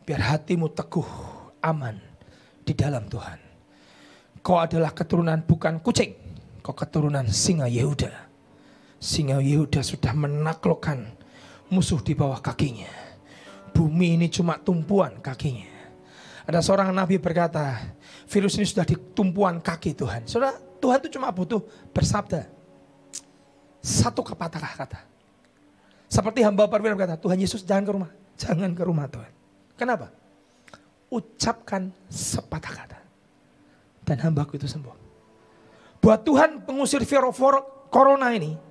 Biar 0.06 0.22
hatimu 0.22 0.70
teguh, 0.70 1.10
aman 1.66 1.98
di 2.62 2.78
dalam 2.78 3.10
Tuhan. 3.10 3.42
Kau 4.46 4.62
adalah 4.62 4.94
keturunan 4.94 5.42
bukan 5.42 5.82
kucing, 5.82 6.14
kau 6.62 6.78
keturunan 6.78 7.26
singa 7.26 7.66
Yehuda 7.66 8.27
Singa 8.98 9.38
Yehuda 9.38 9.86
sudah 9.86 10.14
menaklukkan 10.18 11.06
musuh 11.70 12.02
di 12.02 12.18
bawah 12.18 12.42
kakinya. 12.42 12.90
Bumi 13.74 14.18
ini 14.18 14.28
cuma 14.32 14.58
tumpuan 14.58 15.22
kakinya. 15.22 15.70
Ada 16.48 16.64
seorang 16.64 16.90
nabi 16.90 17.22
berkata, 17.22 17.94
virus 18.26 18.58
ini 18.58 18.66
sudah 18.66 18.88
di 18.88 18.96
tumpuan 19.14 19.62
kaki 19.62 19.94
Tuhan. 19.94 20.26
Saudara, 20.26 20.56
Tuhan 20.80 20.98
itu 21.04 21.20
cuma 21.20 21.30
butuh 21.30 21.62
bersabda. 21.92 22.48
Satu 23.84 24.24
kepatah 24.26 24.64
kata. 24.64 25.00
Seperti 26.08 26.42
hamba 26.42 26.66
perwira 26.66 26.96
berkata, 26.96 27.20
Tuhan 27.20 27.38
Yesus 27.38 27.62
jangan 27.68 27.84
ke 27.84 27.92
rumah. 27.94 28.12
Jangan 28.40 28.72
ke 28.74 28.84
rumah 28.88 29.06
Tuhan. 29.12 29.32
Kenapa? 29.76 30.08
Ucapkan 31.12 31.92
sepatah 32.08 32.74
kata. 32.74 33.00
Dan 34.08 34.18
hambaku 34.24 34.56
itu 34.56 34.66
sembuh. 34.66 34.96
Buat 36.00 36.24
Tuhan 36.24 36.64
pengusir 36.64 37.04
virus 37.04 37.36
corona 37.92 38.32
ini 38.32 38.67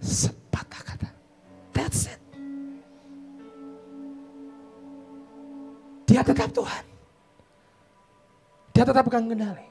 Sepatah 0.00 0.80
kata. 0.80 1.08
That's 1.76 2.08
it. 2.08 2.20
Dia 6.08 6.24
tetap 6.24 6.50
Tuhan. 6.50 6.84
Dia 8.72 8.84
tetap 8.88 9.04
pegang 9.04 9.28
kendali. 9.28 9.68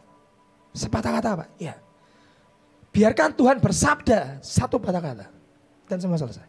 Sepatah 0.72 1.12
kata 1.18 1.30
apa? 1.34 1.46
Ya. 1.58 1.76
Biarkan 2.94 3.34
Tuhan 3.34 3.58
bersabda 3.58 4.38
satu 4.46 4.78
patah 4.78 5.02
kata. 5.02 5.28
Dan 5.90 5.98
semua 5.98 6.22
selesai. 6.22 6.46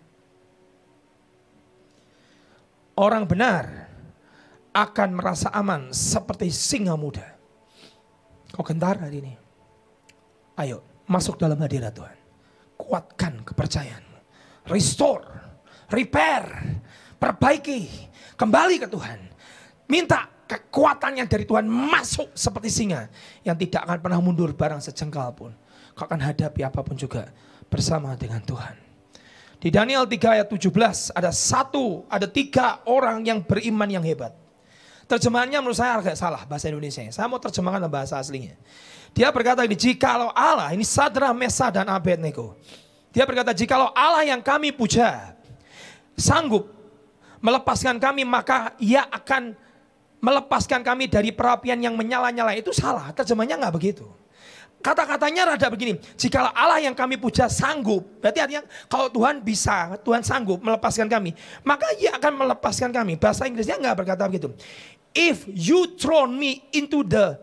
Orang 3.01 3.25
benar 3.25 3.89
akan 4.77 5.17
merasa 5.17 5.49
aman 5.57 5.89
seperti 5.89 6.53
singa 6.53 6.93
muda. 7.01 7.25
Kau 8.53 8.61
gentar 8.61 9.01
hari 9.01 9.25
ini? 9.25 9.33
Ayo 10.61 10.85
masuk 11.09 11.41
dalam 11.41 11.57
hadirat 11.57 11.97
Tuhan 11.97 12.20
kuatkan 12.91 13.47
kepercayaanmu. 13.47 14.19
restore, 14.67 15.27
repair, 15.91 16.43
perbaiki, 17.19 17.87
kembali 18.35 18.83
ke 18.83 18.87
Tuhan. 18.91 19.19
Minta 19.87 20.27
kekuatan 20.47 21.23
yang 21.23 21.27
dari 21.31 21.47
Tuhan 21.47 21.67
masuk 21.67 22.35
seperti 22.35 22.71
singa 22.71 23.07
yang 23.47 23.55
tidak 23.55 23.87
akan 23.87 23.99
pernah 23.99 24.19
mundur 24.19 24.51
barang 24.55 24.83
sejengkal 24.83 25.31
pun. 25.35 25.55
Kau 25.95 26.07
akan 26.07 26.23
hadapi 26.23 26.63
apa 26.63 26.83
pun 26.87 26.95
juga 26.95 27.31
bersama 27.67 28.15
dengan 28.15 28.43
Tuhan. 28.43 28.75
Di 29.59 29.75
Daniel 29.75 30.07
3 30.07 30.39
ayat 30.41 30.49
17 30.51 31.15
ada 31.15 31.31
satu, 31.35 32.07
ada 32.07 32.27
tiga 32.31 32.83
orang 32.87 33.23
yang 33.27 33.43
beriman 33.43 33.91
yang 33.91 34.03
hebat. 34.07 34.35
Terjemahannya 35.11 35.59
menurut 35.59 35.75
saya 35.75 35.99
agak 35.99 36.15
salah 36.15 36.47
bahasa 36.47 36.71
Indonesia. 36.71 37.03
Saya 37.11 37.27
mau 37.27 37.43
terjemahkan 37.43 37.83
dalam 37.83 37.91
bahasa 37.91 38.23
aslinya. 38.23 38.55
Dia 39.15 39.29
berkata 39.35 39.67
ini, 39.67 39.75
jikalau 39.75 40.31
Allah, 40.33 40.73
ini 40.73 40.87
Sadra, 40.87 41.35
Mesa, 41.35 41.69
dan 41.69 41.91
Abednego. 41.91 42.57
Dia 43.11 43.27
berkata, 43.27 43.51
jikalau 43.51 43.91
Allah 43.91 44.23
yang 44.23 44.39
kami 44.39 44.71
puja, 44.71 45.35
sanggup 46.15 46.71
melepaskan 47.43 47.99
kami, 47.99 48.23
maka 48.23 48.77
ia 48.79 49.05
akan 49.11 49.57
melepaskan 50.21 50.85
kami 50.85 51.09
dari 51.09 51.33
perapian 51.35 51.81
yang 51.81 51.97
menyala-nyala. 51.97 52.55
Itu 52.55 52.71
salah, 52.71 53.11
terjemahnya 53.11 53.59
nggak 53.59 53.75
begitu. 53.75 54.07
Kata-katanya 54.81 55.53
rada 55.53 55.69
begini, 55.69 56.01
jikalau 56.17 56.49
Allah 56.57 56.81
yang 56.81 56.97
kami 56.97 57.21
puja 57.21 57.53
sanggup, 57.53 58.01
berarti 58.25 58.41
artinya 58.41 58.65
kalau 58.89 59.13
Tuhan 59.13 59.45
bisa, 59.45 60.01
Tuhan 60.01 60.25
sanggup 60.25 60.57
melepaskan 60.65 61.05
kami, 61.05 61.37
maka 61.61 61.85
ia 62.01 62.17
akan 62.17 62.33
melepaskan 62.33 62.89
kami. 62.89 63.21
Bahasa 63.21 63.45
Inggrisnya 63.45 63.77
nggak 63.77 63.97
berkata 64.01 64.25
begitu. 64.25 64.57
If 65.13 65.45
you 65.53 66.01
throw 66.01 66.25
me 66.25 66.65
into 66.73 67.05
the 67.05 67.37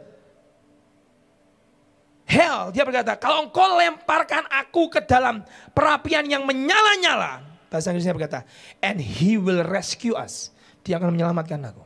hell, 2.27 2.69
dia 2.75 2.83
berkata, 2.83 3.15
kalau 3.15 3.47
engkau 3.47 3.79
lemparkan 3.79 4.43
aku 4.51 4.91
ke 4.91 4.99
dalam 5.07 5.41
perapian 5.71 6.27
yang 6.27 6.43
menyala-nyala, 6.43 7.41
bahasa 7.71 7.95
Inggrisnya 7.95 8.13
berkata, 8.13 8.43
and 8.83 8.99
he 8.99 9.39
will 9.39 9.63
rescue 9.63 10.13
us. 10.13 10.51
Dia 10.83 10.99
akan 10.99 11.15
menyelamatkan 11.15 11.59
aku. 11.63 11.83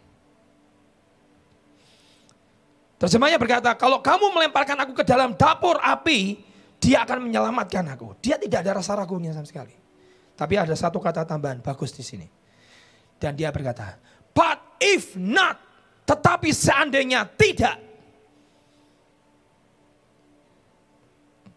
Terjemahnya 3.01 3.41
berkata, 3.41 3.73
kalau 3.73 3.97
kamu 3.97 4.29
melemparkan 4.29 4.77
aku 4.77 4.93
ke 4.93 5.05
dalam 5.05 5.33
dapur 5.33 5.77
api, 5.81 6.37
dia 6.77 7.01
akan 7.01 7.29
menyelamatkan 7.29 7.85
aku. 7.93 8.17
Dia 8.21 8.37
tidak 8.37 8.61
ada 8.65 8.77
rasa 8.81 8.93
ragunya 8.97 9.33
sama 9.33 9.45
sekali. 9.45 9.73
Tapi 10.37 10.53
ada 10.57 10.73
satu 10.73 10.97
kata 10.97 11.25
tambahan 11.25 11.61
bagus 11.61 11.93
di 11.93 12.05
sini. 12.05 12.25
Dan 13.17 13.37
dia 13.37 13.53
berkata, 13.53 13.97
but 14.33 14.77
if 14.81 15.13
not, 15.17 15.57
tetapi 16.05 16.49
seandainya 16.49 17.25
tidak. 17.37 17.90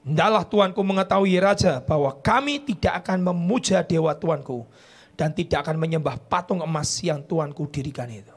Hendaklah 0.04 0.44
Tuanku 0.44 0.84
mengetahui 0.84 1.40
Raja 1.40 1.80
bahwa 1.80 2.12
kami 2.20 2.60
tidak 2.60 3.00
akan 3.00 3.24
memuja 3.32 3.80
Dewa 3.80 4.12
Tuanku 4.12 4.68
dan 5.16 5.32
tidak 5.32 5.64
akan 5.64 5.80
menyembah 5.80 6.20
patung 6.28 6.60
emas 6.60 6.92
yang 7.00 7.24
Tuanku 7.24 7.64
dirikan 7.72 8.12
itu. 8.12 8.36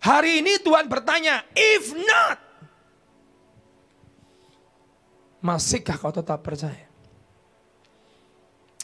Hari 0.00 0.40
ini 0.40 0.56
Tuhan 0.64 0.88
bertanya, 0.88 1.44
if 1.52 1.92
not, 1.92 2.38
masihkah 5.44 5.98
kau 6.00 6.14
tetap 6.14 6.40
percaya? 6.40 6.88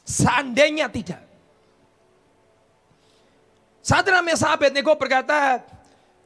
Seandainya 0.02 0.92
tidak. 0.92 1.24
Saat 3.80 4.06
namanya 4.12 4.38
sahabat 4.38 4.74
Nego 4.74 4.92
berkata, 4.98 5.62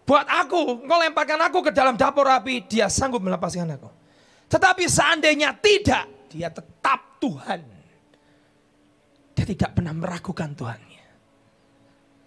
buat 0.03 0.27
aku, 0.27 0.83
engkau 0.83 0.99
lemparkan 1.01 1.41
aku 1.45 1.59
ke 1.61 1.71
dalam 1.71 1.95
dapur 1.95 2.27
api, 2.27 2.67
dia 2.67 2.91
sanggup 2.91 3.23
melepaskan 3.23 3.77
aku. 3.79 3.96
Tetapi 4.47 4.85
seandainya 4.87 5.51
tidak, 5.59 6.31
dia 6.31 6.49
tetap 6.51 7.19
Tuhan. 7.19 7.61
Dia 9.37 9.47
tidak 9.47 9.71
pernah 9.77 9.93
meragukan 9.93 10.55
Tuhannya. 10.55 11.05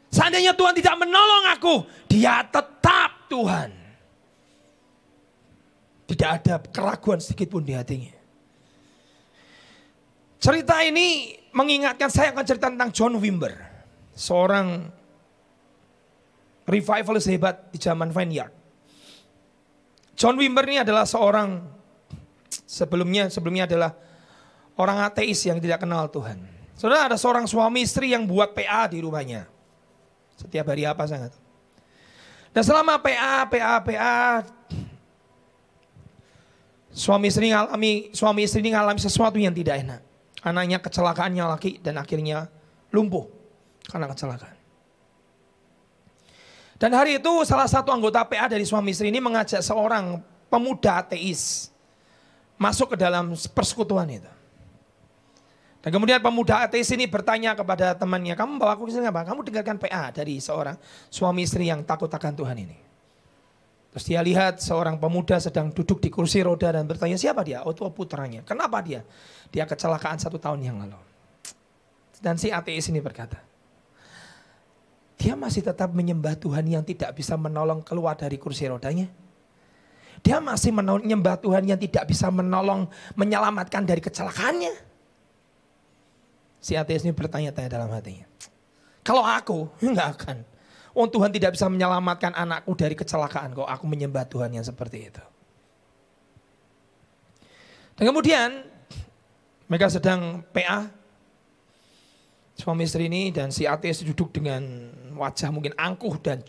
Seandainya 0.10 0.58
Tuhan 0.58 0.74
tidak 0.74 0.96
menolong 1.00 1.46
aku, 1.54 1.76
dia 2.10 2.44
tetap 2.44 3.30
Tuhan. 3.30 3.72
Tidak 6.10 6.30
ada 6.30 6.58
keraguan 6.74 7.22
sedikit 7.22 7.54
pun 7.54 7.62
di 7.62 7.78
hatinya. 7.78 8.18
Cerita 10.42 10.82
ini 10.82 11.38
mengingatkan 11.54 12.10
saya 12.10 12.34
akan 12.34 12.46
cerita 12.48 12.74
tentang 12.74 12.90
John 12.90 13.14
Wimber. 13.22 13.54
Seorang 14.18 14.90
revivalis 16.66 17.30
hebat 17.30 17.70
di 17.70 17.78
zaman 17.78 18.10
Vineyard. 18.10 18.54
John 20.18 20.36
Wimber 20.36 20.66
ini 20.66 20.82
adalah 20.82 21.06
seorang 21.06 21.79
sebelumnya 22.50 23.30
sebelumnya 23.30 23.70
adalah 23.70 23.92
orang 24.80 25.04
ateis 25.06 25.44
yang 25.46 25.60
tidak 25.60 25.84
kenal 25.84 26.08
Tuhan. 26.10 26.40
Saudara 26.80 27.12
ada 27.12 27.18
seorang 27.20 27.44
suami 27.44 27.84
istri 27.84 28.16
yang 28.16 28.24
buat 28.24 28.56
PA 28.56 28.88
di 28.88 29.04
rumahnya. 29.04 29.44
Setiap 30.40 30.72
hari 30.72 30.88
apa 30.88 31.04
sangat. 31.04 31.36
Dan 32.56 32.64
selama 32.64 32.96
PA, 33.04 33.44
PA, 33.46 33.74
PA, 33.84 34.48
suami 36.96 37.28
istri 37.28 37.52
ngalami 37.52 38.10
suami 38.16 38.48
istri 38.48 38.64
ini 38.64 38.72
ngalami 38.72 39.00
sesuatu 39.04 39.36
yang 39.36 39.52
tidak 39.52 39.84
enak. 39.84 40.02
Anaknya 40.40 40.80
kecelakaannya 40.80 41.44
laki 41.52 41.84
dan 41.84 42.00
akhirnya 42.00 42.48
lumpuh 42.96 43.28
karena 43.92 44.08
kecelakaan. 44.08 44.56
Dan 46.80 46.96
hari 46.96 47.20
itu 47.20 47.44
salah 47.44 47.68
satu 47.68 47.92
anggota 47.92 48.24
PA 48.24 48.48
dari 48.48 48.64
suami 48.64 48.96
istri 48.96 49.12
ini 49.12 49.20
mengajak 49.20 49.60
seorang 49.60 50.24
pemuda 50.48 51.04
ateis 51.04 51.76
masuk 52.60 52.94
ke 52.94 52.98
dalam 53.00 53.32
persekutuan 53.56 54.12
itu. 54.12 54.28
Dan 55.80 55.96
kemudian 55.96 56.20
pemuda 56.20 56.68
ateis 56.68 56.92
ini 56.92 57.08
bertanya 57.08 57.56
kepada 57.56 57.96
temannya, 57.96 58.36
kamu 58.36 58.60
bawa 58.60 58.76
aku 58.76 58.92
ke 58.92 59.00
sini 59.00 59.08
apa? 59.08 59.24
Kamu 59.24 59.48
dengarkan 59.48 59.80
PA 59.80 60.12
dari 60.12 60.44
seorang 60.44 60.76
suami 61.08 61.48
istri 61.48 61.72
yang 61.72 61.88
takut 61.88 62.12
akan 62.12 62.36
Tuhan 62.36 62.58
ini. 62.60 62.78
Terus 63.90 64.06
dia 64.06 64.20
lihat 64.20 64.60
seorang 64.60 65.00
pemuda 65.00 65.40
sedang 65.40 65.72
duduk 65.72 66.04
di 66.04 66.12
kursi 66.12 66.44
roda 66.44 66.76
dan 66.76 66.84
bertanya, 66.84 67.16
siapa 67.16 67.48
dia? 67.48 67.64
Oh 67.64 67.72
itu 67.72 67.88
putranya. 67.96 68.44
Kenapa 68.44 68.84
dia? 68.84 69.08
Dia 69.50 69.64
kecelakaan 69.64 70.20
satu 70.20 70.36
tahun 70.36 70.62
yang 70.62 70.78
lalu. 70.84 71.00
Dan 72.20 72.36
si 72.36 72.52
ateis 72.52 72.92
ini 72.92 73.00
berkata, 73.00 73.40
dia 75.16 75.36
masih 75.40 75.64
tetap 75.64 75.96
menyembah 75.96 76.36
Tuhan 76.36 76.68
yang 76.68 76.84
tidak 76.84 77.16
bisa 77.16 77.40
menolong 77.40 77.80
keluar 77.84 78.20
dari 78.20 78.36
kursi 78.36 78.68
rodanya. 78.68 79.08
Dia 80.20 80.44
masih 80.44 80.76
menyembah 80.76 81.40
Tuhan 81.40 81.64
yang 81.64 81.80
tidak 81.80 82.10
bisa 82.12 82.28
menolong 82.28 82.90
menyelamatkan 83.16 83.88
dari 83.88 84.04
kecelakaannya. 84.04 84.76
Si 86.60 86.76
ateis 86.76 87.08
ini 87.08 87.16
bertanya-tanya 87.16 87.72
dalam 87.72 87.88
hatinya. 87.96 88.28
Kalau 89.04 89.24
aku, 89.24 89.72
enggak 89.80 90.20
akan. 90.20 90.38
Oh 90.92 91.08
Tuhan 91.08 91.32
tidak 91.32 91.56
bisa 91.56 91.72
menyelamatkan 91.72 92.36
anakku 92.36 92.76
dari 92.76 92.98
kecelakaan 92.98 93.56
kok 93.56 93.70
aku 93.70 93.86
menyembah 93.88 94.28
Tuhan 94.28 94.52
yang 94.52 94.66
seperti 94.66 95.08
itu. 95.08 95.24
Dan 97.96 98.04
kemudian 98.10 98.66
mereka 99.70 99.88
sedang 99.88 100.44
PA 100.52 100.90
suami 102.60 102.84
istri 102.84 103.08
ini 103.08 103.32
dan 103.32 103.56
si 103.56 103.64
ateis 103.64 104.04
duduk 104.04 104.36
dengan 104.36 104.60
wajah 105.16 105.48
mungkin 105.56 105.72
angkuh 105.80 106.20
dan 106.20 106.44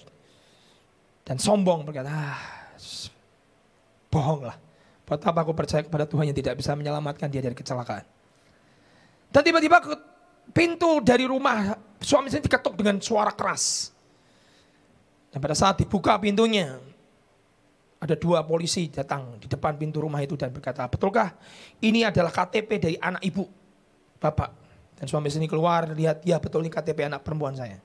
dan 1.23 1.39
sombong 1.39 1.87
berkata, 1.87 2.11
ah, 2.11 2.43
bohong 4.11 4.43
lah. 4.45 4.59
Buat 5.07 5.23
apa 5.27 5.41
aku 5.43 5.55
percaya 5.55 5.83
kepada 5.83 6.07
Tuhan 6.07 6.31
yang 6.31 6.37
tidak 6.37 6.59
bisa 6.59 6.75
menyelamatkan 6.75 7.31
dia 7.31 7.43
dari 7.43 7.55
kecelakaan. 7.55 8.05
Dan 9.31 9.43
tiba-tiba 9.47 9.79
pintu 10.51 10.99
dari 11.03 11.27
rumah 11.27 11.79
suami 12.03 12.31
istri 12.31 12.43
diketuk 12.43 12.75
dengan 12.75 12.99
suara 12.99 13.31
keras. 13.31 13.95
Dan 15.31 15.39
pada 15.39 15.55
saat 15.55 15.79
dibuka 15.79 16.19
pintunya, 16.19 16.75
ada 18.03 18.15
dua 18.19 18.43
polisi 18.43 18.91
datang 18.91 19.39
di 19.39 19.47
depan 19.47 19.79
pintu 19.79 20.03
rumah 20.03 20.19
itu 20.19 20.35
dan 20.35 20.51
berkata, 20.51 20.91
betulkah 20.91 21.37
ini 21.79 22.03
adalah 22.03 22.35
KTP 22.35 22.71
dari 22.83 22.97
anak 22.99 23.23
ibu, 23.23 23.47
bapak? 24.19 24.51
Dan 24.99 25.07
suami 25.07 25.31
istri 25.31 25.47
keluar, 25.47 25.87
lihat, 25.95 26.27
ya 26.27 26.43
betul 26.43 26.67
ini 26.67 26.73
KTP 26.73 27.07
anak 27.07 27.23
perempuan 27.23 27.55
saya. 27.55 27.79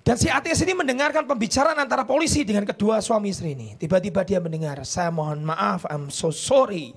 Dan 0.00 0.16
si 0.16 0.32
ateis 0.32 0.64
ini 0.64 0.72
mendengarkan 0.72 1.28
pembicaraan 1.28 1.76
antara 1.76 2.08
polisi 2.08 2.40
dengan 2.40 2.64
kedua 2.64 3.04
suami 3.04 3.28
istri 3.30 3.52
ini. 3.52 3.76
Tiba-tiba 3.76 4.24
dia 4.24 4.40
mendengar, 4.40 4.80
saya 4.88 5.12
mohon 5.12 5.44
maaf, 5.44 5.84
I'm 5.92 6.08
so 6.08 6.32
sorry. 6.32 6.96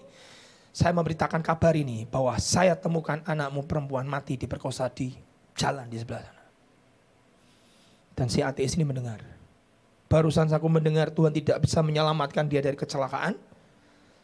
Saya 0.74 0.96
memberitakan 0.96 1.44
kabar 1.44 1.76
ini 1.78 2.08
bahwa 2.10 2.34
saya 2.40 2.74
temukan 2.74 3.22
anakmu 3.28 3.68
perempuan 3.68 4.08
mati 4.08 4.40
diperkosa 4.40 4.90
di 4.90 5.14
jalan 5.54 5.86
di 5.86 6.02
sebelah 6.02 6.24
sana. 6.24 6.44
Dan 8.14 8.28
si 8.32 8.42
ateis 8.42 8.74
ini 8.80 8.86
mendengar. 8.88 9.22
Barusan 10.10 10.46
aku 10.50 10.70
mendengar 10.70 11.10
Tuhan 11.10 11.34
tidak 11.34 11.62
bisa 11.66 11.82
menyelamatkan 11.82 12.46
dia 12.46 12.62
dari 12.62 12.78
kecelakaan. 12.78 13.34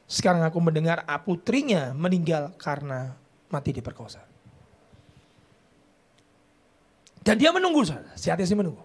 Sekarang 0.10 0.42
aku 0.46 0.58
mendengar 0.62 1.02
putrinya 1.26 1.94
meninggal 1.94 2.54
karena 2.58 3.14
mati 3.50 3.74
diperkosa. 3.74 4.29
Dan 7.30 7.38
dia 7.38 7.54
menunggu, 7.54 7.86
si 8.18 8.56
menunggu. 8.58 8.82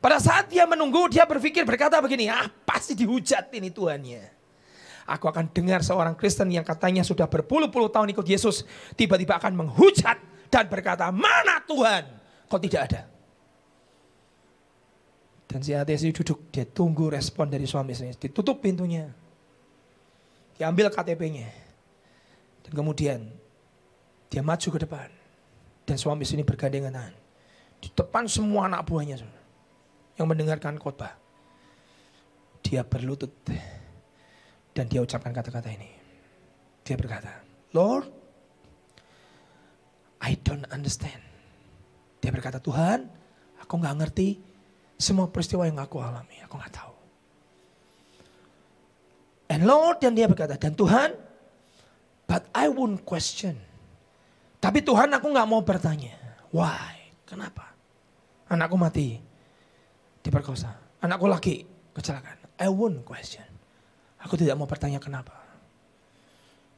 Pada 0.00 0.16
saat 0.16 0.48
dia 0.48 0.64
menunggu, 0.64 1.04
dia 1.12 1.28
berpikir 1.28 1.68
berkata 1.68 2.00
begini, 2.00 2.32
ah 2.32 2.48
pasti 2.64 2.96
dihujat 2.96 3.52
ini 3.52 3.68
Tuhannya. 3.68 4.24
Aku 5.04 5.28
akan 5.28 5.52
dengar 5.52 5.84
seorang 5.84 6.16
Kristen 6.16 6.48
yang 6.48 6.64
katanya 6.64 7.04
sudah 7.04 7.28
berpuluh-puluh 7.28 7.92
tahun 7.92 8.16
ikut 8.16 8.24
Yesus. 8.24 8.64
Tiba-tiba 8.96 9.36
akan 9.36 9.52
menghujat 9.52 10.16
dan 10.48 10.64
berkata, 10.64 11.12
mana 11.12 11.60
Tuhan? 11.68 12.08
Kok 12.48 12.60
tidak 12.64 12.80
ada? 12.88 13.02
Dan 15.44 15.60
si 15.60 15.76
ateis 15.76 16.08
itu 16.08 16.24
duduk, 16.24 16.48
dia 16.48 16.64
tunggu 16.64 17.12
respon 17.12 17.52
dari 17.52 17.68
suami 17.68 17.92
istri. 17.92 18.16
Ditutup 18.16 18.64
pintunya. 18.64 19.12
Diambil 20.56 20.88
KTP-nya. 20.88 21.52
Dan 22.64 22.72
kemudian 22.72 23.28
dia 24.32 24.40
maju 24.40 24.68
ke 24.72 24.80
depan. 24.80 25.12
Dan 25.84 26.00
suami 26.00 26.24
ini 26.24 26.40
bergandengan 26.40 26.96
tangan. 26.96 27.25
Di 27.80 27.88
depan 27.92 28.24
semua 28.26 28.66
anak 28.66 28.86
buahnya. 28.88 29.20
Yang 30.16 30.26
mendengarkan 30.26 30.80
khotbah. 30.80 31.14
Dia 32.64 32.82
berlutut. 32.82 33.32
Dan 34.76 34.84
dia 34.88 35.00
ucapkan 35.00 35.32
kata-kata 35.32 35.72
ini. 35.72 35.88
Dia 36.86 36.94
berkata, 36.94 37.42
Lord, 37.72 38.06
I 40.22 40.38
don't 40.40 40.66
understand. 40.72 41.20
Dia 42.20 42.30
berkata, 42.32 42.58
Tuhan, 42.58 43.06
aku 43.60 43.72
nggak 43.78 43.96
ngerti 44.02 44.38
semua 44.96 45.28
peristiwa 45.28 45.68
yang 45.68 45.78
aku 45.78 46.00
alami. 46.00 46.40
Aku 46.44 46.56
nggak 46.56 46.74
tahu. 46.74 46.94
And 49.46 49.62
Lord, 49.62 50.02
dan 50.02 50.18
dia 50.18 50.26
berkata, 50.26 50.58
dan 50.58 50.74
Tuhan, 50.74 51.14
but 52.26 52.42
I 52.50 52.66
won't 52.66 53.06
question. 53.06 53.54
Tapi 54.58 54.82
Tuhan 54.82 55.12
aku 55.14 55.30
nggak 55.30 55.46
mau 55.46 55.62
bertanya. 55.62 56.18
Why? 56.50 56.95
Kenapa? 57.26 57.74
Anakku 58.48 58.78
mati. 58.78 59.18
Diperkosa. 60.22 60.70
Anakku 61.02 61.26
lagi 61.26 61.66
kecelakaan. 61.92 62.46
I 62.62 62.70
won't 62.70 63.02
question. 63.02 63.44
Aku 64.22 64.38
tidak 64.38 64.56
mau 64.56 64.64
bertanya 64.64 65.02
kenapa. 65.02 65.34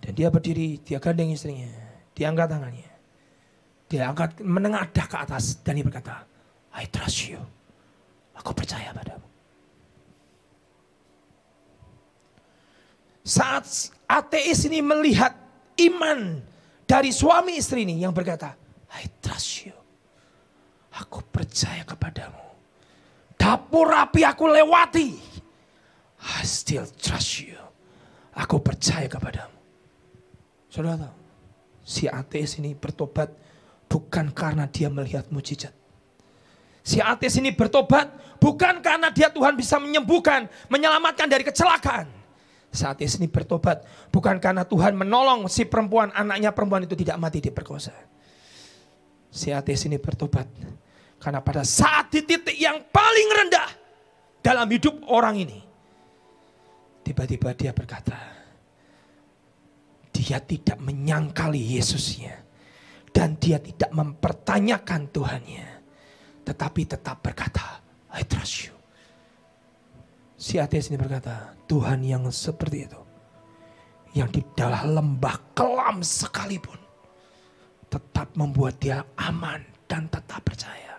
Dan 0.02 0.12
dia 0.16 0.28
berdiri, 0.32 0.80
dia 0.82 0.98
gandeng 0.98 1.30
istrinya. 1.30 1.70
Dia 2.16 2.32
angkat 2.32 2.48
tangannya. 2.50 2.90
Dia 3.88 4.10
angkat 4.10 4.42
menengadah 4.42 5.06
ke 5.06 5.16
atas 5.16 5.60
dan 5.64 5.78
dia 5.78 5.86
berkata, 5.86 6.26
I 6.74 6.84
trust 6.90 7.30
you. 7.30 7.40
Aku 8.36 8.52
percaya 8.52 8.90
padamu. 8.92 9.24
Saat 13.24 13.92
ateis 14.08 14.64
ini 14.64 14.80
melihat 14.80 15.36
iman 15.76 16.40
dari 16.88 17.12
suami 17.12 17.60
istri 17.60 17.84
ini 17.84 18.00
yang 18.00 18.12
berkata, 18.12 18.56
I 18.92 19.04
trust 19.20 19.68
you. 19.68 19.77
Aku 20.98 21.22
percaya 21.30 21.86
kepadamu. 21.86 22.42
Dapur 23.38 23.94
api 23.94 24.26
aku 24.26 24.50
lewati. 24.50 25.14
I 26.18 26.42
still 26.42 26.86
trust 26.98 27.46
you. 27.46 27.58
Aku 28.34 28.58
percaya 28.58 29.06
kepadamu. 29.06 29.54
Saudara 30.68 31.10
si 31.86 32.04
ateis 32.10 32.58
ini 32.60 32.74
bertobat 32.74 33.30
bukan 33.86 34.34
karena 34.34 34.66
dia 34.68 34.90
melihat 34.90 35.30
mujizat. 35.30 35.72
Si 36.82 36.98
ateis 36.98 37.38
ini 37.38 37.54
bertobat 37.54 38.10
bukan 38.42 38.82
karena 38.82 39.08
dia 39.14 39.30
Tuhan 39.30 39.54
bisa 39.54 39.78
menyembuhkan, 39.78 40.50
menyelamatkan 40.68 41.30
dari 41.30 41.46
kecelakaan. 41.46 42.18
Saat 42.68 43.00
ini 43.00 43.24
bertobat 43.32 43.80
bukan 44.12 44.36
karena 44.36 44.60
Tuhan 44.60 44.92
menolong 44.92 45.48
si 45.48 45.64
perempuan 45.64 46.12
anaknya 46.12 46.52
perempuan 46.52 46.84
itu 46.84 46.92
tidak 46.92 47.16
mati 47.16 47.40
diperkosa. 47.40 47.96
Si 49.32 49.48
ateis 49.48 49.88
ini 49.88 49.96
bertobat 49.96 50.44
karena 51.18 51.42
pada 51.42 51.66
saat 51.66 52.10
di 52.14 52.22
titik 52.22 52.54
yang 52.54 52.78
paling 52.90 53.28
rendah 53.34 53.70
dalam 54.42 54.66
hidup 54.70 55.02
orang 55.10 55.42
ini 55.42 55.60
tiba-tiba 57.02 57.52
dia 57.54 57.74
berkata 57.74 58.16
dia 60.14 60.38
tidak 60.42 60.78
menyangkali 60.82 61.78
Yesusnya 61.78 62.42
dan 63.14 63.38
dia 63.38 63.58
tidak 63.58 63.90
mempertanyakan 63.90 65.10
Tuhannya 65.10 65.68
tetapi 66.46 66.80
tetap 66.86 67.22
berkata 67.22 67.82
I 68.14 68.24
trust 68.24 68.70
you 68.70 68.78
Si 70.38 70.54
ateis 70.54 70.86
ini 70.86 71.02
berkata, 71.02 71.58
Tuhan 71.66 72.06
yang 72.06 72.30
seperti 72.30 72.86
itu. 72.86 73.00
Yang 74.14 74.28
di 74.38 74.42
dalam 74.54 74.94
lembah 74.94 75.34
kelam 75.50 75.98
sekalipun. 75.98 76.78
Tetap 77.90 78.38
membuat 78.38 78.78
dia 78.78 79.02
aman 79.18 79.58
dan 79.90 80.06
tetap 80.06 80.38
percaya. 80.46 80.97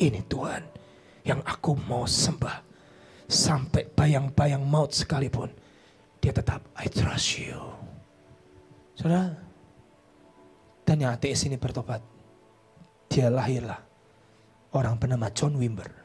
Ini 0.00 0.24
Tuhan 0.24 0.62
yang 1.28 1.44
aku 1.44 1.76
mau 1.84 2.08
sembah. 2.08 2.72
Sampai 3.30 3.86
bayang-bayang 3.86 4.64
maut 4.64 4.90
sekalipun. 4.90 5.54
Dia 6.18 6.34
tetap, 6.34 6.66
I 6.74 6.90
trust 6.90 7.38
you. 7.38 7.62
Saudara, 8.98 9.38
dan 10.82 10.98
yang 10.98 11.14
ateis 11.14 11.46
ini 11.46 11.54
bertobat. 11.54 12.02
Dia 13.06 13.30
lahirlah 13.30 13.78
orang 14.74 14.98
bernama 14.98 15.30
John 15.30 15.54
Wimber 15.54 16.00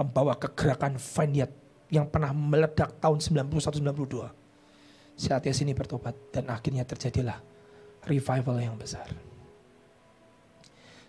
pembawa 0.00 0.32
kegerakan 0.40 0.96
Vineyard 0.96 1.52
yang 1.92 2.08
pernah 2.08 2.32
meledak 2.32 2.96
tahun 3.04 3.20
91-92. 3.20 5.20
Saat 5.20 5.44
dia 5.44 5.52
sini 5.52 5.76
bertobat 5.76 6.16
dan 6.32 6.48
akhirnya 6.48 6.88
terjadilah 6.88 7.36
revival 8.08 8.56
yang 8.56 8.80
besar. 8.80 9.29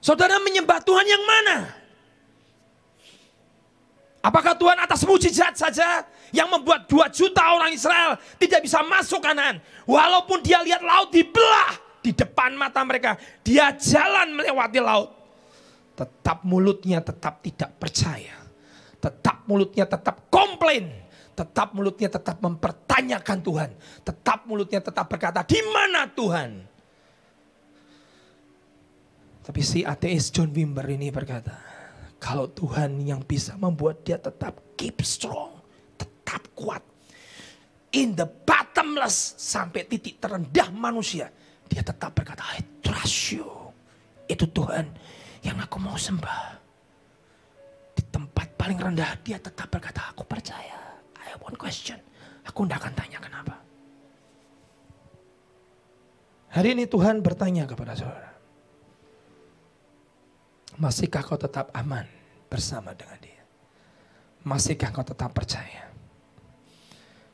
Saudara 0.02 0.42
menyembah 0.42 0.82
Tuhan 0.82 1.06
yang 1.06 1.24
mana? 1.24 1.58
Apakah 4.22 4.54
Tuhan 4.54 4.78
atas 4.78 5.02
mujizat 5.06 5.58
saja 5.58 6.06
yang 6.30 6.50
membuat 6.50 6.86
2 6.86 7.10
juta 7.10 7.42
orang 7.42 7.74
Israel 7.74 8.18
tidak 8.38 8.66
bisa 8.66 8.82
masuk 8.86 9.22
kanan? 9.22 9.62
Walaupun 9.86 10.42
dia 10.42 10.62
lihat 10.62 10.82
laut 10.82 11.10
dibelah 11.14 11.78
di 12.02 12.14
depan 12.14 12.58
mata 12.58 12.82
mereka. 12.82 13.18
Dia 13.46 13.74
jalan 13.78 14.34
melewati 14.34 14.82
laut. 14.82 15.10
Tetap 15.94 16.42
mulutnya 16.46 17.02
tetap 17.02 17.46
tidak 17.46 17.78
percaya 17.78 18.42
tetap 19.02 19.44
mulutnya 19.50 19.90
tetap 19.90 20.30
komplain, 20.30 20.94
tetap 21.34 21.74
mulutnya 21.74 22.08
tetap 22.14 22.38
mempertanyakan 22.38 23.38
Tuhan, 23.42 23.70
tetap 24.06 24.46
mulutnya 24.46 24.80
tetap 24.80 25.10
berkata, 25.10 25.42
"Di 25.42 25.58
mana 25.74 26.06
Tuhan?" 26.06 26.70
Tapi 29.42 29.62
si 29.66 29.82
ateis 29.82 30.30
John 30.30 30.54
Wimber 30.54 30.86
ini 30.90 31.10
berkata, 31.10 31.58
kalau 32.22 32.50
Tuhan 32.54 33.02
yang 33.02 33.26
bisa 33.26 33.58
membuat 33.58 34.06
dia 34.06 34.22
tetap 34.22 34.78
keep 34.78 35.02
strong, 35.02 35.58
tetap 35.98 36.46
kuat. 36.54 36.86
In 37.92 38.14
the 38.16 38.30
bottomless 38.30 39.36
sampai 39.36 39.90
titik 39.90 40.22
terendah 40.22 40.70
manusia, 40.72 41.34
dia 41.66 41.82
tetap 41.82 42.14
berkata, 42.14 42.46
I 42.56 42.62
trust 42.80 43.36
you. 43.36 43.50
Itu 44.30 44.48
Tuhan 44.48 44.88
yang 45.44 45.58
aku 45.60 45.82
mau 45.82 45.98
sembah 45.98 46.62
paling 48.62 48.78
rendah 48.78 49.18
dia 49.26 49.42
tetap 49.42 49.74
berkata, 49.74 50.14
aku 50.14 50.22
percaya. 50.24 51.02
I 51.18 51.36
won't 51.44 51.58
question. 51.58 51.98
Aku 52.46 52.64
tidak 52.64 52.86
akan 52.86 52.94
tanya 52.94 53.18
kenapa. 53.18 53.60
Hari 56.56 56.78
ini 56.78 56.86
Tuhan 56.86 57.20
bertanya 57.20 57.68
kepada 57.68 57.98
saudara. 57.98 58.31
Masihkah 60.80 61.24
kau 61.24 61.36
tetap 61.36 61.68
aman 61.76 62.08
bersama 62.48 62.96
dengan 62.96 63.20
dia? 63.20 63.44
Masihkah 64.48 64.92
kau 64.92 65.04
tetap 65.04 65.36
percaya? 65.36 65.92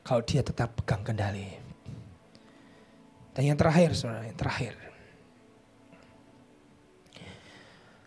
Kalau 0.02 0.24
dia 0.24 0.42
tetap 0.42 0.72
pegang 0.82 1.04
kendali. 1.04 1.52
Dan 3.36 3.54
yang 3.54 3.58
terakhir 3.60 3.94
saudara, 3.94 4.26
yang 4.26 4.34
terakhir. 4.34 4.74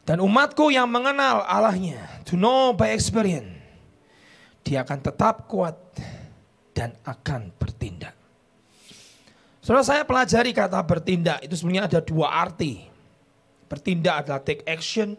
Dan 0.03 0.19
umatku 0.19 0.73
yang 0.73 0.91
mengenal 0.91 1.45
Allahnya, 1.47 2.03
to 2.27 2.36
know 2.36 2.75
by 2.75 2.91
experience, 2.91 3.47
dia 4.65 4.84
akan 4.84 4.99
tetap 4.99 5.47
kuat 5.47 5.77
dan 6.75 6.91
akan 7.07 7.53
bertindak. 7.55 8.17
Saudara 9.61 9.86
saya 9.86 10.03
pelajari 10.03 10.51
kata 10.51 10.82
bertindak 10.82 11.45
itu 11.45 11.53
sebenarnya 11.53 11.88
ada 11.88 11.99
dua 12.01 12.34
arti. 12.34 12.90
Bertindak 13.72 14.28
adalah 14.28 14.43
take 14.43 14.67
action, 14.67 15.15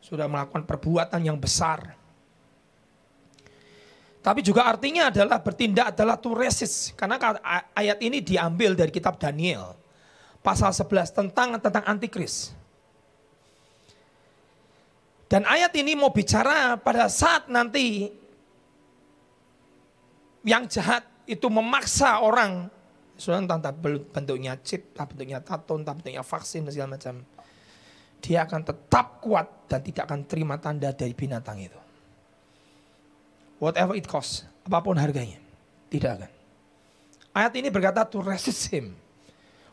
sudah 0.00 0.24
melakukan 0.24 0.64
perbuatan 0.64 1.20
yang 1.20 1.36
besar. 1.36 1.92
Tapi 4.24 4.40
juga 4.40 4.64
artinya 4.64 5.12
adalah 5.12 5.36
bertindak 5.36 5.92
adalah 5.92 6.16
to 6.16 6.32
resist. 6.32 6.96
Karena 6.96 7.20
ayat 7.76 8.00
ini 8.00 8.24
diambil 8.24 8.72
dari 8.72 8.88
kitab 8.88 9.20
Daniel. 9.20 9.76
Pasal 10.40 10.72
11 10.72 11.12
tentang 11.12 11.60
tentang 11.60 11.84
antikris. 11.84 12.56
Dan 15.28 15.44
ayat 15.44 15.76
ini 15.76 15.92
mau 15.92 16.08
bicara 16.08 16.80
pada 16.80 17.04
saat 17.12 17.52
nanti 17.52 18.08
yang 20.40 20.64
jahat 20.64 21.04
itu 21.28 21.44
memaksa 21.52 22.24
orang, 22.24 22.72
sudah 23.18 23.42
entah 23.42 23.74
bentuknya 23.74 24.54
chip, 24.62 24.94
entah 24.94 25.10
bentuknya 25.10 25.42
tato, 25.42 25.74
entah 25.74 25.92
bentuknya 25.92 26.22
vaksin 26.22 26.62
dan 26.64 26.72
segala 26.72 26.94
macam. 26.94 27.26
Dia 28.22 28.46
akan 28.46 28.60
tetap 28.62 29.18
kuat 29.18 29.46
dan 29.66 29.82
tidak 29.82 30.06
akan 30.06 30.22
terima 30.26 30.58
tanda 30.58 30.94
dari 30.94 31.14
binatang 31.14 31.58
itu. 31.58 31.78
Whatever 33.58 33.98
it 33.98 34.06
cost, 34.06 34.46
apa 34.62 34.78
pun 34.78 34.94
harganya. 34.94 35.42
Tidak 35.90 36.10
akan. 36.14 36.30
Ayat 37.34 37.52
ini 37.58 37.68
berkata 37.70 38.06
to 38.06 38.22
resist 38.22 38.70
him. 38.70 38.94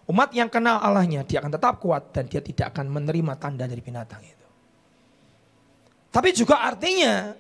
Umat 0.06 0.30
yang 0.34 0.50
kenal 0.50 0.78
Allahnya, 0.78 1.26
dia 1.26 1.42
akan 1.42 1.54
tetap 1.54 1.82
kuat 1.82 2.14
dan 2.14 2.30
dia 2.30 2.42
tidak 2.42 2.74
akan 2.74 2.90
menerima 2.94 3.34
tanda 3.42 3.66
dari 3.66 3.82
binatang 3.82 4.22
itu. 4.22 4.46
Tapi 6.14 6.30
juga 6.34 6.62
artinya 6.62 7.34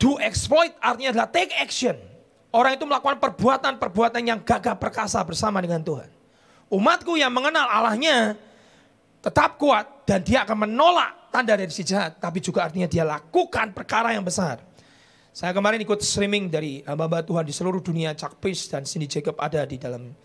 do 0.00 0.16
exploit 0.18 0.72
artinya 0.80 1.12
adalah 1.12 1.28
take 1.28 1.52
action. 1.52 2.07
Orang 2.48 2.80
itu 2.80 2.84
melakukan 2.88 3.20
perbuatan-perbuatan 3.20 4.22
yang 4.24 4.40
gagah 4.40 4.80
perkasa 4.80 5.20
bersama 5.20 5.60
dengan 5.60 5.84
Tuhan. 5.84 6.08
Umatku 6.72 7.16
yang 7.20 7.32
mengenal 7.32 7.68
Allahnya 7.68 8.36
tetap 9.20 9.60
kuat 9.60 10.08
dan 10.08 10.24
dia 10.24 10.48
akan 10.48 10.68
menolak 10.68 11.28
tanda 11.28 11.52
dari 11.56 11.68
si 11.68 11.84
jahat. 11.84 12.16
Tapi 12.16 12.40
juga 12.40 12.64
artinya 12.64 12.88
dia 12.88 13.04
lakukan 13.04 13.76
perkara 13.76 14.16
yang 14.16 14.24
besar. 14.24 14.64
Saya 15.32 15.52
kemarin 15.52 15.78
ikut 15.84 16.00
streaming 16.00 16.48
dari 16.48 16.80
hamba 16.88 17.20
Tuhan 17.20 17.44
di 17.44 17.52
seluruh 17.52 17.84
dunia. 17.84 18.16
Chuck 18.16 18.40
Pierce 18.40 18.66
dan 18.72 18.88
Cindy 18.88 19.06
Jacob 19.06 19.36
ada 19.38 19.62
di 19.68 19.76
dalam 19.76 20.16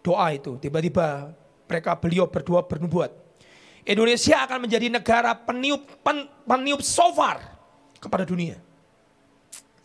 doa 0.00 0.26
itu. 0.32 0.56
Tiba-tiba 0.56 1.30
mereka 1.68 1.94
beliau 2.00 2.26
berdua 2.26 2.64
bernubuat. 2.64 3.12
Indonesia 3.86 4.42
akan 4.42 4.66
menjadi 4.66 4.90
negara 4.90 5.30
peniup 5.36 6.02
pen, 6.02 6.26
peniup 6.42 6.82
sofar 6.82 7.38
kepada 8.02 8.26
dunia. 8.26 8.65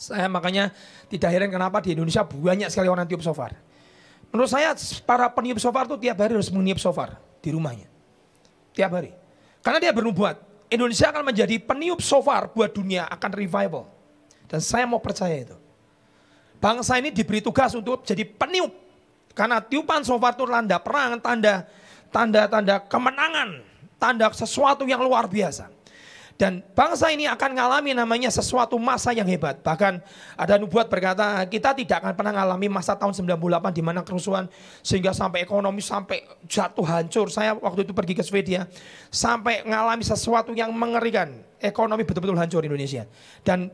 Saya 0.02 0.26
makanya 0.26 0.74
tidak 1.06 1.30
heran 1.30 1.54
kenapa 1.54 1.78
di 1.78 1.94
Indonesia 1.94 2.26
banyak 2.26 2.74
sekali 2.74 2.90
orang 2.90 3.06
tiup 3.06 3.22
sofar. 3.22 3.54
Menurut 4.34 4.50
saya 4.50 4.74
para 5.06 5.30
peniup 5.30 5.62
sofar 5.62 5.86
itu 5.86 6.02
tiap 6.02 6.18
hari 6.26 6.34
harus 6.34 6.50
meniup 6.50 6.82
sofar 6.82 7.22
di 7.38 7.54
rumahnya. 7.54 7.86
Tiap 8.74 8.90
hari. 8.98 9.14
Karena 9.62 9.78
dia 9.78 9.94
bernubuat. 9.94 10.42
Indonesia 10.74 11.14
akan 11.14 11.30
menjadi 11.30 11.62
peniup 11.62 12.02
sofar 12.02 12.50
buat 12.50 12.74
dunia 12.74 13.06
akan 13.14 13.30
revival. 13.30 13.86
Dan 14.50 14.58
saya 14.58 14.90
mau 14.90 14.98
percaya 14.98 15.38
itu. 15.38 15.54
Bangsa 16.58 16.98
ini 16.98 17.14
diberi 17.14 17.44
tugas 17.44 17.70
untuk 17.78 18.02
jadi 18.02 18.26
peniup. 18.26 18.74
Karena 19.38 19.62
tiupan 19.62 20.02
sofar 20.02 20.34
itu 20.34 20.50
tanda 20.50 20.78
perang, 20.82 21.22
tanda 21.22 21.70
tanda-tanda 22.10 22.76
kemenangan, 22.90 23.62
tanda 24.02 24.34
sesuatu 24.34 24.82
yang 24.90 25.04
luar 25.06 25.30
biasa. 25.30 25.70
Dan 26.42 26.66
bangsa 26.74 27.14
ini 27.14 27.30
akan 27.30 27.54
mengalami 27.54 27.94
namanya 27.94 28.34
sesuatu 28.34 28.74
masa 28.82 29.14
yang 29.14 29.30
hebat. 29.30 29.62
Bahkan 29.62 30.02
ada 30.34 30.58
nubuat 30.58 30.90
berkata 30.90 31.46
kita 31.46 31.78
tidak 31.78 32.02
akan 32.02 32.18
pernah 32.18 32.34
mengalami 32.34 32.66
masa 32.66 32.98
tahun 32.98 33.14
98 33.14 33.78
di 33.78 33.86
mana 33.86 34.02
kerusuhan 34.02 34.50
sehingga 34.82 35.14
sampai 35.14 35.46
ekonomi 35.46 35.86
sampai 35.86 36.26
jatuh 36.50 36.82
hancur. 36.82 37.30
Saya 37.30 37.54
waktu 37.54 37.86
itu 37.86 37.94
pergi 37.94 38.18
ke 38.18 38.26
Swedia 38.26 38.66
sampai 39.14 39.62
mengalami 39.62 40.02
sesuatu 40.02 40.50
yang 40.58 40.74
mengerikan. 40.74 41.30
Ekonomi 41.62 42.02
betul-betul 42.02 42.34
hancur 42.34 42.66
Indonesia. 42.66 43.06
Dan 43.46 43.70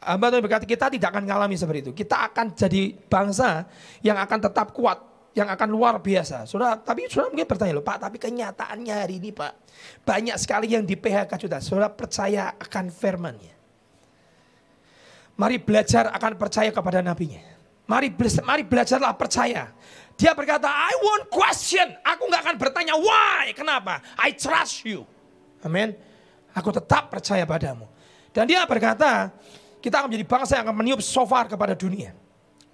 hamba 0.00 0.32
Tuhan 0.32 0.40
berkata 0.40 0.64
kita 0.64 0.88
tidak 0.88 1.12
akan 1.12 1.28
mengalami 1.28 1.60
seperti 1.60 1.84
itu. 1.84 1.92
Kita 1.92 2.32
akan 2.32 2.56
jadi 2.56 2.96
bangsa 3.12 3.68
yang 4.00 4.16
akan 4.16 4.38
tetap 4.40 4.72
kuat, 4.72 5.04
yang 5.36 5.52
akan 5.52 5.68
luar 5.68 6.00
biasa. 6.00 6.48
Saudara, 6.48 6.80
tapi 6.80 7.04
saudara 7.12 7.28
mungkin 7.28 7.44
bertanya 7.44 7.72
loh, 7.76 7.84
Pak, 7.84 8.08
tapi 8.08 8.16
kenyataannya 8.16 8.94
hari 8.96 9.20
ini 9.20 9.36
Pak, 9.36 9.52
banyak 10.08 10.36
sekali 10.40 10.72
yang 10.72 10.88
di 10.88 10.96
PHK 10.96 11.28
sudah. 11.36 11.60
Saudara 11.60 11.92
percaya 11.92 12.56
akan 12.56 12.88
firmannya. 12.88 13.54
Mari 15.36 15.60
belajar 15.60 16.08
akan 16.16 16.40
percaya 16.40 16.72
kepada 16.72 17.04
nabinya. 17.04 17.44
Mari 17.84 18.16
mari 18.42 18.64
belajarlah 18.64 19.12
percaya. 19.14 19.68
Dia 20.16 20.32
berkata, 20.32 20.72
I 20.72 20.96
won't 21.04 21.28
question. 21.28 21.84
Aku 22.00 22.26
nggak 22.32 22.42
akan 22.42 22.56
bertanya 22.56 22.96
why, 22.96 23.52
kenapa? 23.52 24.00
I 24.16 24.32
trust 24.32 24.88
you. 24.88 25.04
Amin. 25.60 25.92
Aku 26.56 26.72
tetap 26.72 27.12
percaya 27.12 27.44
padamu. 27.44 27.84
Dan 28.32 28.48
dia 28.48 28.64
berkata, 28.64 29.28
kita 29.84 30.00
akan 30.00 30.08
menjadi 30.08 30.26
bangsa 30.26 30.52
yang 30.56 30.64
akan 30.72 30.76
meniup 30.80 31.04
sofar 31.04 31.44
kepada 31.44 31.76
dunia. 31.76 32.16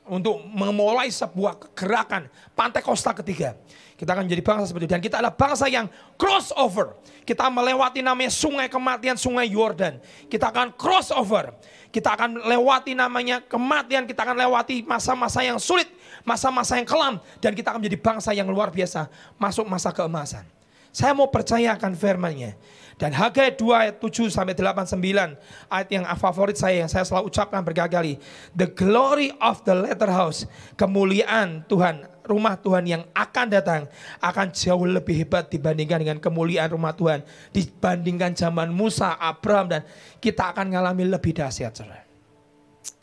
Untuk 0.02 0.42
memulai 0.42 1.06
sebuah 1.14 1.72
gerakan 1.78 2.26
pantai 2.58 2.82
Costa 2.82 3.14
ketiga. 3.14 3.54
Kita 3.94 4.18
akan 4.18 4.26
menjadi 4.26 4.42
bangsa 4.42 4.64
seperti 4.66 4.90
itu. 4.90 4.94
Dan 4.98 5.02
kita 5.04 5.22
adalah 5.22 5.30
bangsa 5.30 5.70
yang 5.70 5.86
crossover. 6.18 6.98
Kita 7.22 7.46
melewati 7.46 8.02
namanya 8.02 8.34
sungai 8.34 8.66
kematian, 8.66 9.14
sungai 9.14 9.46
Yordan. 9.46 10.02
Kita 10.26 10.50
akan 10.50 10.74
crossover. 10.74 11.54
Kita 11.94 12.18
akan 12.18 12.50
lewati 12.50 12.98
namanya 12.98 13.46
kematian. 13.46 14.02
Kita 14.10 14.26
akan 14.26 14.42
lewati 14.42 14.82
masa-masa 14.82 15.46
yang 15.46 15.62
sulit. 15.62 15.86
Masa-masa 16.26 16.82
yang 16.82 16.88
kelam. 16.90 17.22
Dan 17.38 17.54
kita 17.54 17.70
akan 17.70 17.78
menjadi 17.78 17.98
bangsa 18.02 18.34
yang 18.34 18.50
luar 18.50 18.74
biasa. 18.74 19.06
Masuk 19.38 19.70
masa 19.70 19.94
keemasan. 19.94 20.42
Saya 20.90 21.14
mau 21.14 21.30
percayakan 21.30 21.94
firmannya. 21.94 22.58
Dan 23.00 23.16
Hagai 23.16 23.56
2 23.56 23.72
ayat 23.72 23.96
7 23.98 24.28
sampai 24.28 24.52
8 24.52 24.84
9 24.94 25.70
ayat 25.72 25.88
yang 25.88 26.04
favorit 26.16 26.56
saya 26.56 26.84
yang 26.84 26.90
saya 26.90 27.02
selalu 27.08 27.32
ucapkan 27.32 27.64
berkali-kali. 27.64 28.20
The 28.52 28.68
glory 28.68 29.32
of 29.40 29.64
the 29.64 29.72
latter 29.72 30.12
house, 30.12 30.44
kemuliaan 30.76 31.64
Tuhan, 31.66 32.04
rumah 32.26 32.54
Tuhan 32.60 32.84
yang 32.86 33.02
akan 33.12 33.46
datang 33.50 33.82
akan 34.22 34.46
jauh 34.54 34.86
lebih 34.86 35.24
hebat 35.24 35.50
dibandingkan 35.50 35.98
dengan 36.04 36.18
kemuliaan 36.22 36.70
rumah 36.70 36.94
Tuhan 36.94 37.24
dibandingkan 37.50 38.36
zaman 38.38 38.70
Musa, 38.70 39.18
Abraham 39.18 39.66
dan 39.78 39.82
kita 40.22 40.54
akan 40.54 40.70
mengalami 40.70 41.08
lebih 41.10 41.34
dahsyat. 41.34 41.82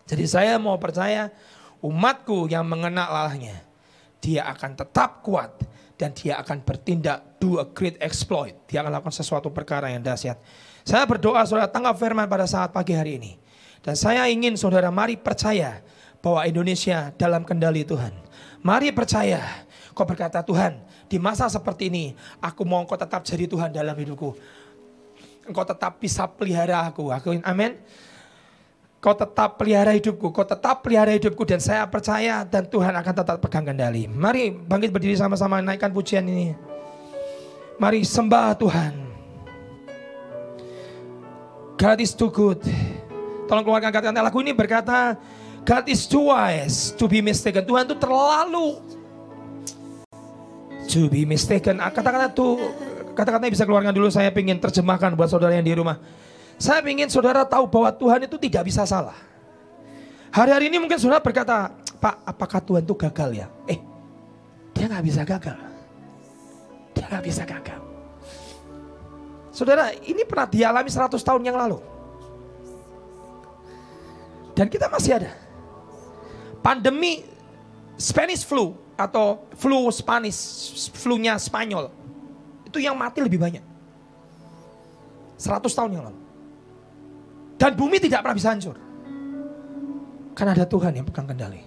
Jadi 0.09 0.25
saya 0.25 0.57
mau 0.57 0.79
percaya 0.81 1.29
umatku 1.83 2.49
yang 2.49 2.65
mengenal 2.65 3.07
Allahnya, 3.09 3.61
dia 4.23 4.47
akan 4.47 4.73
tetap 4.79 5.21
kuat 5.21 5.53
dan 5.99 6.15
dia 6.15 6.39
akan 6.39 6.63
bertindak 6.63 7.35
do 7.43 7.59
a 7.59 7.67
great 7.67 7.99
exploit. 7.99 8.55
Dia 8.71 8.79
akan 8.79 8.95
lakukan 8.95 9.11
sesuatu 9.11 9.51
perkara 9.51 9.91
yang 9.91 9.99
dahsyat. 9.99 10.39
Saya 10.87 11.03
berdoa 11.03 11.43
saudara 11.43 11.67
tanggap 11.67 11.99
firman 11.99 12.23
pada 12.31 12.47
saat 12.47 12.71
pagi 12.71 12.95
hari 12.95 13.19
ini. 13.19 13.35
Dan 13.83 13.99
saya 13.99 14.23
ingin 14.31 14.55
saudara 14.55 14.87
mari 14.87 15.19
percaya 15.19 15.83
bahwa 16.23 16.47
Indonesia 16.47 17.11
dalam 17.19 17.43
kendali 17.43 17.83
Tuhan. 17.83 18.15
Mari 18.63 18.95
percaya 18.95 19.43
kau 19.91 20.07
berkata 20.07 20.39
Tuhan 20.39 20.79
di 21.11 21.19
masa 21.19 21.51
seperti 21.51 21.91
ini 21.91 22.15
aku 22.39 22.63
mau 22.63 22.79
engkau 22.79 22.95
tetap 22.95 23.27
jadi 23.27 23.43
Tuhan 23.43 23.75
dalam 23.75 23.95
hidupku. 23.95 24.35
Engkau 25.51 25.65
tetap 25.67 25.99
bisa 25.99 26.27
pelihara 26.31 26.87
aku. 26.87 27.11
Aku 27.11 27.35
amin. 27.43 27.75
Kau 28.99 29.15
tetap 29.15 29.55
pelihara 29.55 29.95
hidupku, 29.95 30.27
kau 30.35 30.43
tetap 30.43 30.83
pelihara 30.83 31.15
hidupku 31.15 31.47
dan 31.47 31.63
saya 31.63 31.87
percaya 31.87 32.43
dan 32.43 32.67
Tuhan 32.67 32.91
akan 32.91 33.13
tetap 33.15 33.39
pegang 33.39 33.63
kendali. 33.63 34.11
Mari 34.11 34.51
bangkit 34.51 34.91
berdiri 34.91 35.15
sama-sama 35.15 35.63
naikkan 35.63 35.87
pujian 35.95 36.27
ini. 36.27 36.51
Mari 37.79 38.03
sembah 38.03 38.59
Tuhan. 38.59 38.93
God 41.79 41.99
is 42.03 42.11
too 42.11 42.27
good. 42.27 42.59
Tolong 43.47 43.63
keluarkan 43.63 43.87
kata-kata 43.87 44.19
lagu 44.19 44.43
ini 44.43 44.51
berkata, 44.51 45.15
God 45.63 45.87
is 45.87 46.03
too 46.03 46.27
wise 46.27 46.91
to 46.99 47.07
be 47.07 47.23
mistaken. 47.23 47.63
Tuhan 47.63 47.87
itu 47.87 47.95
terlalu 47.95 48.83
to 50.91 51.07
be 51.07 51.23
mistaken. 51.23 51.79
Kata-kata 51.79 52.35
itu, 52.35 52.59
kata-katanya 53.15 53.51
bisa 53.55 53.63
keluarkan 53.63 53.95
dulu. 53.95 54.11
Saya 54.11 54.27
ingin 54.35 54.59
terjemahkan 54.59 55.15
buat 55.15 55.31
saudara 55.31 55.55
yang 55.55 55.63
di 55.63 55.71
rumah. 55.71 56.03
Saya 56.59 56.83
ingin 56.83 57.07
saudara 57.07 57.47
tahu 57.47 57.71
bahwa 57.71 57.87
Tuhan 57.95 58.27
itu 58.27 58.35
tidak 58.35 58.67
bisa 58.67 58.83
salah. 58.83 59.15
Hari-hari 60.27 60.67
ini 60.67 60.77
mungkin 60.77 60.99
saudara 60.99 61.23
berkata, 61.23 61.71
Pak, 62.03 62.27
apakah 62.27 62.59
Tuhan 62.59 62.83
itu 62.83 62.93
gagal 62.99 63.29
ya? 63.31 63.47
Eh, 63.63 63.79
dia 64.75 64.91
nggak 64.91 65.05
bisa 65.07 65.23
gagal. 65.23 65.57
Dia 66.91 67.05
nggak 67.07 67.23
bisa 67.23 67.43
gagal. 67.47 67.79
Saudara, 69.55 69.95
ini 70.03 70.27
pernah 70.27 70.51
dialami 70.51 70.91
100 70.91 71.15
tahun 71.23 71.47
yang 71.47 71.55
lalu. 71.55 71.79
Dan 74.51 74.67
kita 74.67 74.91
masih 74.91 75.15
ada. 75.15 75.31
Pandemi 76.59 77.23
Spanish 77.95 78.43
flu 78.43 78.75
atau 78.99 79.47
flu 79.55 79.87
Spanish, 79.95 80.91
flu-nya 80.91 81.39
Spanyol. 81.39 81.87
Itu 82.67 82.83
yang 82.83 82.99
mati 82.99 83.23
lebih 83.23 83.39
banyak. 83.39 83.63
100 85.39 85.71
tahun 85.71 85.91
yang 85.95 86.03
lalu. 86.11 86.28
Dan 87.59 87.75
bumi 87.75 87.99
tidak 87.99 88.23
pernah 88.23 88.37
bisa 88.39 88.55
hancur. 88.55 88.79
Karena 90.31 90.55
ada 90.55 90.63
Tuhan 90.63 90.95
yang 90.95 91.03
pegang 91.03 91.27
kendali. 91.27 91.59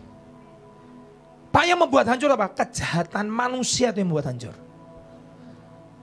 Pak 1.53 1.65
yang 1.69 1.77
membuat 1.77 2.09
hancur 2.09 2.33
apa? 2.33 2.49
Kejahatan 2.49 3.29
manusia 3.29 3.93
itu 3.93 4.01
yang 4.01 4.09
membuat 4.09 4.33
hancur. 4.33 4.57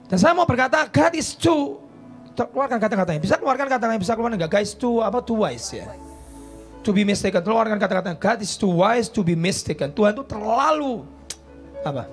Dan 0.06 0.18
saya 0.22 0.30
mau 0.30 0.46
berkata, 0.46 0.86
God 0.86 1.12
is 1.18 1.34
too 1.34 1.82
keluarkan 2.38 2.78
kata-katanya. 2.78 3.20
Bisa 3.20 3.34
keluarkan 3.36 3.66
kata-katanya, 3.66 4.00
bisa 4.00 4.14
keluarkan 4.14 4.38
enggak? 4.38 4.52
Guys 4.62 4.72
too 4.78 5.02
apa 5.02 5.18
too 5.20 5.42
wise 5.42 5.74
ya. 5.74 5.90
To 6.86 6.94
be 6.94 7.02
mistaken. 7.04 7.42
Keluarkan 7.42 7.76
kata-katanya. 7.76 8.16
God 8.16 8.38
is 8.40 8.54
too 8.54 8.70
wise 8.80 9.10
to 9.10 9.20
be 9.20 9.34
mistaken. 9.34 9.92
Tuhan 9.92 10.16
itu 10.16 10.24
terlalu 10.24 11.04
apa? 11.82 12.06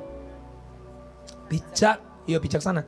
Bijak, 1.48 2.02
ya 2.28 2.42
bijaksana. 2.42 2.84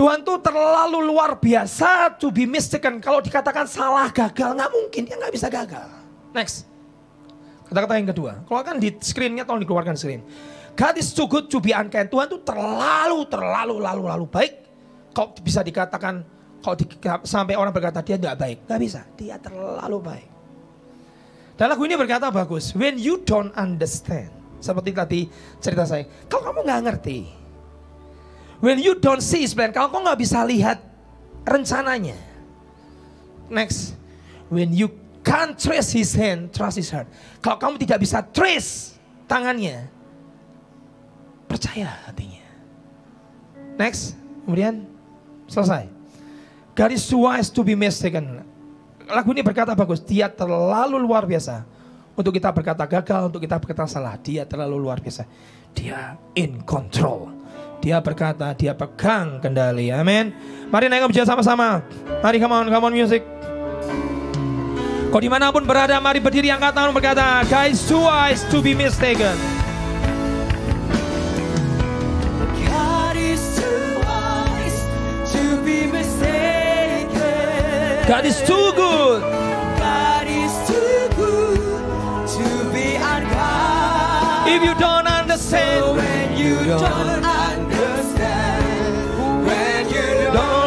Tuhan 0.00 0.24
tuh 0.24 0.40
terlalu 0.40 1.12
luar 1.12 1.36
biasa 1.36 2.16
to 2.16 2.32
be 2.32 2.48
mistaken. 2.48 3.04
Kalau 3.04 3.20
dikatakan 3.20 3.68
salah 3.68 4.08
gagal, 4.08 4.56
nggak 4.56 4.70
mungkin 4.72 5.04
dia 5.04 5.20
nggak 5.20 5.28
bisa 5.28 5.52
gagal. 5.52 5.92
Next. 6.32 6.64
Kata-kata 7.68 8.00
yang 8.00 8.08
kedua. 8.08 8.40
Keluarkan 8.48 8.80
di 8.80 8.96
screennya, 8.96 9.44
tolong 9.44 9.60
dikeluarkan 9.60 10.00
screen. 10.00 10.24
God 10.72 10.96
is 10.96 11.12
too 11.12 11.28
good 11.28 11.52
to 11.52 11.60
be 11.60 11.76
unkind. 11.76 12.08
Tuhan 12.08 12.32
tuh 12.32 12.40
terlalu, 12.40 13.28
terlalu, 13.28 13.76
lalu, 13.76 14.02
lalu 14.08 14.24
baik. 14.24 14.64
Kau 15.12 15.36
bisa 15.36 15.60
dikatakan, 15.60 16.24
kalau 16.64 16.76
di, 16.80 16.88
sampai 17.28 17.60
orang 17.60 17.68
berkata 17.68 18.00
dia 18.00 18.16
nggak 18.16 18.36
baik, 18.40 18.58
nggak 18.72 18.80
bisa. 18.80 19.04
Dia 19.20 19.36
terlalu 19.36 20.00
baik. 20.00 20.28
Dan 21.60 21.76
lagu 21.76 21.84
ini 21.84 22.00
berkata 22.00 22.32
bagus. 22.32 22.72
When 22.72 22.96
you 22.96 23.20
don't 23.20 23.52
understand. 23.52 24.32
Seperti 24.64 24.96
tadi 24.96 25.20
cerita 25.60 25.84
saya. 25.84 26.08
Kalau 26.24 26.40
kamu 26.48 26.64
nggak 26.64 26.80
ngerti. 26.88 27.39
When 28.60 28.76
you 28.76 28.96
don't 29.00 29.24
see 29.24 29.44
his 29.44 29.56
plan. 29.56 29.72
Kalau 29.72 29.88
kamu 29.88 30.12
nggak 30.12 30.20
bisa 30.20 30.44
lihat 30.44 30.78
rencananya. 31.48 32.16
Next. 33.48 33.96
When 34.52 34.76
you 34.76 34.92
can't 35.24 35.56
trace 35.56 35.92
his 35.92 36.12
hand, 36.12 36.52
trust 36.52 36.76
his 36.76 36.92
heart. 36.92 37.08
Kalau 37.40 37.56
kamu 37.56 37.80
tidak 37.80 38.04
bisa 38.04 38.20
trace 38.20 39.00
tangannya. 39.24 39.88
Percaya 41.48 41.88
hatinya. 42.04 42.44
Next. 43.80 44.14
Kemudian 44.44 44.84
selesai. 45.48 45.88
God 46.76 46.90
is 46.92 47.04
too 47.08 47.24
wise 47.24 47.48
to 47.48 47.64
be 47.64 47.72
mistaken 47.72 48.44
lagu 49.10 49.28
ini 49.34 49.42
berkata 49.42 49.74
bagus, 49.74 49.98
dia 50.00 50.30
terlalu 50.30 50.96
luar 51.02 51.26
biasa. 51.26 51.66
Untuk 52.14 52.34
kita 52.36 52.50
berkata 52.54 52.84
gagal, 52.86 53.32
untuk 53.32 53.42
kita 53.42 53.58
berkata 53.58 53.86
salah, 53.90 54.14
dia 54.18 54.46
terlalu 54.46 54.78
luar 54.78 55.02
biasa. 55.02 55.26
Dia 55.74 56.18
in 56.38 56.62
control. 56.66 57.39
Dia 57.80 57.96
berkata, 58.04 58.52
dia 58.52 58.76
pegang 58.76 59.40
kendali. 59.40 59.88
Amin. 59.88 60.36
Mari 60.68 60.92
naik 60.92 61.08
bicara 61.08 61.24
sama-sama. 61.24 61.80
Mari 62.20 62.36
come 62.36 62.52
on, 62.52 62.68
come 62.68 62.84
on 62.84 62.92
music. 62.92 63.24
Kau 65.10 65.18
di 65.18 65.26
mana 65.26 65.50
pun 65.50 65.66
berada, 65.66 65.98
mari 65.98 66.22
berdiri 66.22 66.54
angkat 66.54 66.70
tangan 66.70 66.94
berkata, 66.94 67.42
guys 67.50 67.82
too 67.88 67.98
wise 68.04 68.46
to 68.46 68.62
be 68.62 68.78
mistaken. 68.78 69.34
God 72.70 73.18
is 73.18 73.42
too 73.58 73.98
wise 74.06 74.78
to 75.34 75.42
be 75.66 75.90
mistaken. 75.90 77.10
God 78.06 78.22
is 78.22 78.38
too 78.46 78.70
good. 78.78 79.24
God 79.82 80.30
is 80.30 80.54
too 80.70 81.10
good 81.18 81.58
to 82.38 82.46
be 82.70 82.94
unkind. 82.94 84.46
If 84.46 84.62
you 84.62 84.78
don't 84.78 85.10
understand, 85.10 85.98
when 85.98 86.38
you 86.38 86.54
don't 86.70 86.86
understand, 86.86 87.39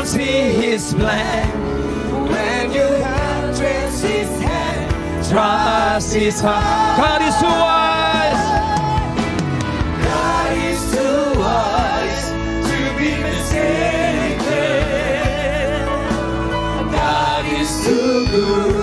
don't 0.04 0.12
see 0.12 0.52
His 0.52 0.94
plan, 0.94 1.48
when 2.28 2.72
you 2.74 2.88
can't 2.88 3.58
His 3.58 4.42
hand, 4.42 5.30
trust 5.30 6.14
His 6.14 6.42
heart. 6.42 6.98
God 6.98 7.22
is 7.22 7.36
too 7.40 7.46
wise. 7.46 8.44
God 10.04 10.58
is 10.58 10.92
too 10.92 11.40
wise 11.40 12.32
to 12.68 12.78
be 12.98 13.12
mistaken. 13.24 14.44
God 16.92 17.46
is 17.46 17.86
too 17.86 18.28
good 18.28 18.83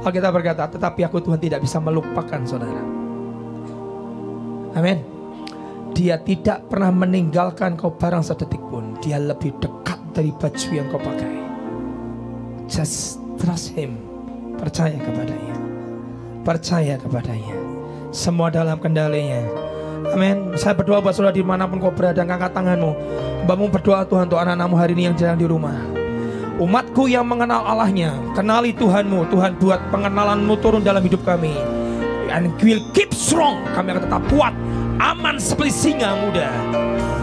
Alkitab 0.00 0.32
berkata 0.32 0.64
tetapi 0.64 1.04
aku 1.04 1.20
Tuhan 1.20 1.36
tidak 1.36 1.60
bisa 1.60 1.76
melupakan 1.76 2.40
saudara. 2.48 2.80
Amin. 4.72 5.04
Dia 5.92 6.16
tidak 6.22 6.70
pernah 6.70 6.88
meninggalkan 6.94 7.76
kau 7.76 7.92
barang 7.92 8.24
sedetik 8.24 8.62
pun. 8.70 8.96
Dia 9.04 9.20
lebih 9.20 9.52
dekat 9.60 9.98
dari 10.16 10.32
baju 10.32 10.68
yang 10.72 10.86
kau 10.88 11.02
pakai. 11.02 11.32
Just 12.70 13.20
trust 13.36 13.76
him. 13.76 13.98
Percaya 14.56 14.96
kepadanya. 14.96 15.56
Percaya 16.46 16.94
kepadanya. 16.96 17.56
Semua 18.14 18.48
dalam 18.48 18.80
kendalinya. 18.80 19.44
Amin. 20.16 20.56
Saya 20.56 20.72
berdoa 20.72 21.04
buat 21.04 21.12
saudara 21.12 21.36
di 21.36 21.44
mana 21.44 21.68
pun 21.68 21.76
kau 21.76 21.92
berada, 21.92 22.24
angkat 22.24 22.56
tanganmu. 22.56 22.92
Bamu 23.44 23.68
berdoa 23.68 24.08
Tuhan 24.08 24.32
untuk 24.32 24.40
anak-anakmu 24.40 24.76
hari 24.80 24.96
ini 24.96 25.12
yang 25.12 25.16
jalan 25.18 25.36
di 25.36 25.46
rumah. 25.50 25.99
Umatku 26.60 27.08
yang 27.08 27.24
mengenal 27.24 27.64
Allahnya, 27.64 28.12
kenali 28.36 28.76
Tuhanmu. 28.76 29.32
Tuhan 29.32 29.56
buat 29.56 29.80
pengenalanmu 29.88 30.60
turun 30.60 30.84
dalam 30.84 31.00
hidup 31.00 31.24
kami. 31.24 31.56
And 32.28 32.52
will 32.60 32.84
keep 32.92 33.16
strong. 33.16 33.64
Kami 33.72 33.96
akan 33.96 34.02
tetap 34.04 34.20
kuat, 34.28 34.52
aman 35.00 35.40
seperti 35.40 35.72
singa 35.72 36.20
muda. 36.20 36.52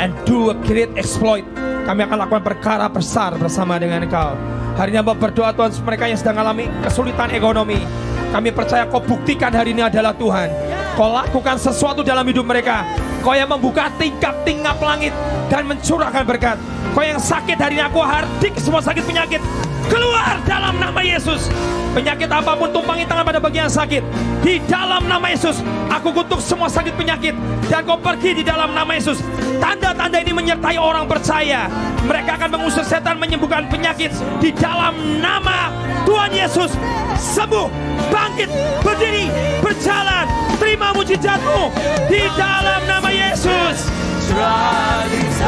And 0.02 0.18
do 0.26 0.50
a 0.50 0.58
great 0.66 0.90
exploit. 0.98 1.46
Kami 1.86 2.10
akan 2.10 2.26
lakukan 2.26 2.42
perkara 2.50 2.90
besar 2.90 3.38
bersama 3.38 3.78
dengan 3.78 4.10
Engkau. 4.10 4.34
Hari 4.74 4.90
ini 4.90 5.06
hamba 5.06 5.14
berdoa 5.14 5.54
Tuhan 5.54 5.70
mereka 5.86 6.10
yang 6.10 6.18
sedang 6.18 6.42
mengalami 6.42 6.66
kesulitan 6.82 7.30
ekonomi. 7.30 7.86
Kami 8.34 8.50
percaya 8.50 8.90
kau 8.90 9.06
buktikan 9.06 9.54
hari 9.54 9.70
ini 9.70 9.86
adalah 9.86 10.18
Tuhan. 10.18 10.50
Kau 10.98 11.14
lakukan 11.14 11.62
sesuatu 11.62 12.02
dalam 12.02 12.26
hidup 12.26 12.42
mereka. 12.42 12.90
Kau 13.28 13.36
yang 13.36 13.52
membuka 13.52 13.92
tingkap-tingkap 14.00 14.80
langit 14.80 15.12
dan 15.52 15.68
mencurahkan 15.68 16.24
berkat. 16.24 16.56
Kau 16.96 17.04
yang 17.04 17.20
sakit 17.20 17.60
hari 17.60 17.76
ini 17.76 17.84
aku 17.84 18.00
hardik 18.00 18.56
semua 18.56 18.80
sakit 18.80 19.04
penyakit 19.04 19.44
keluar 19.90 20.40
dalam 20.46 20.78
nama 20.80 21.02
Yesus. 21.02 21.50
Penyakit 21.98 22.30
apa 22.30 22.54
pun 22.54 22.70
tumpangi 22.70 23.10
tangan 23.10 23.26
pada 23.26 23.42
bagian 23.42 23.66
sakit. 23.66 24.04
Di 24.46 24.62
dalam 24.70 25.10
nama 25.10 25.34
Yesus, 25.34 25.66
aku 25.90 26.14
kutuk 26.14 26.38
semua 26.38 26.70
sakit 26.70 26.94
penyakit 26.94 27.34
dan 27.72 27.82
kau 27.90 27.98
pergi 27.98 28.38
di 28.38 28.44
dalam 28.46 28.72
nama 28.78 28.94
Yesus. 28.94 29.18
Tanda-tanda 29.58 30.22
ini 30.22 30.32
menyertai 30.36 30.78
orang 30.78 31.10
percaya. 31.10 31.66
Mereka 32.06 32.38
akan 32.38 32.50
mengusir 32.54 32.86
setan 32.86 33.18
menyembuhkan 33.18 33.66
penyakit 33.66 34.14
di 34.38 34.54
dalam 34.54 34.94
nama 35.18 35.74
Tuhan 36.06 36.30
Yesus. 36.30 36.72
Sembuh, 37.18 37.66
bangkit, 38.14 38.52
berdiri, 38.86 39.26
berjalan, 39.60 40.30
terima 40.62 40.94
mujizatmu 40.94 41.74
di 42.06 42.22
dalam 42.38 42.82
nama 42.86 43.10
Yesus. 43.10 43.90
Trust 44.28 45.48